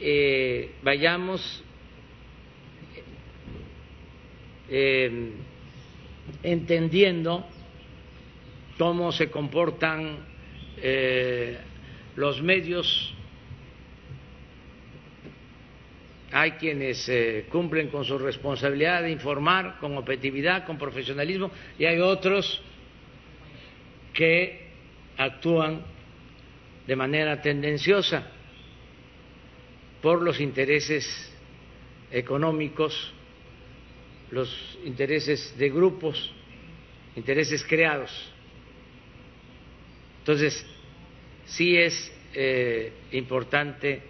[0.00, 1.62] eh, vayamos
[4.68, 5.30] eh,
[6.42, 7.46] entendiendo
[8.78, 10.18] cómo se comportan
[10.78, 11.58] eh,
[12.16, 13.14] los medios
[16.34, 22.00] hay quienes eh, cumplen con su responsabilidad de informar con objetividad, con profesionalismo, y hay
[22.00, 22.60] otros
[24.12, 24.68] que
[25.16, 25.84] actúan
[26.88, 28.26] de manera tendenciosa
[30.02, 31.32] por los intereses
[32.10, 33.12] económicos,
[34.32, 36.32] los intereses de grupos,
[37.14, 38.10] intereses creados.
[40.18, 40.66] Entonces,
[41.46, 44.00] sí es eh, importante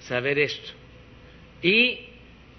[0.00, 0.72] saber esto.
[1.62, 2.08] Y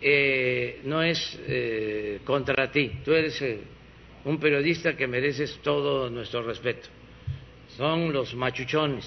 [0.02, 3.60] eh, no es eh, contra ti, tú eres eh,
[4.24, 6.88] un periodista que mereces todo nuestro respeto.
[7.76, 9.06] Son los machuchones,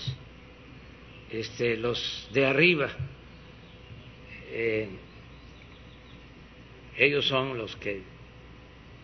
[1.31, 2.91] este, los de arriba,
[6.97, 8.03] ellos son los que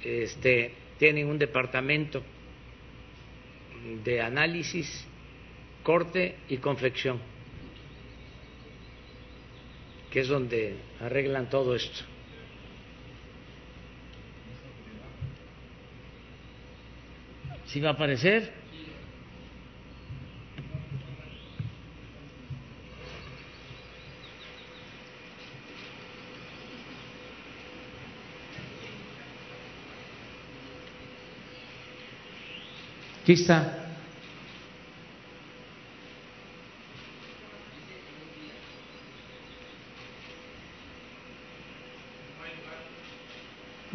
[0.04, 2.22] este, tienen un departamento
[4.04, 5.06] de análisis,
[5.88, 7.18] corte y confección
[10.10, 12.04] que es donde arreglan todo esto.
[17.68, 18.52] ¿Sí va a aparecer?
[33.22, 33.87] Aquí está.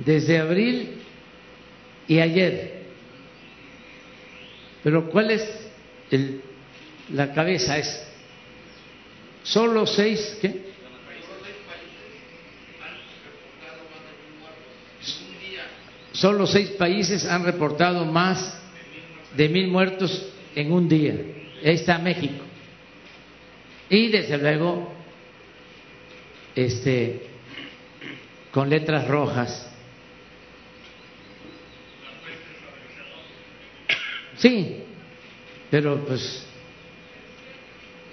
[0.06, 1.02] Desde abril
[2.08, 2.84] y ayer.
[4.84, 5.70] Pero ¿cuál es
[6.12, 6.42] el,
[7.14, 7.78] la cabeza?
[7.78, 8.06] Es
[9.44, 10.74] solo seis, ¿qué?
[16.12, 18.58] Solo seis países han reportado más
[19.36, 21.16] de mil muertos en un día.
[21.66, 22.44] Ahí está México.
[23.90, 24.94] Y desde luego,
[26.56, 27.28] este,
[28.52, 29.73] con letras rojas,
[34.44, 34.76] Sí,
[35.72, 36.46] pero pues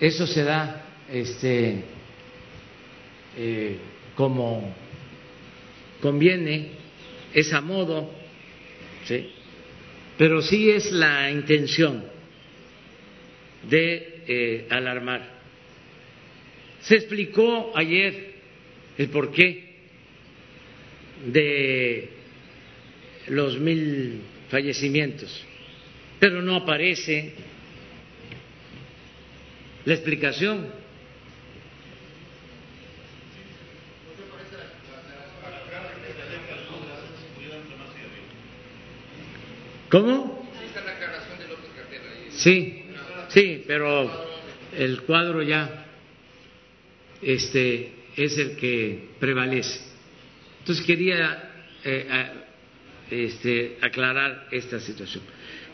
[0.01, 1.83] eso se da este,
[3.37, 3.77] eh,
[4.15, 4.73] como
[6.01, 6.69] conviene,
[7.35, 8.13] es a modo,
[9.07, 9.29] ¿sí?
[10.17, 12.05] pero sí es la intención
[13.69, 15.29] de eh, alarmar.
[16.83, 18.35] Se explicó ayer
[18.99, 19.65] el porqué
[21.27, 22.09] de
[23.27, 25.50] los mil fallecimientos
[26.21, 27.33] pero no aparece
[29.87, 30.67] la explicación.
[39.91, 40.49] ¿Cómo?
[42.31, 42.85] Sí,
[43.31, 44.09] sí, pero
[44.77, 45.87] el cuadro ya
[47.21, 49.81] este, es el que prevalece.
[50.61, 51.51] Entonces quería
[51.83, 52.31] eh,
[53.11, 55.25] este, aclarar esta situación.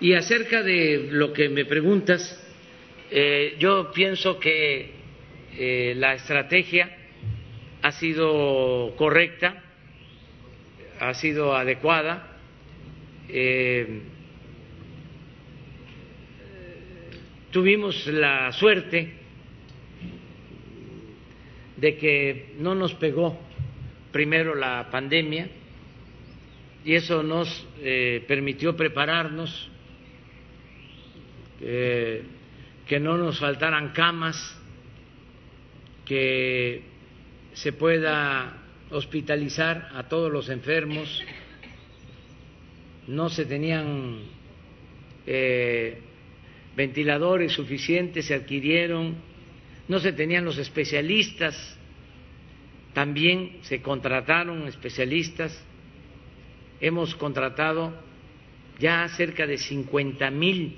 [0.01, 2.43] Y acerca de lo que me preguntas,
[3.11, 4.91] eh, yo pienso que
[5.57, 6.95] eh, la estrategia
[7.83, 9.63] ha sido correcta,
[11.01, 12.33] ha sido adecuada.
[17.51, 19.15] tuvimos la suerte
[21.77, 23.39] de que no nos pegó
[24.13, 25.49] primero la pandemia
[26.85, 29.71] y eso nos eh, permitió prepararnos,
[31.59, 34.57] que no nos faltaran camas,
[36.05, 36.83] que
[37.55, 41.25] se pueda hospitalizar a todos los enfermos,
[43.09, 44.21] no se tenían
[45.27, 46.01] eh,
[46.77, 49.17] ventiladores suficientes, se adquirieron,
[49.89, 51.77] no se tenían los especialistas,
[52.93, 55.63] también se contrataron especialistas.
[56.81, 57.93] Hemos contratado
[58.79, 60.77] ya cerca de 50 mil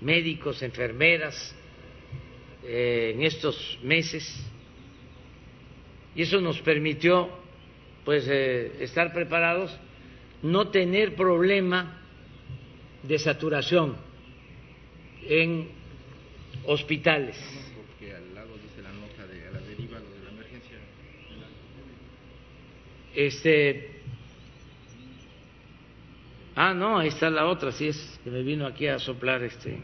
[0.00, 1.54] médicos, enfermeras
[2.64, 4.44] eh, en estos meses
[6.14, 7.28] y eso nos permitió
[8.04, 9.76] pues eh, estar preparados,
[10.42, 12.02] no tener problema
[13.02, 13.96] de saturación
[15.28, 15.68] en
[16.64, 17.36] hospitales.
[17.76, 20.78] Porque al lado dice la nota de a la deriva lo de la emergencia.
[23.14, 23.97] Este
[26.60, 29.78] Ah, no, ahí está la otra, sí es que me vino aquí a soplar este.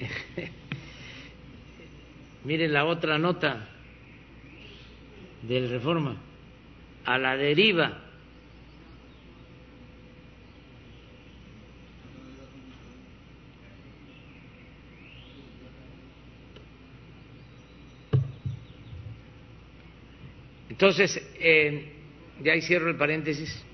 [2.44, 3.68] Miren la otra nota
[5.42, 6.16] del reforma,
[7.04, 8.00] a la deriva.
[20.70, 21.93] Entonces, eh,
[22.42, 23.64] ya ahí cierro el paréntesis.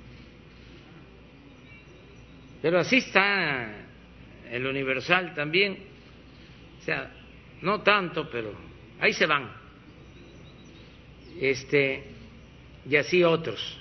[2.62, 3.72] Pero así está
[4.50, 5.78] el Universal también.
[6.80, 7.10] O sea,
[7.62, 8.52] no tanto, pero
[9.00, 9.50] ahí se van.
[11.40, 12.04] Este,
[12.88, 13.78] y así otros.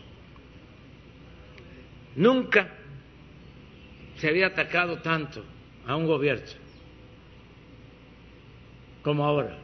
[2.15, 2.76] Nunca
[4.15, 5.43] se había atacado tanto
[5.85, 6.45] a un gobierno
[9.01, 9.57] como ahora.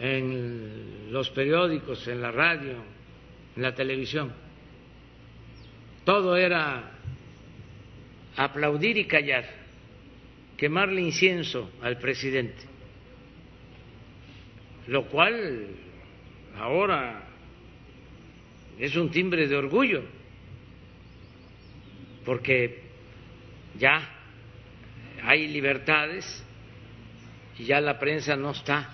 [0.00, 2.93] En los periódicos, en la radio,
[3.56, 4.32] la televisión.
[6.04, 6.90] Todo era
[8.36, 9.44] aplaudir y callar,
[10.56, 12.62] quemarle incienso al presidente,
[14.88, 15.68] lo cual
[16.56, 17.28] ahora
[18.78, 20.02] es un timbre de orgullo,
[22.24, 22.82] porque
[23.78, 24.10] ya
[25.22, 26.44] hay libertades
[27.58, 28.90] y ya la prensa no está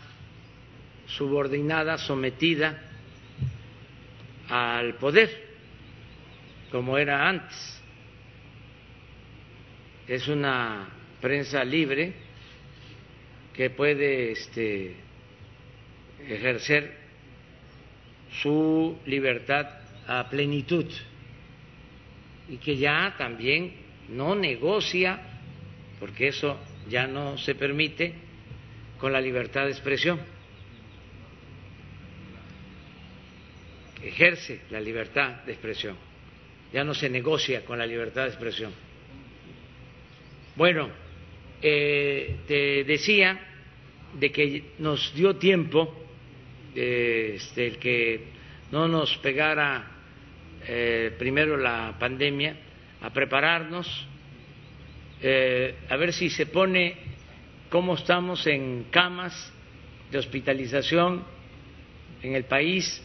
[1.07, 2.90] subordinada, sometida
[4.51, 5.31] al poder,
[6.71, 7.83] como era antes.
[10.09, 10.89] Es una
[11.21, 12.13] prensa libre
[13.55, 14.97] que puede este,
[16.27, 16.99] ejercer
[18.43, 19.69] su libertad
[20.07, 20.87] a plenitud
[22.49, 23.73] y que ya también
[24.09, 25.21] no negocia,
[26.01, 26.59] porque eso
[26.89, 28.15] ya no se permite,
[28.99, 30.21] con la libertad de expresión.
[34.03, 35.97] Ejerce la libertad de expresión,
[36.73, 38.73] ya no se negocia con la libertad de expresión.
[40.57, 40.91] Bueno,
[41.63, 43.39] eh, te decía
[44.19, 45.95] de que nos dio tiempo,
[46.75, 48.25] eh, este, el que
[48.73, 49.91] no nos pegara
[50.67, 52.57] eh, primero la pandemia,
[53.03, 54.07] a prepararnos,
[55.23, 56.97] a ver si se pone
[57.69, 59.53] cómo estamos en camas
[60.11, 61.25] de hospitalización
[62.23, 63.03] en el país,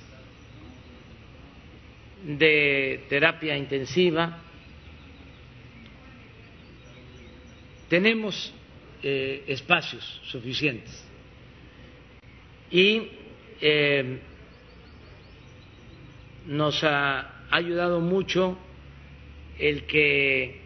[2.26, 4.42] de terapia intensiva.
[7.88, 8.52] Tenemos
[9.04, 11.06] eh, espacios suficientes
[12.72, 13.10] y
[13.62, 14.20] eh,
[16.48, 18.58] nos ha ayudado mucho
[19.60, 20.62] el que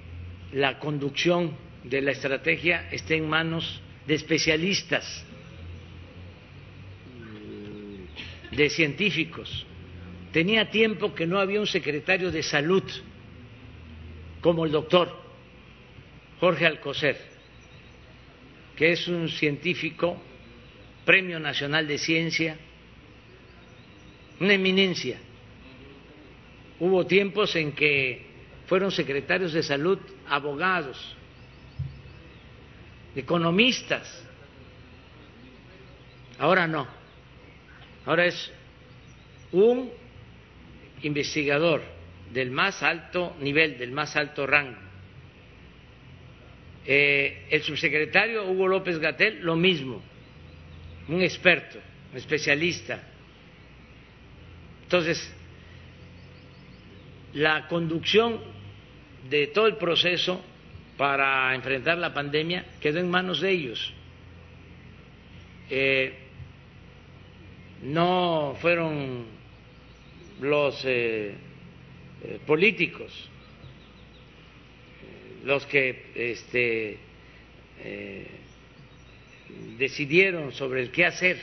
[0.53, 5.25] la conducción de la estrategia esté en manos de especialistas,
[8.51, 9.65] de científicos,
[10.31, 12.83] Tenía tiempo que no había un secretario de salud
[14.41, 15.11] como el doctor
[16.39, 17.17] Jorge Alcocer,
[18.75, 20.21] que es un científico,
[21.03, 22.57] Premio Nacional de Ciencia,
[24.39, 25.17] una eminencia.
[26.79, 28.25] Hubo tiempos en que
[28.67, 29.97] fueron secretarios de salud
[30.27, 31.15] abogados,
[33.15, 34.23] economistas.
[36.37, 36.87] Ahora no.
[38.05, 38.51] Ahora es
[39.51, 39.91] un
[41.03, 41.81] investigador
[42.31, 44.77] del más alto nivel, del más alto rango.
[46.85, 50.01] Eh, el subsecretario Hugo López Gatel, lo mismo,
[51.07, 51.79] un experto,
[52.11, 53.03] un especialista.
[54.83, 55.33] Entonces,
[57.33, 58.39] la conducción
[59.29, 60.43] de todo el proceso
[60.97, 63.93] para enfrentar la pandemia quedó en manos de ellos.
[65.69, 66.13] Eh,
[67.83, 69.38] no fueron
[70.39, 71.33] los eh,
[72.23, 73.29] eh, políticos
[75.45, 76.97] los que este,
[79.77, 81.39] decidieron sobre el qué hacer.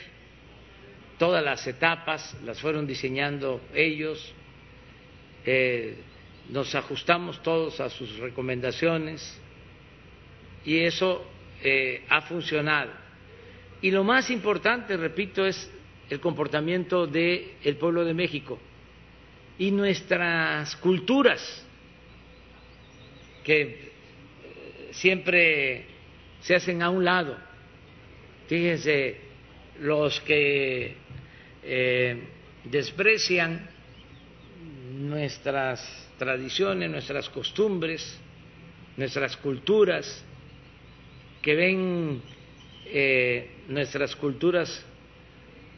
[1.17, 4.35] Todas las etapas las fueron diseñando ellos
[6.49, 9.39] nos ajustamos todos a sus recomendaciones
[10.63, 11.25] y eso
[11.63, 12.91] eh, ha funcionado.
[13.81, 15.71] Y lo más importante, repito, es
[16.09, 18.59] el comportamiento del el pueblo de México
[19.59, 21.65] y nuestras culturas,
[23.43, 25.85] que eh, siempre
[26.41, 27.37] se hacen a un lado.
[28.47, 29.17] Fíjense,
[29.79, 30.95] los que
[31.63, 32.23] eh,
[32.65, 33.69] desprecian
[34.93, 38.19] nuestras tradiciones, nuestras costumbres,
[38.95, 40.23] nuestras culturas,
[41.41, 42.21] que ven
[42.85, 44.85] eh, nuestras culturas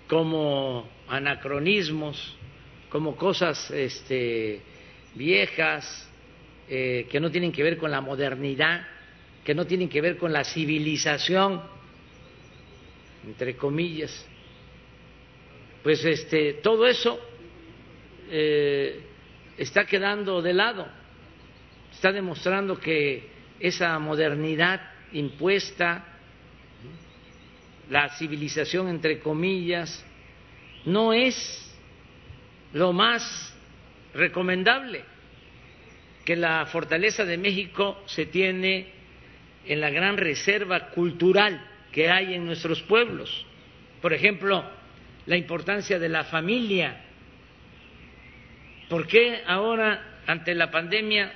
[0.07, 2.35] como anacronismos,
[2.89, 4.61] como cosas este,
[5.15, 6.09] viejas,
[6.67, 8.85] eh, que no tienen que ver con la modernidad,
[9.43, 11.61] que no tienen que ver con la civilización,
[13.25, 14.25] entre comillas.
[15.83, 17.19] Pues este, todo eso
[18.29, 19.01] eh,
[19.57, 20.87] está quedando de lado,
[21.91, 23.29] está demostrando que
[23.59, 24.81] esa modernidad
[25.13, 26.05] impuesta,
[27.89, 30.05] la civilización entre comillas,
[30.85, 31.68] no es
[32.73, 33.55] lo más
[34.13, 35.03] recomendable,
[36.25, 38.87] que la fortaleza de México se tiene
[39.65, 43.45] en la gran reserva cultural que hay en nuestros pueblos.
[44.01, 44.63] Por ejemplo,
[45.25, 47.05] la importancia de la familia,
[48.89, 51.31] ¿Por qué ahora, ante la pandemia,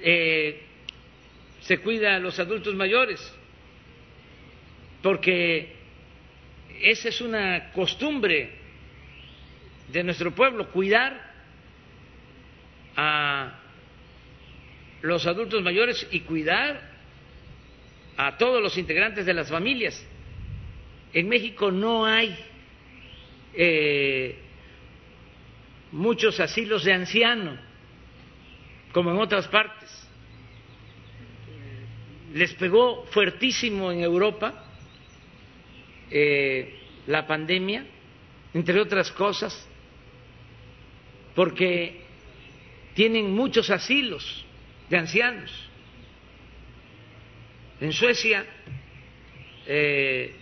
[0.00, 0.62] eh,
[1.60, 3.20] se cuida a los adultos mayores?
[5.02, 5.70] Porque
[6.80, 8.61] esa es una costumbre
[9.92, 11.32] de nuestro pueblo, cuidar
[12.96, 13.58] a
[15.02, 16.90] los adultos mayores y cuidar
[18.16, 20.04] a todos los integrantes de las familias.
[21.12, 22.34] En México no hay
[23.54, 24.38] eh,
[25.90, 27.58] muchos asilos de ancianos,
[28.92, 29.90] como en otras partes.
[32.32, 34.64] Les pegó fuertísimo en Europa
[36.10, 37.84] eh, la pandemia,
[38.54, 39.68] entre otras cosas,
[41.34, 42.00] porque
[42.94, 44.44] tienen muchos asilos
[44.88, 45.50] de ancianos.
[47.80, 48.44] En Suecia,
[49.66, 50.36] eh,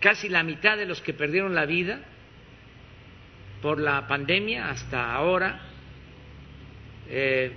[0.00, 2.00] casi la mitad de los que perdieron la vida
[3.62, 5.60] por la pandemia hasta ahora
[7.08, 7.52] eh,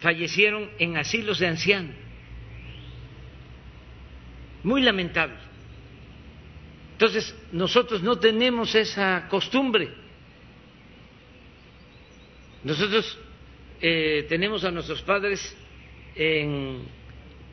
[0.00, 1.94] fallecieron en asilos de ancianos.
[4.64, 5.36] Muy lamentable.
[6.92, 10.01] Entonces, nosotros no tenemos esa costumbre.
[12.64, 13.18] Nosotros
[13.80, 15.56] eh, tenemos a nuestros padres
[16.14, 16.82] en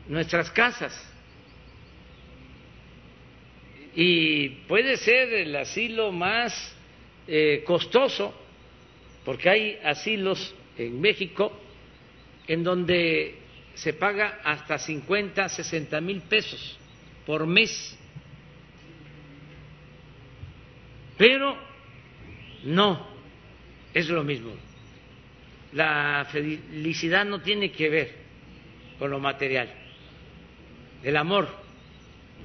[0.06, 1.10] nuestras casas
[3.94, 6.76] y puede ser el asilo más
[7.26, 8.32] eh, costoso,
[9.24, 11.52] porque hay asilos en México
[12.46, 13.34] en donde
[13.74, 16.78] se paga hasta 50, 60 mil pesos
[17.26, 17.98] por mes.
[21.18, 21.56] Pero
[22.64, 23.08] no
[23.92, 24.69] es lo mismo.
[25.72, 28.14] La felicidad no tiene que ver
[28.98, 29.72] con lo material.
[31.02, 31.48] El amor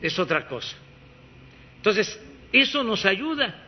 [0.01, 0.77] es otra cosa.
[1.77, 2.19] Entonces,
[2.51, 3.63] eso nos ayuda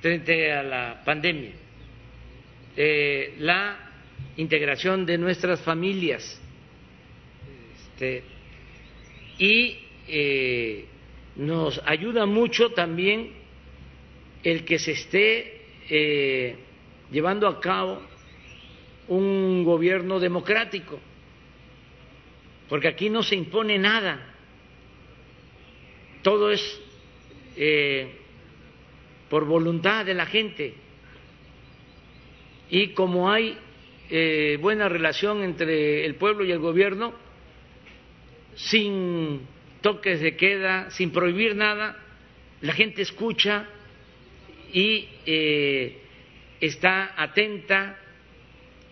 [0.00, 1.52] frente a la pandemia.
[2.76, 3.90] Eh, la
[4.36, 6.40] integración de nuestras familias
[8.00, 8.22] este,
[9.38, 10.86] y eh,
[11.36, 13.32] nos ayuda mucho también
[14.42, 16.56] el que se esté eh,
[17.10, 18.00] llevando a cabo
[19.10, 21.00] un gobierno democrático,
[22.68, 24.24] porque aquí no se impone nada,
[26.22, 26.80] todo es
[27.56, 28.14] eh,
[29.28, 30.74] por voluntad de la gente.
[32.70, 33.58] Y como hay
[34.10, 37.12] eh, buena relación entre el pueblo y el gobierno,
[38.54, 39.40] sin
[39.80, 41.96] toques de queda, sin prohibir nada,
[42.60, 43.66] la gente escucha
[44.72, 45.98] y eh,
[46.60, 47.96] está atenta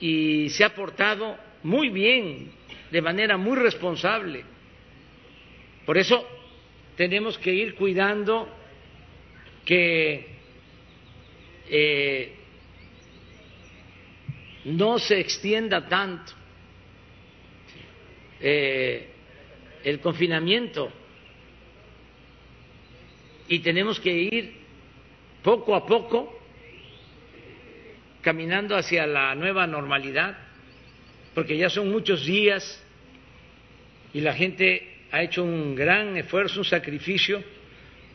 [0.01, 2.51] y se ha portado muy bien,
[2.91, 4.45] de manera muy responsable.
[5.85, 6.27] Por eso
[6.97, 8.49] tenemos que ir cuidando
[9.65, 10.27] que
[11.69, 12.35] eh,
[14.65, 16.33] no se extienda tanto
[18.41, 19.09] eh,
[19.85, 20.91] el confinamiento
[23.49, 24.55] y tenemos que ir
[25.43, 26.38] poco a poco
[28.29, 30.37] caminando hacia la nueva normalidad,
[31.35, 32.79] porque ya son muchos días
[34.13, 37.43] y la gente ha hecho un gran esfuerzo, un sacrificio,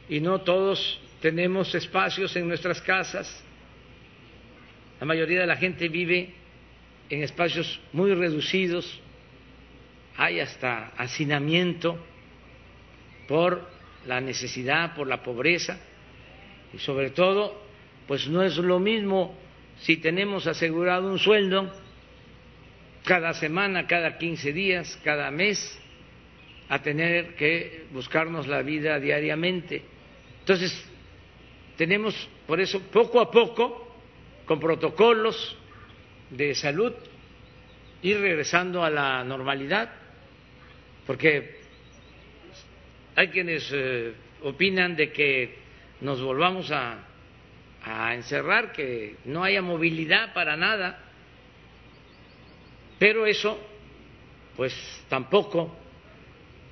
[0.07, 3.43] y no todos tenemos espacios en nuestras casas.
[4.99, 6.29] La mayoría de la gente vive
[7.09, 9.01] en espacios muy reducidos,
[10.15, 11.97] hay hasta hacinamiento
[13.27, 13.67] por
[14.05, 15.79] la necesidad, por la pobreza
[16.71, 17.59] y sobre todo,
[18.05, 19.41] pues no es lo mismo
[19.81, 21.71] si tenemos asegurado un sueldo
[23.03, 25.79] cada semana, cada 15 días, cada mes,
[26.69, 29.83] a tener que buscarnos la vida diariamente.
[30.39, 30.73] Entonces,
[31.77, 33.97] tenemos por eso poco a poco,
[34.45, 35.57] con protocolos
[36.29, 36.93] de salud,
[38.01, 39.89] ir regresando a la normalidad,
[41.05, 41.61] porque
[43.15, 44.13] hay quienes eh,
[44.43, 45.55] opinan de que
[46.01, 46.99] nos volvamos a
[47.83, 50.99] a encerrar, que no haya movilidad para nada,
[52.97, 53.59] pero eso
[54.55, 54.73] pues
[55.09, 55.75] tampoco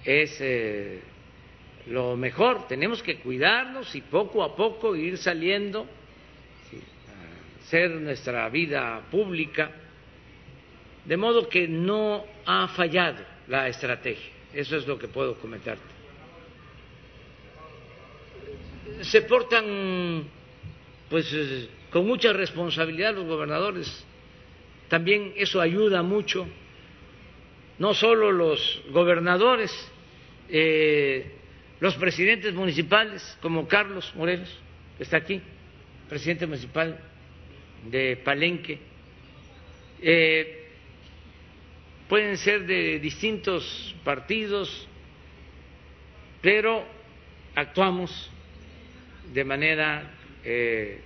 [0.05, 1.01] es eh,
[1.87, 5.87] lo mejor, tenemos que cuidarnos y poco a poco ir saliendo,
[7.65, 9.71] ser nuestra vida pública,
[11.05, 15.83] de modo que no ha fallado la estrategia, eso es lo que puedo comentarte.
[19.01, 20.25] Se portan
[21.11, 24.05] pues eh, con mucha responsabilidad los gobernadores.
[24.87, 26.47] También eso ayuda mucho,
[27.77, 29.71] no solo los gobernadores,
[30.49, 31.33] eh,
[31.81, 34.49] los presidentes municipales, como Carlos Morelos,
[34.97, 35.41] que está aquí,
[36.07, 36.97] presidente municipal
[37.89, 38.79] de Palenque,
[40.01, 40.69] eh,
[42.07, 44.87] pueden ser de distintos partidos,
[46.41, 46.85] pero
[47.55, 48.31] actuamos
[49.33, 50.99] de manera eh,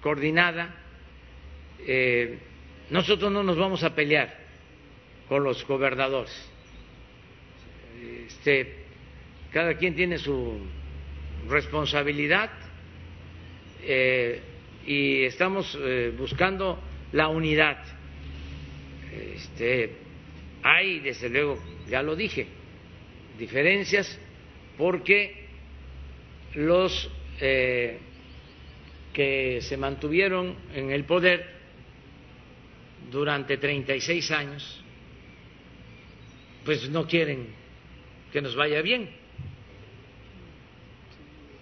[0.00, 0.74] coordinada.
[1.86, 2.38] Eh,
[2.90, 4.36] nosotros no nos vamos a pelear
[5.28, 6.50] con los gobernadores.
[8.26, 8.74] Este,
[9.52, 10.58] cada quien tiene su
[11.48, 12.50] responsabilidad
[13.82, 14.40] eh,
[14.86, 15.76] y estamos
[16.16, 16.78] buscando
[17.12, 17.78] la unidad.
[19.34, 19.90] Este,
[20.62, 21.58] hay, desde luego,
[21.88, 22.46] ya lo dije,
[23.38, 24.18] diferencias
[24.78, 25.46] porque
[26.54, 27.10] los
[29.16, 31.46] que se mantuvieron en el poder
[33.10, 34.84] durante 36 años,
[36.66, 37.46] pues no quieren
[38.30, 39.08] que nos vaya bien.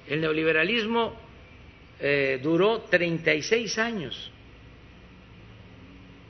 [0.09, 1.15] El neoliberalismo
[2.01, 4.33] eh, duró 36 años.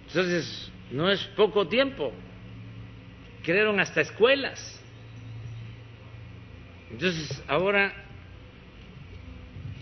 [0.09, 2.13] Entonces, no es poco tiempo.
[3.43, 4.79] Crearon hasta escuelas.
[6.91, 8.04] Entonces, ahora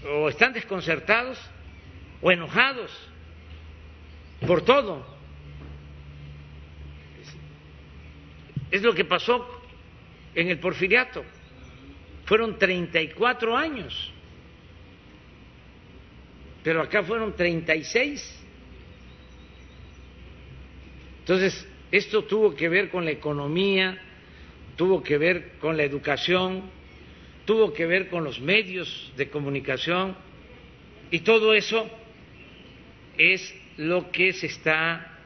[0.05, 1.39] o están desconcertados
[2.21, 2.91] o enojados
[4.47, 5.05] por todo.
[8.71, 9.47] Es lo que pasó
[10.35, 11.25] en el porfiriato.
[12.25, 14.13] Fueron 34 años,
[16.63, 18.41] pero acá fueron 36.
[21.21, 24.01] Entonces, esto tuvo que ver con la economía,
[24.77, 26.63] tuvo que ver con la educación,
[27.45, 30.17] tuvo que ver con los medios de comunicación
[31.11, 31.89] y todo eso
[33.19, 35.19] es lo que se está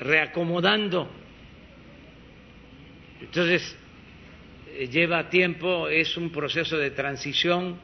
[0.00, 1.08] reacomodando.
[3.20, 3.76] Entonces,
[4.74, 7.78] eh, lleva tiempo, es un proceso de transición.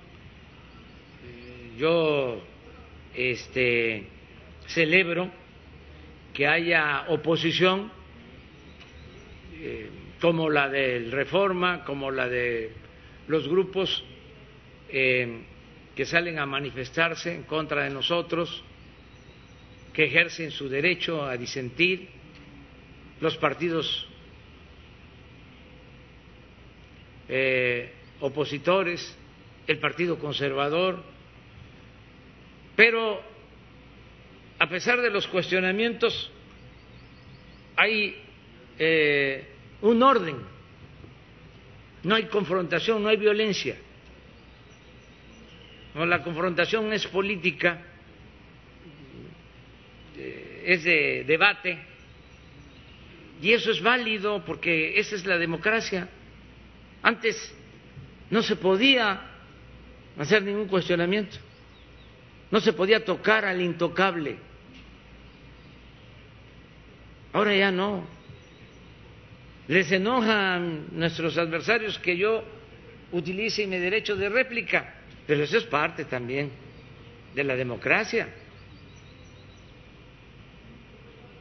[1.78, 2.42] Yo
[3.14, 4.04] este,
[4.66, 5.30] celebro
[6.34, 7.90] que haya oposición
[9.54, 9.88] eh,
[10.20, 12.72] como la del Reforma, como la de
[13.28, 14.02] los grupos
[14.88, 15.42] eh,
[15.94, 18.64] que salen a manifestarse en contra de nosotros,
[19.92, 22.08] que ejercen su derecho a disentir,
[23.20, 24.06] los partidos
[27.28, 29.16] eh, opositores,
[29.66, 31.02] el Partido Conservador,
[32.76, 33.20] pero
[34.58, 36.30] a pesar de los cuestionamientos
[37.76, 38.16] hay
[38.78, 39.46] eh,
[39.82, 40.57] un orden
[42.02, 43.76] no hay confrontación, no hay violencia.
[45.94, 47.82] la confrontación es política,
[50.16, 51.78] eh, es de debate,
[53.40, 56.08] y eso es válido porque esa es la democracia.
[57.02, 57.54] Antes
[58.30, 59.20] no se podía
[60.18, 61.36] hacer ningún cuestionamiento,
[62.50, 64.36] no se podía tocar al intocable.
[67.32, 68.17] Ahora ya no.
[69.68, 72.42] Les enojan nuestros adversarios que yo
[73.12, 74.94] utilice mi derecho de réplica,
[75.26, 76.50] pero eso es parte también
[77.34, 78.28] de la democracia.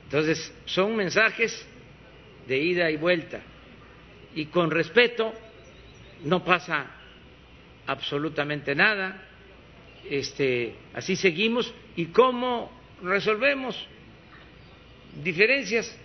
[0.03, 1.65] Entonces, son mensajes
[2.47, 3.41] de ida y vuelta.
[4.35, 5.33] Y con respeto,
[6.23, 6.85] no pasa
[7.85, 9.23] absolutamente nada.
[10.09, 11.73] Este, así seguimos.
[11.95, 12.71] ¿Y cómo
[13.03, 13.87] resolvemos
[15.23, 15.97] diferencias?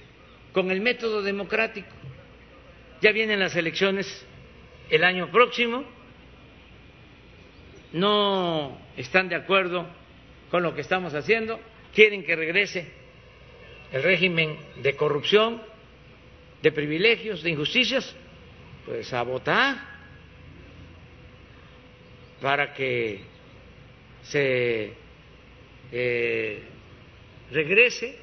[0.52, 2.01] Con el método democrático.
[3.02, 4.24] Ya vienen las elecciones
[4.88, 5.84] el año próximo.
[7.92, 9.88] No están de acuerdo
[10.52, 11.58] con lo que estamos haciendo.
[11.92, 12.92] Quieren que regrese
[13.90, 15.60] el régimen de corrupción,
[16.62, 18.14] de privilegios, de injusticias.
[18.86, 19.78] Pues a votar
[22.40, 23.20] para que
[24.22, 24.92] se
[25.90, 26.62] eh,
[27.50, 28.16] regrese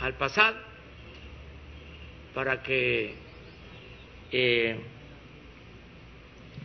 [0.00, 0.58] al pasado,
[2.34, 3.25] para que
[4.32, 4.76] eh,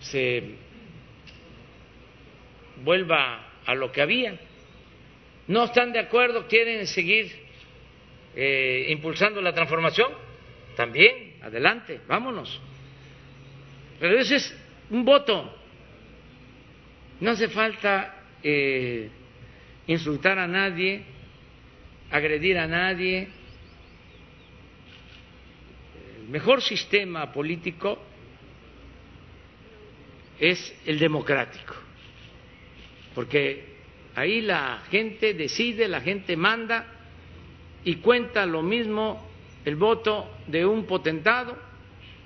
[0.02, 0.44] se
[2.84, 4.40] vuelva a lo que había.
[5.48, 7.32] No están de acuerdo, quieren seguir
[8.36, 10.12] eh, impulsando la transformación,
[10.76, 12.62] también, adelante, vámonos.
[14.00, 14.58] Pero ese es
[14.90, 15.62] un voto
[17.22, 19.08] no hace falta eh,
[19.86, 21.04] insultar a nadie,
[22.10, 23.28] agredir a nadie.
[26.32, 27.99] Mejor sistema político
[30.40, 31.76] es el democrático,
[33.14, 33.66] porque
[34.16, 36.88] ahí la gente decide, la gente manda
[37.84, 39.30] y cuenta lo mismo
[39.66, 41.58] el voto de un potentado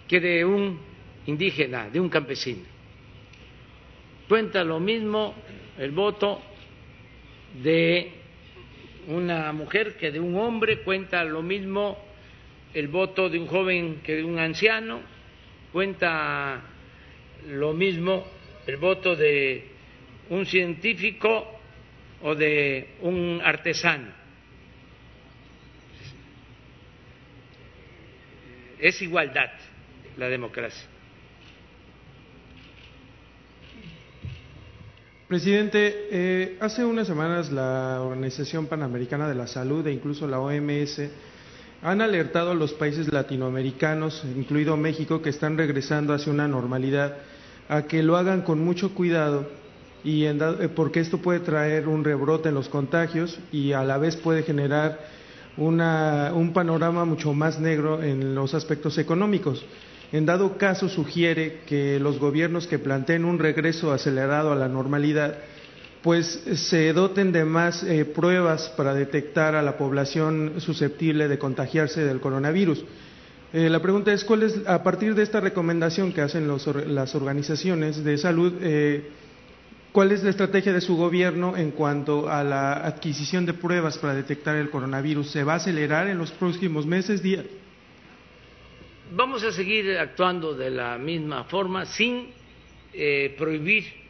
[0.08, 0.80] que de un
[1.26, 2.64] indígena, de un campesino.
[4.30, 5.34] Cuenta lo mismo
[5.80, 6.44] el voto
[7.64, 8.12] de
[9.08, 11.98] una mujer que de un hombre, cuenta lo mismo
[12.76, 15.00] el voto de un joven que de un anciano,
[15.72, 16.62] cuenta
[17.48, 18.26] lo mismo
[18.68, 19.68] el voto de
[20.30, 21.60] un científico
[22.22, 24.10] o de un artesano.
[28.80, 29.52] Es igualdad
[30.18, 30.90] la democracia.
[35.30, 41.10] Presidente, eh, hace unas semanas la Organización Panamericana de la Salud e incluso la OMS
[41.86, 47.18] han alertado a los países latinoamericanos, incluido México, que están regresando hacia una normalidad,
[47.70, 49.48] a que lo hagan con mucho cuidado
[50.04, 50.36] y eh,
[50.76, 55.00] porque esto puede traer un rebrote en los contagios y a la vez puede generar
[55.58, 59.64] un panorama mucho más negro en los aspectos económicos.
[60.12, 65.38] En dado caso, sugiere que los gobiernos que planteen un regreso acelerado a la normalidad,
[66.06, 72.06] pues se doten de más eh, pruebas para detectar a la población susceptible de contagiarse
[72.06, 72.86] del coronavirus.
[73.52, 78.04] Eh, la pregunta es, ¿cuál es, a partir de esta recomendación que hacen las organizaciones
[78.04, 79.10] de salud, eh,
[79.92, 84.14] cuál es la estrategia de su gobierno en cuanto a la adquisición de pruebas para
[84.14, 85.32] detectar el coronavirus?
[85.32, 87.46] ¿Se va a acelerar en los próximos meses, días?
[89.12, 92.28] vamos a seguir actuando de la misma forma sin
[93.38, 94.05] prohibir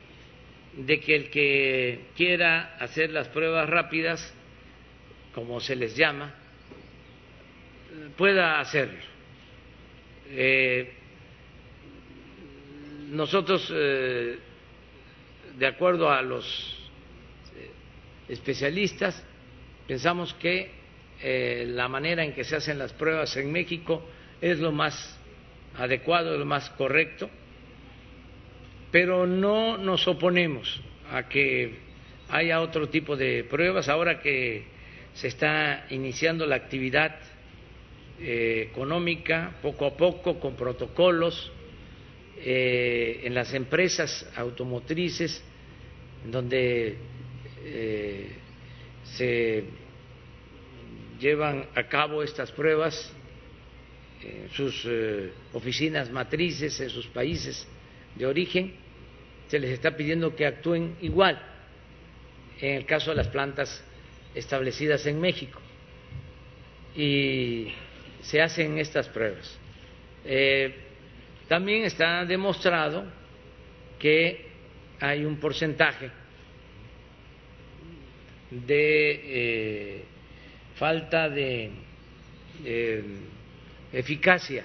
[0.78, 4.34] de que el que quiera hacer las pruebas rápidas,
[5.34, 6.34] como se les llama,
[8.18, 9.00] pueda hacerlo.
[10.30, 10.94] Eh,
[13.10, 14.38] nosotros, eh,
[15.58, 16.90] de acuerdo a los
[18.28, 19.24] especialistas,
[19.88, 20.84] pensamos que
[21.68, 24.06] la manera en que se hacen las pruebas en México
[24.42, 25.18] es lo más
[25.78, 27.30] adecuado, lo más correcto,
[28.96, 30.80] pero no nos oponemos
[31.12, 31.70] a que
[32.30, 33.90] haya otro tipo de pruebas.
[33.90, 34.64] Ahora que
[35.14, 37.20] se está iniciando la actividad
[38.22, 41.52] eh, económica poco a poco con protocolos
[42.38, 45.44] eh, en las empresas automotrices
[46.32, 46.96] donde
[47.66, 48.30] eh,
[49.04, 49.66] se
[51.20, 53.12] llevan a cabo estas pruebas
[54.24, 54.88] en sus
[55.52, 57.68] oficinas matrices, en sus países
[58.16, 58.85] de origen,
[59.48, 61.42] se les está pidiendo que actúen igual
[62.60, 63.84] en el caso de las plantas
[64.34, 65.62] establecidas en México.
[66.96, 67.74] Y
[68.22, 69.58] se hacen estas pruebas.
[70.24, 70.74] Eh,
[71.48, 73.06] también está demostrado
[74.00, 74.48] que
[75.00, 76.10] hay un porcentaje
[78.50, 80.04] de eh,
[80.76, 81.72] falta de
[83.92, 84.64] eficacia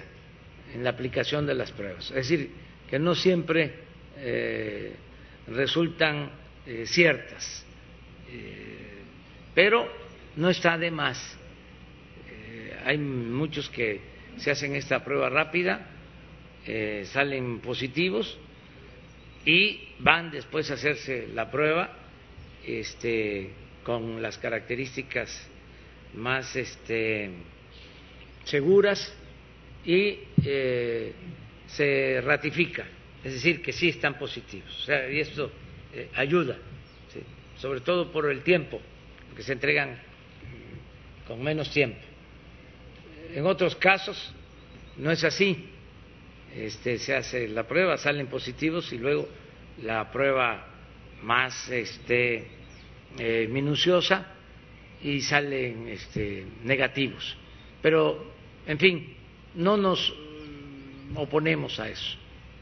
[0.73, 2.09] en la aplicación de las pruebas.
[2.11, 2.51] Es decir,
[2.89, 3.90] que no siempre
[4.21, 4.95] eh,
[5.47, 6.31] resultan
[6.65, 7.65] eh, ciertas,
[9.53, 9.91] pero
[10.37, 11.37] no está de más.
[12.85, 13.99] hay muchos que
[14.37, 15.85] se hacen esta prueba rápida,
[17.03, 18.39] salen positivos
[19.45, 21.89] y van después a hacerse la prueba
[22.65, 23.49] este,
[23.83, 25.49] con las características
[26.13, 27.31] más este,
[28.43, 29.13] seguras
[29.85, 31.13] y eh,
[31.67, 32.85] se ratifica,
[33.23, 34.87] es decir, que sí están positivos.
[35.11, 35.51] y esto
[35.93, 36.57] eh, ayuda,
[37.57, 38.81] sobre todo por el tiempo,
[39.35, 39.99] que se entregan
[41.27, 41.99] con menos tiempo.
[43.33, 44.33] En otros casos
[44.97, 45.69] no es así,
[46.55, 49.27] este, se hace la prueba, salen positivos y luego
[49.83, 50.67] la prueba
[51.21, 52.47] más este,
[53.17, 54.33] eh, minuciosa
[55.01, 57.37] y salen este, negativos.
[57.81, 58.33] Pero,
[58.67, 59.15] en fin,
[59.55, 60.13] no nos
[61.15, 62.20] oponemos a eso.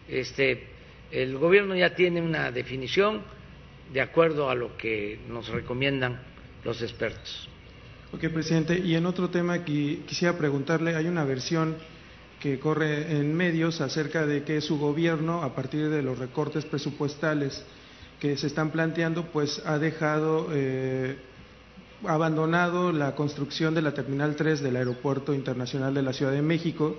[0.09, 0.67] Este,
[1.11, 3.21] el gobierno ya tiene una definición
[3.93, 6.19] de acuerdo a lo que nos recomiendan
[6.63, 7.49] los expertos.
[8.11, 8.77] Ok, presidente.
[8.77, 11.75] Y en otro tema que quisiera preguntarle, hay una versión
[12.39, 17.63] que corre en medios acerca de que su gobierno, a partir de los recortes presupuestales
[18.19, 21.17] que se están planteando, pues ha dejado eh,
[22.05, 26.97] abandonado la construcción de la Terminal 3 del Aeropuerto Internacional de la Ciudad de México.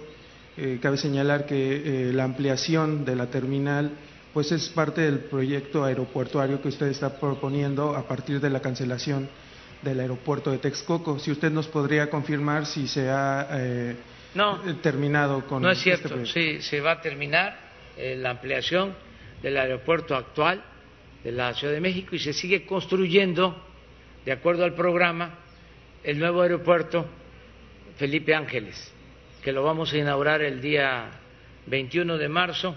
[0.62, 3.92] Eh, cabe señalar que eh, la ampliación de la terminal
[4.34, 9.28] pues es parte del proyecto aeropuertuario que usted está proponiendo a partir de la cancelación
[9.82, 11.18] del aeropuerto de Texcoco.
[11.18, 13.48] Si usted nos podría confirmar si se ha
[14.34, 17.58] no, eh, terminado con No es este cierto, sí, se va a terminar
[17.96, 18.94] eh, la ampliación
[19.42, 20.62] del aeropuerto actual
[21.24, 23.60] de la Ciudad de México y se sigue construyendo,
[24.24, 25.38] de acuerdo al programa,
[26.04, 27.06] el nuevo aeropuerto
[27.96, 28.92] Felipe Ángeles,
[29.42, 31.10] que lo vamos a inaugurar el día
[31.66, 32.76] 21 de marzo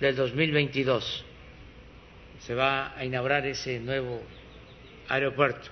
[0.00, 1.24] del 2022.
[2.40, 4.22] Se va a inaugurar ese nuevo
[5.08, 5.70] aeropuerto.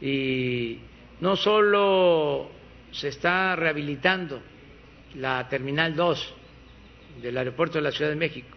[0.00, 0.78] Y
[1.20, 2.50] no solo
[2.92, 4.40] se está rehabilitando
[5.16, 6.34] la Terminal 2
[7.20, 8.56] del aeropuerto de la Ciudad de México,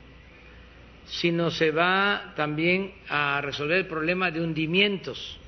[1.06, 5.40] sino se va también a resolver el problema de hundimientos,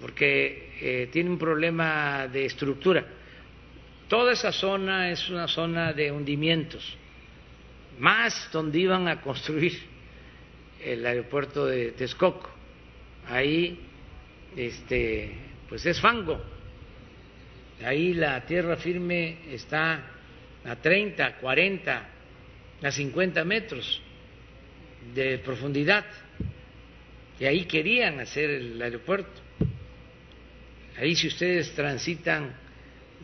[0.00, 3.19] porque eh, tiene un problema de estructura.
[4.10, 6.96] Toda esa zona es una zona de hundimientos,
[8.00, 9.80] más donde iban a construir
[10.84, 12.50] el aeropuerto de Texcoco.
[13.28, 13.78] Ahí
[14.56, 15.32] este,
[15.68, 16.42] pues es fango
[17.84, 20.02] Ahí la tierra firme está
[20.64, 22.08] a 30, 40,
[22.82, 24.02] a 50 metros
[25.14, 26.04] de profundidad.
[27.38, 29.40] Y ahí querían hacer el aeropuerto.
[30.98, 32.54] Ahí si ustedes transitan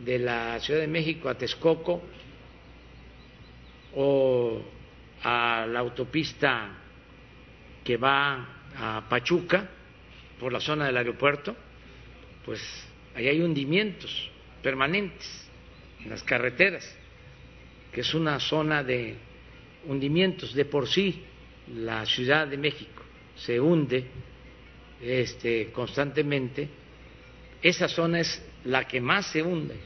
[0.04, 2.02] de la Ciudad de México a Texcoco
[3.94, 4.62] o
[5.22, 6.70] a la autopista
[7.82, 8.46] que va
[8.76, 9.68] a Pachuca
[10.38, 11.56] por la zona del aeropuerto,
[12.44, 12.60] pues
[13.14, 14.30] ahí hay hundimientos
[14.62, 15.48] permanentes
[16.02, 16.94] en las carreteras,
[17.92, 19.16] que es una zona de
[19.86, 20.54] hundimientos.
[20.54, 21.22] De por sí,
[21.74, 23.02] la Ciudad de México
[23.34, 24.06] se hunde
[25.00, 26.68] este, constantemente.
[27.62, 29.76] Esa zona es la que más se hunde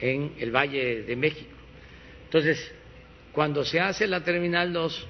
[0.00, 1.50] en el Valle de México.
[2.24, 2.72] Entonces,
[3.32, 5.06] cuando se hace la Terminal 2,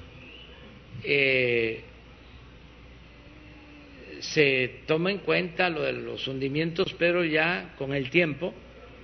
[1.05, 1.81] eh,
[4.21, 8.53] se toma en cuenta lo de los hundimientos, pero ya con el tiempo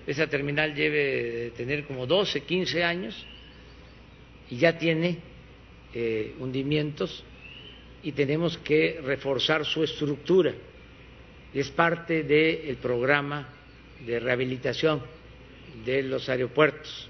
[0.07, 3.27] esa terminal debe de tener como 12, 15 años
[4.51, 5.19] y ya tiene
[5.95, 7.25] eh, hundimientos
[8.03, 10.53] y tenemos que reforzar su estructura.
[11.55, 13.49] Es parte del programa
[14.07, 15.03] de rehabilitación
[15.85, 17.09] de los aeropuertos,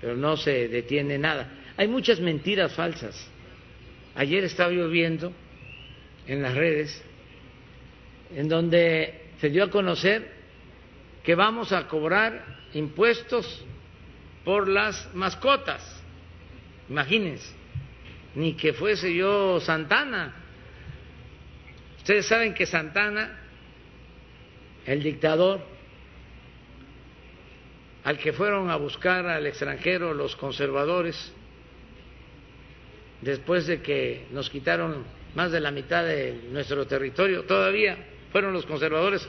[0.00, 1.50] pero no se detiene nada.
[1.76, 3.28] Hay muchas mentiras falsas.
[4.14, 5.32] Ayer estaba yo viendo
[6.26, 7.02] en las redes
[8.34, 10.32] en donde se dio a conocer
[11.22, 13.64] que vamos a cobrar impuestos
[14.44, 16.02] por las mascotas.
[16.88, 17.54] Imagínense,
[18.34, 20.34] ni que fuese yo Santana.
[21.98, 23.38] Ustedes saben que Santana,
[24.86, 25.77] el dictador,
[28.08, 31.30] al que fueron a buscar al extranjero los conservadores,
[33.20, 35.04] después de que nos quitaron
[35.34, 37.98] más de la mitad de nuestro territorio, todavía
[38.32, 39.28] fueron los conservadores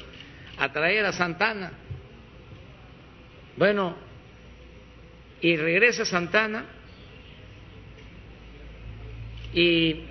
[0.57, 1.73] a traer a Santana.
[3.57, 3.97] Bueno,
[5.41, 6.63] y regresa Santana
[9.53, 10.05] y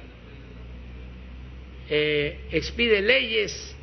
[1.88, 3.74] eh, expide leyes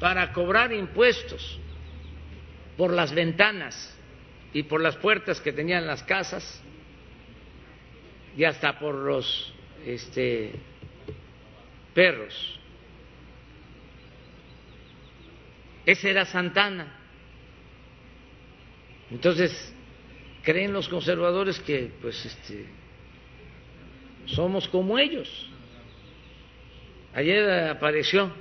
[0.00, 1.60] para cobrar impuestos
[2.82, 3.96] por las ventanas
[4.52, 6.60] y por las puertas que tenían las casas
[8.36, 9.54] y hasta por los
[9.86, 10.50] este,
[11.94, 12.58] perros.
[15.86, 16.98] Ese era Santana.
[19.12, 19.72] Entonces,
[20.42, 22.66] creen los conservadores que pues este
[24.26, 25.48] somos como ellos.
[27.14, 28.32] Ayer apareció,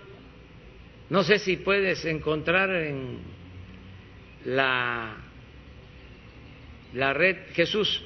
[1.11, 3.39] no sé si puedes encontrar en
[4.45, 5.15] la,
[6.93, 8.03] la red Jesús,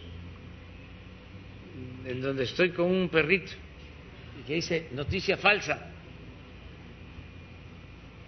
[2.06, 3.52] en donde estoy con un perrito,
[4.46, 5.92] que dice noticia falsa.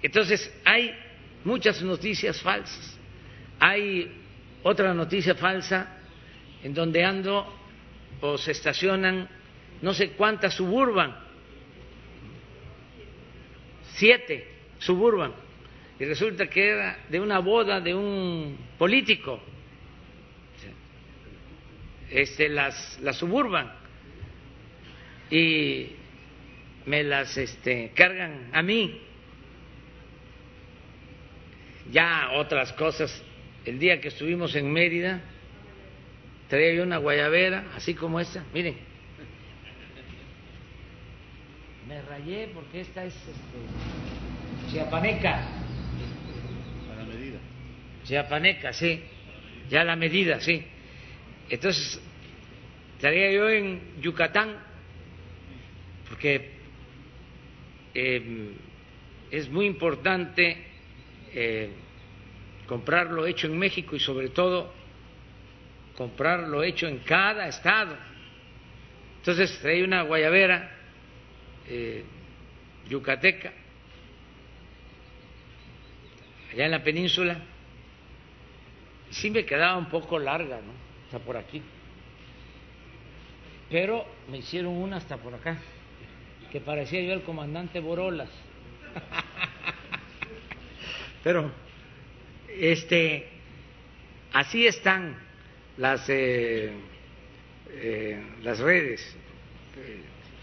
[0.02, 0.96] Entonces, hay
[1.44, 2.98] muchas noticias falsas.
[3.60, 4.12] Hay
[4.64, 5.98] otra noticia falsa
[6.64, 7.54] en donde ando
[8.22, 9.30] o se estacionan
[9.82, 11.16] no sé cuántas suburban,
[13.94, 14.48] siete
[14.80, 15.34] suburban,
[16.00, 19.42] y resulta que era de una boda de un político.
[22.10, 23.74] Este, las, las suburban
[25.30, 25.88] y
[26.86, 29.02] me las este, cargan a mí.
[31.92, 33.24] Ya otras cosas,
[33.66, 35.22] el día que estuvimos en Mérida,
[36.48, 38.78] traía yo una guayabera, así como esta, miren,
[41.88, 45.67] me rayé porque esta es este, chiapaneca.
[48.08, 49.04] Chiapaneca, sí.
[49.70, 50.66] Ya la medida, sí.
[51.50, 52.02] Entonces,
[52.96, 54.58] estaría yo en Yucatán,
[56.08, 56.54] porque
[57.94, 58.54] eh,
[59.30, 60.66] es muy importante
[61.34, 61.70] eh,
[62.66, 64.74] comprar lo hecho en México y sobre todo
[65.98, 67.98] comprar lo hecho en cada estado.
[69.18, 70.72] Entonces, traía una guayabera
[71.68, 72.06] eh,
[72.88, 73.52] yucateca,
[76.54, 77.42] allá en la península,
[79.12, 80.74] sí me quedaba un poco larga, ¿no?
[81.06, 81.62] Hasta por aquí.
[83.70, 85.58] Pero me hicieron una hasta por acá,
[86.52, 88.30] que parecía yo el comandante Borolas.
[91.24, 91.52] Pero,
[92.48, 93.28] este,
[94.34, 95.18] así están
[95.78, 96.72] las, eh,
[97.70, 99.18] eh, las redes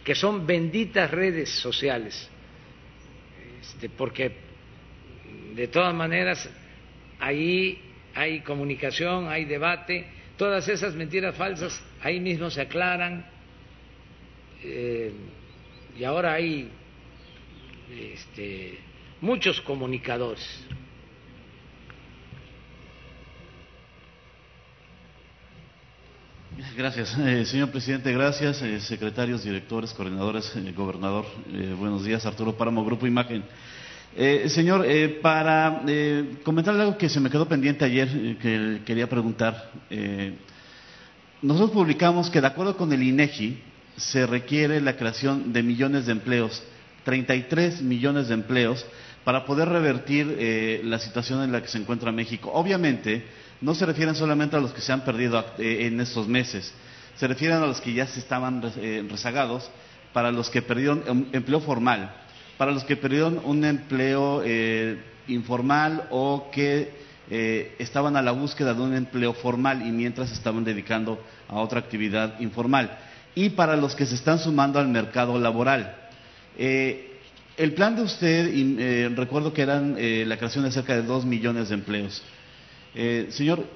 [0.05, 2.29] que son benditas redes sociales,
[3.61, 4.33] este, porque
[5.55, 6.49] de todas maneras
[7.19, 7.81] ahí
[8.15, 13.25] hay comunicación, hay debate, todas esas mentiras falsas ahí mismo se aclaran
[14.63, 15.13] eh,
[15.99, 16.71] y ahora hay
[17.91, 18.79] este,
[19.21, 20.65] muchos comunicadores.
[26.77, 28.13] Gracias, eh, señor presidente.
[28.13, 31.25] Gracias, eh, secretarios, directores, coordinadores, eh, gobernador.
[31.79, 33.45] buenos días, Arturo Páramo, Grupo Imagen.
[34.49, 34.87] Señor,
[35.23, 35.83] para
[36.45, 39.71] comentar algo que se me quedó pendiente ayer, que quería preguntar.
[41.43, 43.61] nosotros publicamos que, de acuerdo con el INEGI,
[43.97, 46.63] se requiere la creación de millones de empleos,
[47.05, 48.87] 33 millones de empleos,
[49.25, 52.51] para poder revertir la situación en la que se encuentra México.
[52.53, 53.25] Obviamente,
[53.61, 56.73] no se refieren solamente a los que se han perdido eh, en estos meses,
[57.17, 59.71] se refieren a los que ya se estaban eh, rezagados,
[60.13, 62.15] para los que perdieron em, empleo formal,
[62.57, 64.99] para los que perdieron un empleo eh,
[65.29, 67.05] informal o que
[67.79, 71.19] estaban a la búsqueda de un empleo formal y mientras estaban dedicando
[71.49, 72.99] a otra actividad informal,
[73.35, 75.97] y para los que se están sumando al mercado laboral.
[76.59, 79.97] el plan de usted, recuerdo que eran
[80.29, 82.23] la creación de cerca de dos millones de empleos.
[82.95, 83.67] Eh, señor,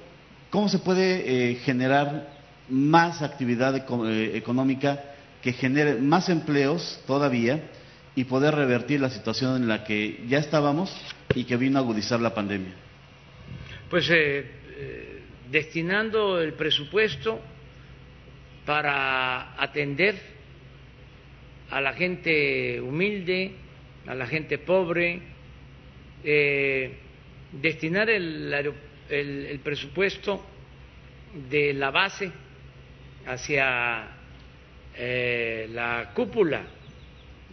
[0.49, 2.29] ¿cómo se puede eh, generar
[2.69, 5.03] más actividad eh, económica
[5.41, 7.61] que genere más empleos todavía
[8.19, 10.93] y poder revertir la situación en la que ya estábamos
[11.33, 12.73] y que vino a agudizar la pandemia?
[13.89, 14.11] Pues
[15.49, 17.39] destinando el presupuesto
[18.65, 20.15] para atender
[21.69, 23.53] a la gente humilde,
[24.05, 25.21] a la gente pobre,
[27.53, 28.73] destinar el
[29.09, 30.43] el, presupuesto
[31.49, 32.29] de la base
[33.25, 34.07] hacia
[34.93, 36.63] eh, la cúpula,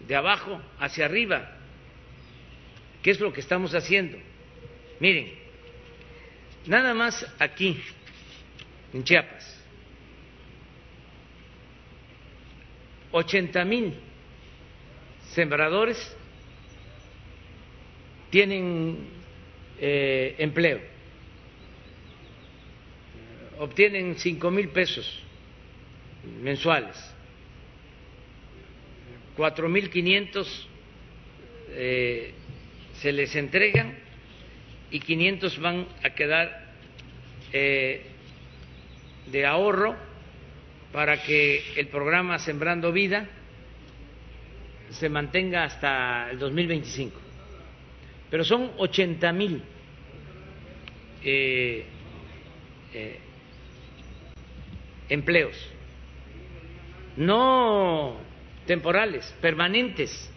[0.07, 1.57] de abajo hacia arriba.
[3.03, 4.19] ¿Qué es lo que estamos haciendo?
[5.01, 5.33] Miren,
[6.67, 7.81] nada más aquí,
[8.93, 9.65] en Chiapas,
[13.13, 13.95] 80 mil
[15.33, 16.17] sembradores
[18.31, 19.09] tienen
[19.79, 20.97] eh, empleo
[23.59, 25.23] obtienen cinco mil pesos
[26.43, 26.97] mensuales
[29.37, 30.67] 4.500
[31.71, 32.33] eh,
[32.95, 33.99] se les entregan
[34.91, 36.73] y 500 van a quedar
[37.53, 38.03] eh,
[39.31, 39.95] de ahorro
[40.93, 43.29] para que el programa Sembrando Vida
[44.91, 47.21] se mantenga hasta el 2025.
[48.31, 49.63] Pero son 80 mil
[51.23, 51.85] eh,
[55.09, 55.57] empleos,
[57.17, 58.26] no
[58.67, 60.31] temporales, permanentes.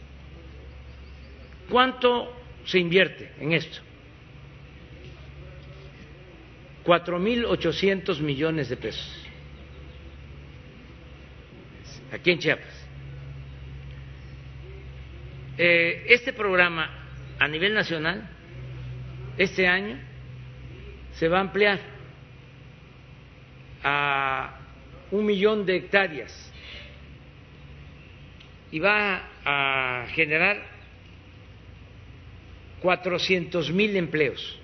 [1.70, 2.34] ¿Cuánto
[2.66, 3.82] se invierte en esto?
[6.84, 9.30] Cuatro mil ochocientos millones de pesos
[12.12, 12.88] aquí en Chiapas.
[15.58, 16.90] Eh, este programa
[17.38, 18.28] a nivel nacional,
[19.38, 19.98] este año,
[21.14, 21.80] se va a ampliar
[23.84, 24.60] a
[25.12, 26.49] un millón de hectáreas
[28.72, 30.62] y va a generar
[32.82, 34.60] cuatrocientos mil empleos.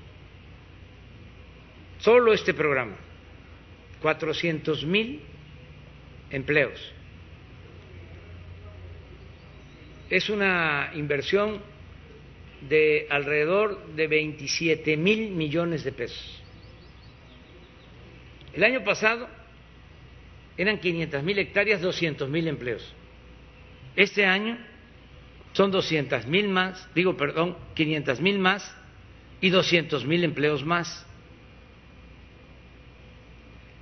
[2.00, 2.96] Solo este programa,
[4.02, 5.22] cuatrocientos mil
[6.30, 6.94] empleos.
[10.10, 11.62] Es una inversión
[12.70, 16.42] de alrededor de 27 mil millones de pesos.
[18.54, 19.28] El año pasado
[20.58, 22.94] eran 500 mil hectáreas, 200 mil empleos.
[23.96, 24.58] Este año
[25.54, 28.76] son 200 mil más, digo, perdón, 500 mil más
[29.40, 31.06] y 200 mil empleos más.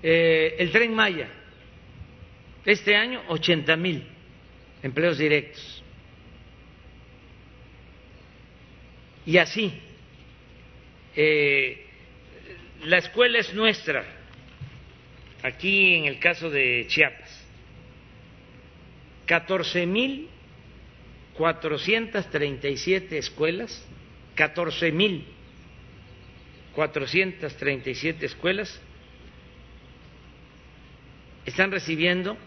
[0.04, 1.30] Eh, el tren Maya,
[2.66, 4.04] este año 80 mil
[4.84, 5.84] empleos directos.
[9.26, 9.74] Y así,
[11.16, 11.86] eh,
[12.84, 14.04] la escuela es nuestra,
[15.42, 17.23] aquí en el caso de Chiapas,
[19.26, 20.30] catorce mil
[21.36, 23.86] cuatrocientas treinta y siete escuelas,
[24.36, 25.26] catorce mil
[26.76, 28.82] cuatrocientas treinta y siete escuelas
[31.46, 32.38] están recibiendo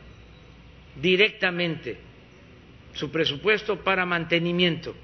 [1.01, 1.99] directamente
[2.95, 4.95] su presupuesto para mantenimiento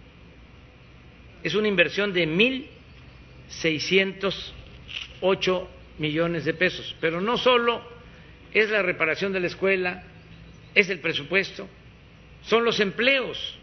[1.42, 2.68] es una inversión de mil
[3.48, 4.54] seiscientos
[5.20, 5.68] ocho
[5.98, 6.96] millones de pesos.
[7.00, 7.82] Pero no solo
[8.52, 10.04] es la reparación de la escuela,
[10.74, 11.68] es el presupuesto,
[12.42, 13.58] son los empleos.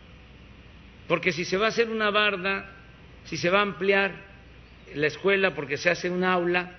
[1.07, 2.71] Porque si se va a hacer una barda,
[3.25, 4.13] si se va a ampliar
[4.93, 6.77] la escuela porque se hace un aula,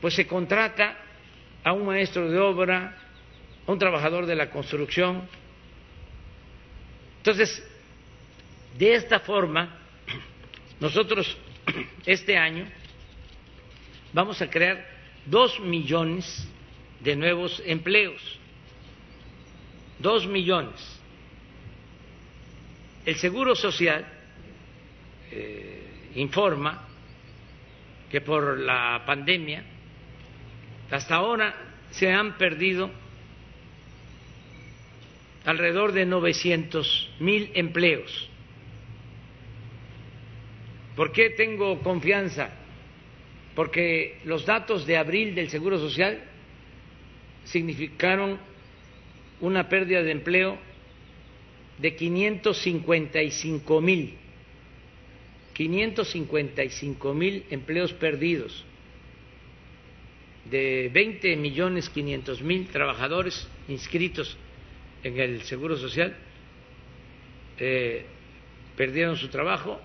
[0.00, 0.96] pues se contrata
[1.64, 2.96] a un maestro de obra,
[3.66, 5.28] a un trabajador de la construcción.
[7.18, 7.64] Entonces,
[8.78, 9.78] de esta forma,
[10.80, 11.36] nosotros
[12.06, 12.66] este año
[14.12, 14.84] vamos a crear
[15.26, 16.48] dos millones
[17.00, 18.38] de nuevos empleos,
[20.02, 21.00] dos millones.
[23.06, 24.04] El Seguro Social
[25.30, 26.88] eh, informa
[28.10, 29.64] que por la pandemia
[30.90, 31.54] hasta ahora
[31.90, 32.90] se han perdido
[35.44, 38.28] alrededor de 900 mil empleos
[40.96, 42.50] ¿Por qué tengo confianza?
[43.54, 46.22] Porque los datos de abril del Seguro Social
[47.44, 48.38] significaron
[49.42, 50.56] una pérdida de empleo
[51.78, 54.14] de 555 mil,
[55.52, 58.64] 555 mil empleos perdidos,
[60.44, 64.36] de 20 millones 500 mil trabajadores inscritos
[65.02, 66.16] en el Seguro Social,
[67.58, 68.04] eh,
[68.76, 69.80] perdieron su trabajo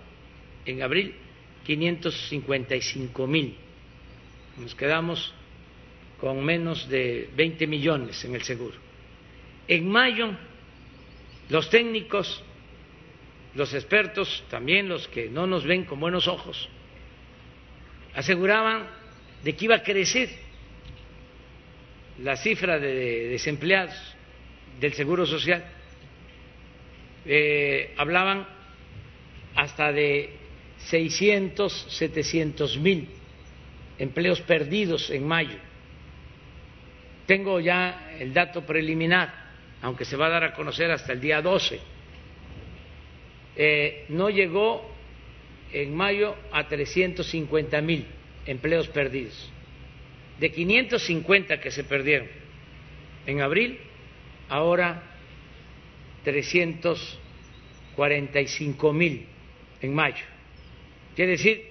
[0.65, 1.15] en abril
[1.65, 3.55] 555 mil.
[4.59, 5.33] Nos quedamos
[6.19, 8.86] con menos de 20 millones en el seguro.
[9.67, 10.31] En mayo,
[11.49, 12.43] los técnicos,
[13.55, 16.69] los expertos, también los que no nos ven con buenos ojos,
[18.15, 18.87] aseguraban
[19.43, 20.29] de que iba a crecer
[22.23, 23.95] la cifra de desempleados
[24.79, 25.63] del Seguro Social.
[27.25, 28.47] Eh, hablaban
[29.55, 30.33] hasta de
[30.77, 33.09] 600, 700 mil
[33.97, 35.57] empleos perdidos en mayo.
[37.25, 39.46] Tengo ya el dato preliminar,
[39.81, 41.79] aunque se va a dar a conocer hasta el día 12.
[43.55, 44.87] Eh, no llegó
[45.73, 48.05] en mayo a 350 mil
[48.45, 49.51] empleos perdidos.
[50.39, 52.27] De 550 que se perdieron
[53.25, 53.79] en abril,
[54.49, 55.01] ahora
[56.23, 59.25] 345 mil
[59.81, 60.23] en mayo.
[61.15, 61.65] Quiere decir,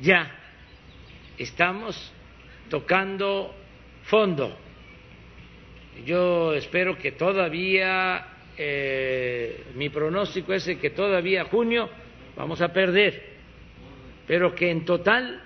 [0.00, 0.38] ya
[1.38, 2.12] estamos
[2.70, 3.54] tocando
[4.04, 4.56] fondo.
[6.04, 11.88] Yo espero que todavía eh, mi pronóstico es que todavía junio
[12.36, 13.22] vamos a perder,
[14.26, 15.40] pero que en total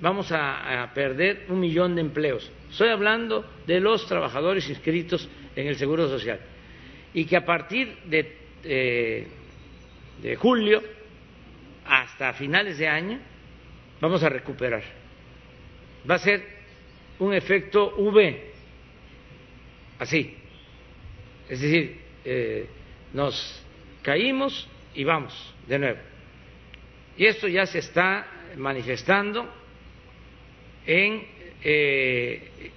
[0.00, 2.50] vamos a, perder un millón de empleos.
[2.70, 6.40] Estoy hablando de los trabajadores inscritos en el Seguro Social.
[7.12, 9.26] Y que a partir de, eh,
[10.20, 10.82] de julio
[11.86, 13.18] hasta finales de año
[14.00, 14.82] vamos a recuperar.
[16.08, 16.44] Va a ser
[17.18, 18.53] un efecto V,
[19.98, 20.34] así.
[21.48, 22.66] Es decir, eh,
[23.12, 23.62] nos
[24.02, 25.98] caímos y vamos de nuevo.
[27.16, 28.26] Y esto ya se está
[28.56, 29.48] manifestando
[30.86, 31.26] en
[31.62, 32.70] eh,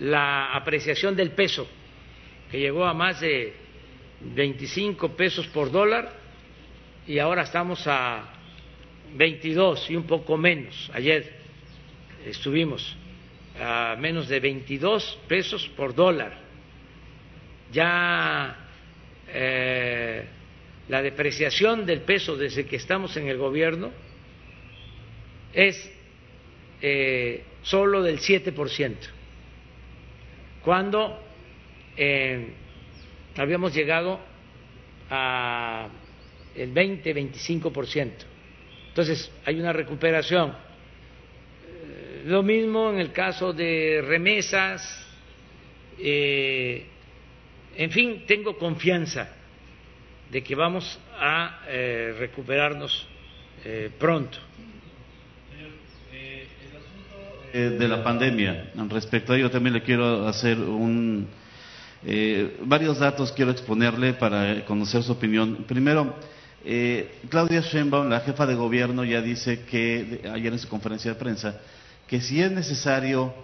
[0.00, 1.66] la apreciación del peso,
[2.50, 3.54] que llegó a más de
[4.20, 6.12] 25 pesos por dólar
[7.06, 8.24] y ahora estamos a
[9.14, 10.90] 22 y un poco menos.
[10.92, 11.32] Ayer
[12.26, 12.96] estuvimos
[13.60, 16.46] a menos de 22 pesos por dólar
[17.72, 18.56] ya
[19.28, 20.24] eh,
[20.88, 23.90] la depreciación del peso desde que estamos en el gobierno
[25.52, 25.90] es
[26.80, 28.94] eh, solo del 7%,
[30.62, 31.20] cuando
[31.96, 32.52] eh,
[33.36, 34.20] habíamos llegado
[35.10, 35.88] a
[36.54, 38.10] el 20-25%.
[38.88, 40.54] Entonces, hay una recuperación.
[42.26, 44.82] Lo mismo en el caso de remesas,
[45.96, 46.84] eh,
[47.76, 49.28] en fin, tengo confianza
[50.28, 53.06] de que vamos a eh, recuperarnos
[53.64, 54.38] eh, pronto.
[57.52, 61.28] Eh, de la pandemia, respecto a ello también le quiero hacer un,
[62.62, 65.64] varios datos, quiero exponerle para conocer su opinión.
[65.68, 66.12] Primero,
[67.30, 71.60] Claudia Sheinbaum, la jefa de gobierno, ya dice que ayer en su conferencia de prensa
[72.06, 73.34] que si es necesario,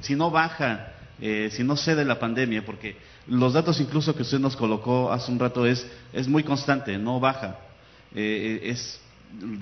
[0.00, 4.38] si no baja eh, si no cede la pandemia, porque los datos incluso que usted
[4.38, 7.56] nos colocó hace un rato es, es muy constante, no baja.
[8.14, 9.00] Eh, es,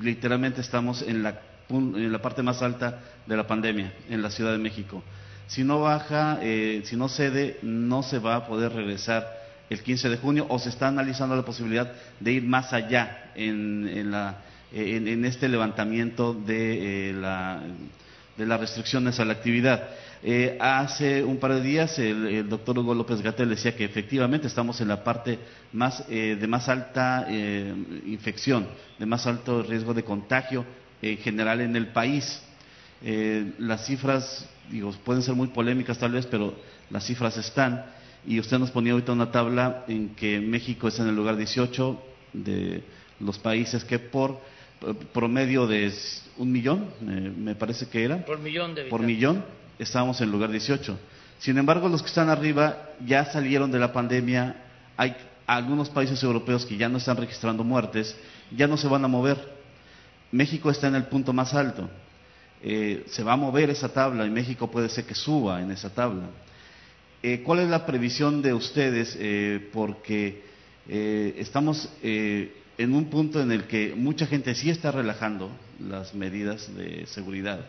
[0.00, 4.50] literalmente estamos en la, en la parte más alta de la pandemia en la Ciudad
[4.50, 5.02] de México.
[5.46, 9.28] Si no baja, eh, si no cede, no se va a poder regresar
[9.70, 13.88] el 15 de junio o se está analizando la posibilidad de ir más allá en,
[13.88, 14.38] en, la,
[14.74, 17.62] en, este levantamiento de, la,
[18.36, 19.88] de las restricciones a la actividad.
[20.26, 24.80] Eh, hace un par de días el, doctor Hugo López Gatel decía que efectivamente estamos
[24.80, 25.38] en la parte
[25.72, 27.74] más, eh, de más alta eh,
[28.06, 28.66] infección,
[28.98, 30.64] de más alto riesgo de contagio
[31.02, 32.42] en general en el país.
[33.58, 36.54] las cifras, digo, pueden ser muy polémicas tal vez, pero
[36.88, 37.84] las cifras están.
[38.26, 42.02] Y usted nos ponía ahorita una tabla en que México está en el lugar 18
[42.32, 42.82] de
[43.20, 44.40] los países que por
[45.12, 45.92] promedio de
[46.36, 46.88] un millón,
[47.38, 48.24] me parece que era.
[48.24, 49.44] Por millón de Por millón
[49.78, 50.98] estábamos en lugar 18.
[51.38, 54.56] Sin embargo, los que están arriba ya salieron de la pandemia.
[54.96, 55.16] Hay
[55.46, 58.16] algunos países europeos que ya no están registrando muertes,
[58.50, 59.36] ya no se van a mover.
[60.32, 61.88] México está en el punto más alto.
[62.62, 65.90] Eh, se va a mover esa tabla y México puede ser que suba en esa
[65.90, 66.30] tabla.
[67.22, 69.16] Eh, ¿Cuál es la previsión de ustedes?
[69.20, 70.54] Eh, porque
[70.86, 71.88] estamos
[72.78, 77.64] en un punto en el que mucha gente sí está relajando las medidas de seguridad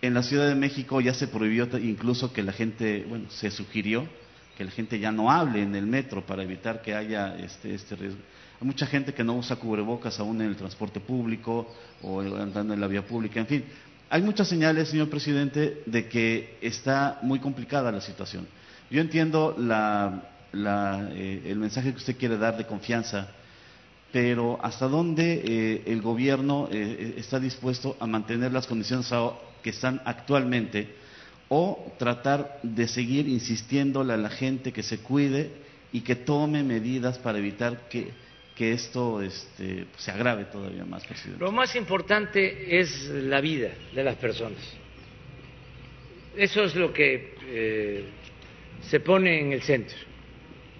[0.00, 4.06] en la Ciudad de México ya se prohibió incluso que la gente, bueno, se sugirió
[4.56, 7.94] que la gente ya no hable en el metro para evitar que haya este, este
[7.96, 8.20] riesgo.
[8.60, 12.80] Hay mucha gente que no usa cubrebocas aún en el transporte público o andando en
[12.80, 13.64] la vía pública, en fin.
[14.10, 18.48] Hay muchas señales, señor presidente, de que está muy complicada la situación.
[18.90, 23.28] Yo entiendo eh, el mensaje que usted quiere dar de confianza,
[24.12, 29.10] pero ¿hasta dónde eh, el gobierno eh, está dispuesto a mantener las condiciones
[29.62, 30.94] que están actualmente
[31.48, 35.50] o tratar de seguir insistiéndole a la gente que se cuide
[35.92, 38.08] y que tome medidas para evitar que,
[38.54, 41.42] que esto este, se agrave todavía más, presidente.
[41.42, 44.58] Lo más importante es la vida de las personas.
[46.36, 48.04] Eso es lo que eh,
[48.82, 49.96] se pone en el centro.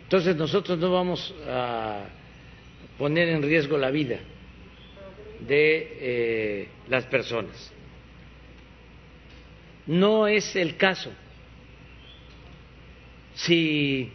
[0.04, 2.04] Entonces nosotros no vamos a
[2.98, 4.18] poner en riesgo la vida
[5.40, 7.72] de eh, las personas.
[9.86, 11.10] No es el caso.
[13.34, 14.10] Si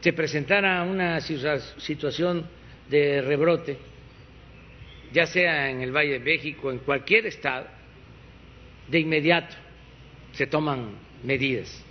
[0.00, 2.46] se presentara una situación
[2.90, 3.78] de rebrote,
[5.12, 7.68] ya sea en el Valle de México, en cualquier estado,
[8.88, 9.54] de inmediato
[10.32, 10.90] se toman
[11.22, 11.82] medidas.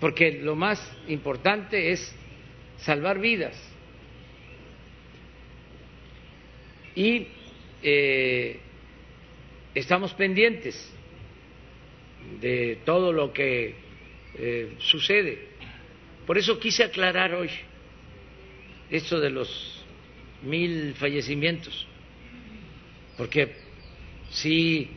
[0.00, 0.78] Porque lo más
[1.08, 2.14] importante es
[2.78, 3.54] salvar vidas.
[6.94, 7.26] Y
[7.82, 8.58] eh,
[9.74, 10.92] estamos pendientes
[12.40, 13.74] de todo lo que
[14.38, 15.48] eh, sucede.
[16.26, 17.50] Por eso quise aclarar hoy
[18.90, 19.84] esto de los
[20.42, 21.86] mil fallecimientos,
[23.16, 23.54] porque
[24.30, 24.88] sí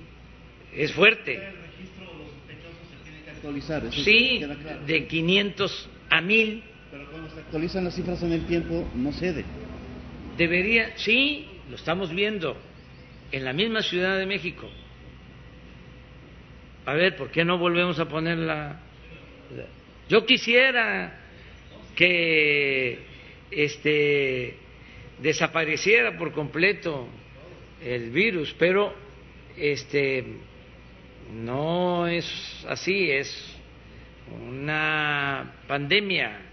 [0.76, 1.40] es fuerte.
[3.92, 4.42] Sí,
[4.86, 6.64] de 500 a 1000.
[6.92, 9.46] Pero cuando se actualizan las cifras en el tiempo, no cede.
[10.38, 12.58] Debería, sí, lo estamos viendo
[13.32, 14.68] en la misma Ciudad de México.
[16.86, 18.80] A ver, ¿por qué no volvemos a poner la...
[20.08, 21.20] Yo quisiera
[21.96, 23.00] que
[23.52, 24.58] este
[25.22, 27.08] desapareciera por completo
[27.84, 28.94] el virus, pero
[29.58, 30.24] este
[31.36, 33.56] no es así, es
[34.48, 36.49] una pandemia.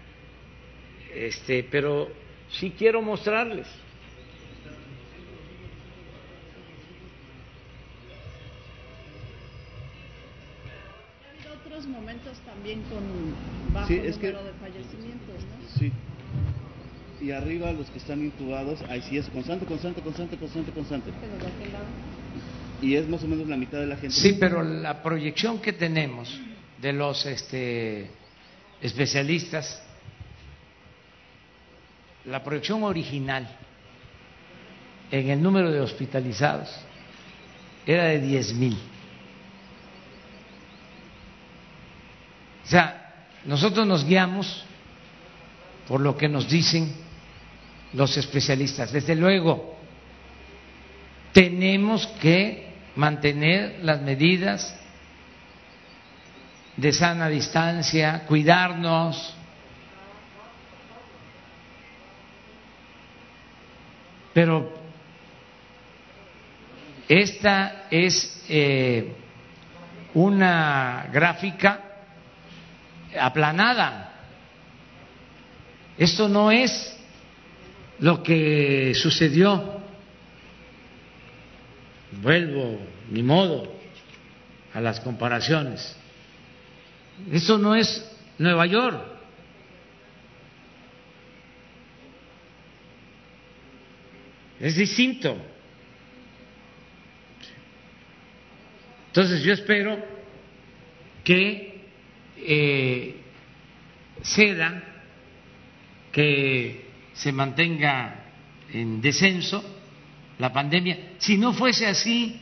[1.25, 2.09] Este, pero
[2.49, 3.67] sí quiero mostrarles
[11.85, 15.79] momentos también con bajo número de fallecimientos, ¿no?
[15.79, 15.91] Sí.
[17.21, 21.11] Y arriba los que están intubados, ahí sí es constante, constante, constante, constante, constante.
[22.81, 24.15] Y es más o menos la mitad de la gente.
[24.15, 26.39] Sí, pero la proyección que tenemos
[26.79, 28.11] de los este,
[28.81, 29.83] especialistas,
[32.27, 33.47] la proyección original
[35.09, 36.69] en el número de hospitalizados
[37.85, 38.77] era de 10 mil.
[42.65, 44.65] O sea, nosotros nos guiamos
[45.87, 46.93] por lo que nos dicen
[47.93, 48.91] los especialistas.
[48.91, 49.77] Desde luego,
[51.31, 52.67] tenemos que
[52.97, 54.75] mantener las medidas
[56.75, 59.36] de sana distancia, cuidarnos.
[64.37, 64.71] Pero
[67.09, 69.15] esta es eh,
[70.13, 71.81] una gráfica
[73.19, 74.13] aplanada.
[75.97, 76.95] Esto no es
[77.97, 79.81] lo que sucedió.
[82.21, 82.77] Vuelvo,
[83.09, 83.73] ni modo,
[84.71, 85.97] a las comparaciones.
[87.31, 88.07] Esto no es
[88.37, 89.16] Nueva York.
[94.59, 95.37] Es distinto.
[99.07, 99.97] Entonces yo espero
[101.23, 101.81] que
[102.37, 103.15] eh,
[104.23, 104.83] ceda,
[106.11, 108.25] que se mantenga
[108.71, 109.63] en descenso
[110.39, 111.13] la pandemia.
[111.17, 112.39] Si no fuese así,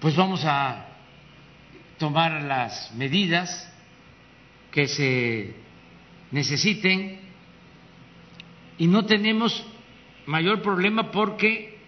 [0.00, 0.86] pues vamos a
[1.98, 3.72] tomar las medidas
[4.70, 5.54] que se
[6.30, 7.20] necesiten
[8.78, 9.64] y no tenemos
[10.26, 11.78] mayor problema porque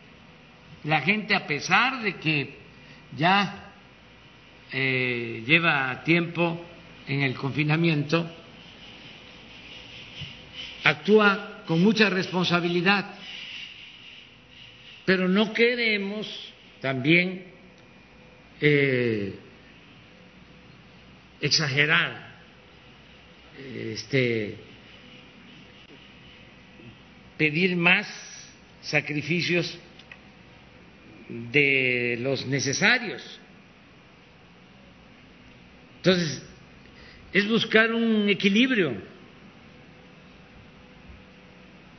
[0.84, 2.54] la gente, a pesar de que
[3.16, 3.72] ya
[4.72, 6.64] eh, lleva tiempo
[7.06, 8.28] en el confinamiento,
[10.84, 13.14] actúa con mucha responsabilidad,
[15.04, 17.44] pero no queremos también
[18.60, 19.34] eh,
[21.40, 22.36] exagerar,
[23.58, 24.65] este,
[27.36, 28.06] pedir más
[28.82, 29.78] sacrificios
[31.28, 33.40] de los necesarios.
[35.96, 36.42] Entonces,
[37.32, 38.94] es buscar un equilibrio,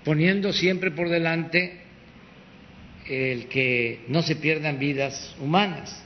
[0.04, 1.82] poniendo siempre por delante
[3.06, 6.04] el que no se pierdan vidas humanas.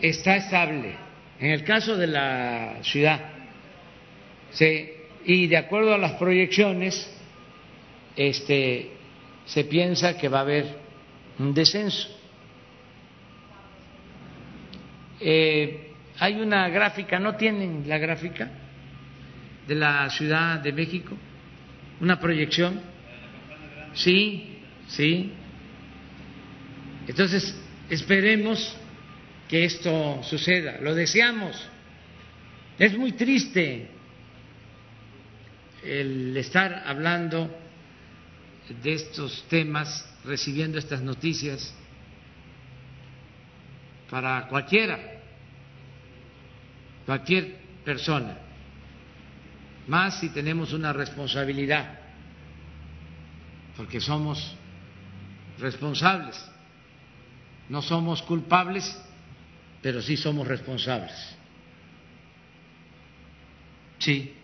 [0.00, 0.94] Está estable.
[1.38, 3.20] En el caso de la ciudad,
[5.24, 7.10] y de acuerdo a las proyecciones,
[8.16, 8.90] este,
[9.46, 10.76] se piensa que va a haber
[11.38, 12.08] un descenso.
[15.20, 18.50] Eh, hay una gráfica, ¿no tienen la gráfica
[19.66, 21.16] de la Ciudad de México?
[22.00, 22.80] ¿Una proyección?
[23.94, 24.58] Sí,
[24.88, 25.32] sí.
[27.06, 27.56] Entonces,
[27.88, 28.76] esperemos
[29.48, 31.68] que esto suceda, lo deseamos.
[32.78, 33.88] Es muy triste
[35.84, 37.50] el estar hablando
[38.82, 41.74] de estos temas, recibiendo estas noticias
[44.08, 45.12] para cualquiera
[47.06, 48.38] cualquier persona,
[49.86, 51.98] más si tenemos una responsabilidad,
[53.76, 54.56] porque somos
[55.58, 56.40] responsables,
[57.68, 58.98] no somos culpables,
[59.80, 61.12] pero sí somos responsables.
[63.98, 64.34] Sí.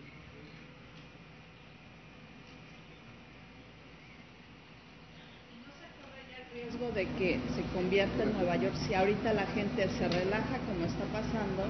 [5.56, 9.46] ¿No se corre el riesgo de que se convierta en Nueva York si ahorita la
[9.46, 11.62] gente se relaja como está pasando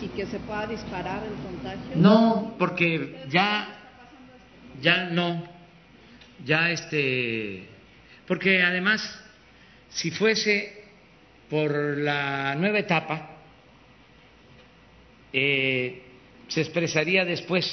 [0.00, 1.96] y que se pueda disparar el contagio?
[1.96, 3.68] No, porque ya,
[4.80, 5.46] ya no,
[6.42, 7.68] ya este,
[8.26, 9.02] porque además,
[9.90, 10.84] si fuese
[11.50, 13.30] por la nueva etapa,
[15.34, 16.02] eh,
[16.48, 17.66] se expresaría después.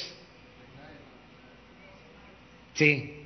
[2.74, 3.21] Sí,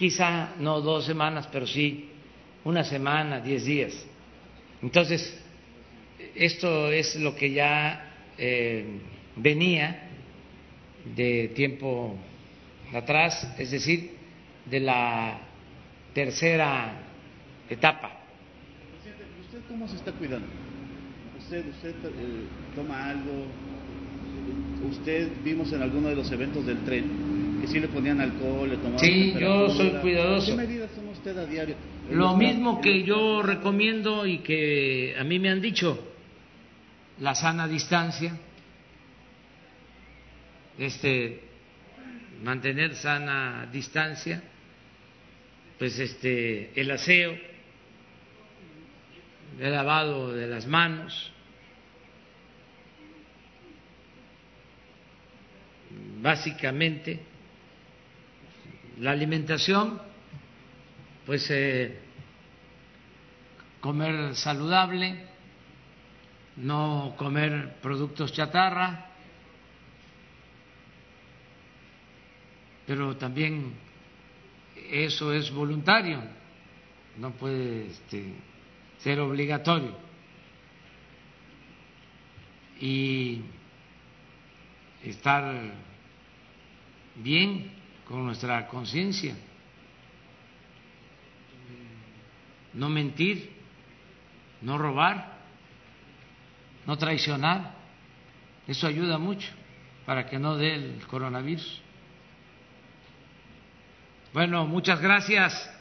[0.00, 2.08] quizá no dos semanas, pero sí
[2.64, 3.92] una semana, diez días.
[4.80, 5.38] Entonces,
[6.34, 8.98] esto es lo que ya eh,
[9.36, 10.08] venía
[11.04, 12.16] de tiempo
[12.94, 14.16] atrás, es decir,
[14.64, 15.38] de la
[16.14, 16.94] tercera
[17.68, 18.20] etapa.
[19.44, 20.48] ¿Usted cómo se está cuidando?
[21.38, 23.44] ¿Usted, usted eh, toma algo?
[24.88, 27.29] ¿Usted vimos en alguno de los eventos del tren
[27.60, 30.46] que sí le ponían alcohol, le tomaban Sí, yo soy cuidadoso.
[30.46, 31.76] ¿Qué medidas toma usted a diario?
[32.10, 36.12] Lo mismo que yo recomiendo y que a mí me han dicho,
[37.18, 38.32] la sana distancia,
[40.78, 41.42] este,
[42.42, 44.42] mantener sana distancia,
[45.78, 47.36] pues este, el aseo,
[49.60, 51.30] el lavado de las manos,
[56.22, 57.29] básicamente
[59.00, 59.98] la alimentación,
[61.24, 61.98] pues eh,
[63.80, 65.24] comer saludable,
[66.56, 69.06] no comer productos chatarra,
[72.86, 73.72] pero también
[74.90, 76.22] eso es voluntario,
[77.16, 78.34] no puede este,
[78.98, 79.96] ser obligatorio.
[82.78, 83.42] Y
[85.02, 85.72] estar
[87.16, 87.79] bien
[88.10, 89.36] con nuestra conciencia,
[92.74, 93.52] no mentir,
[94.62, 95.38] no robar,
[96.86, 97.72] no traicionar,
[98.66, 99.48] eso ayuda mucho
[100.06, 101.82] para que no dé el coronavirus.
[104.32, 105.72] Bueno, muchas gracias.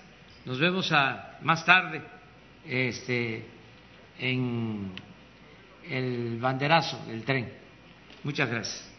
[0.46, 2.04] Nos vemos a más tarde
[2.64, 3.44] este,
[4.20, 4.92] en
[5.90, 7.52] el banderazo del tren.
[8.24, 8.99] Muchas gracias.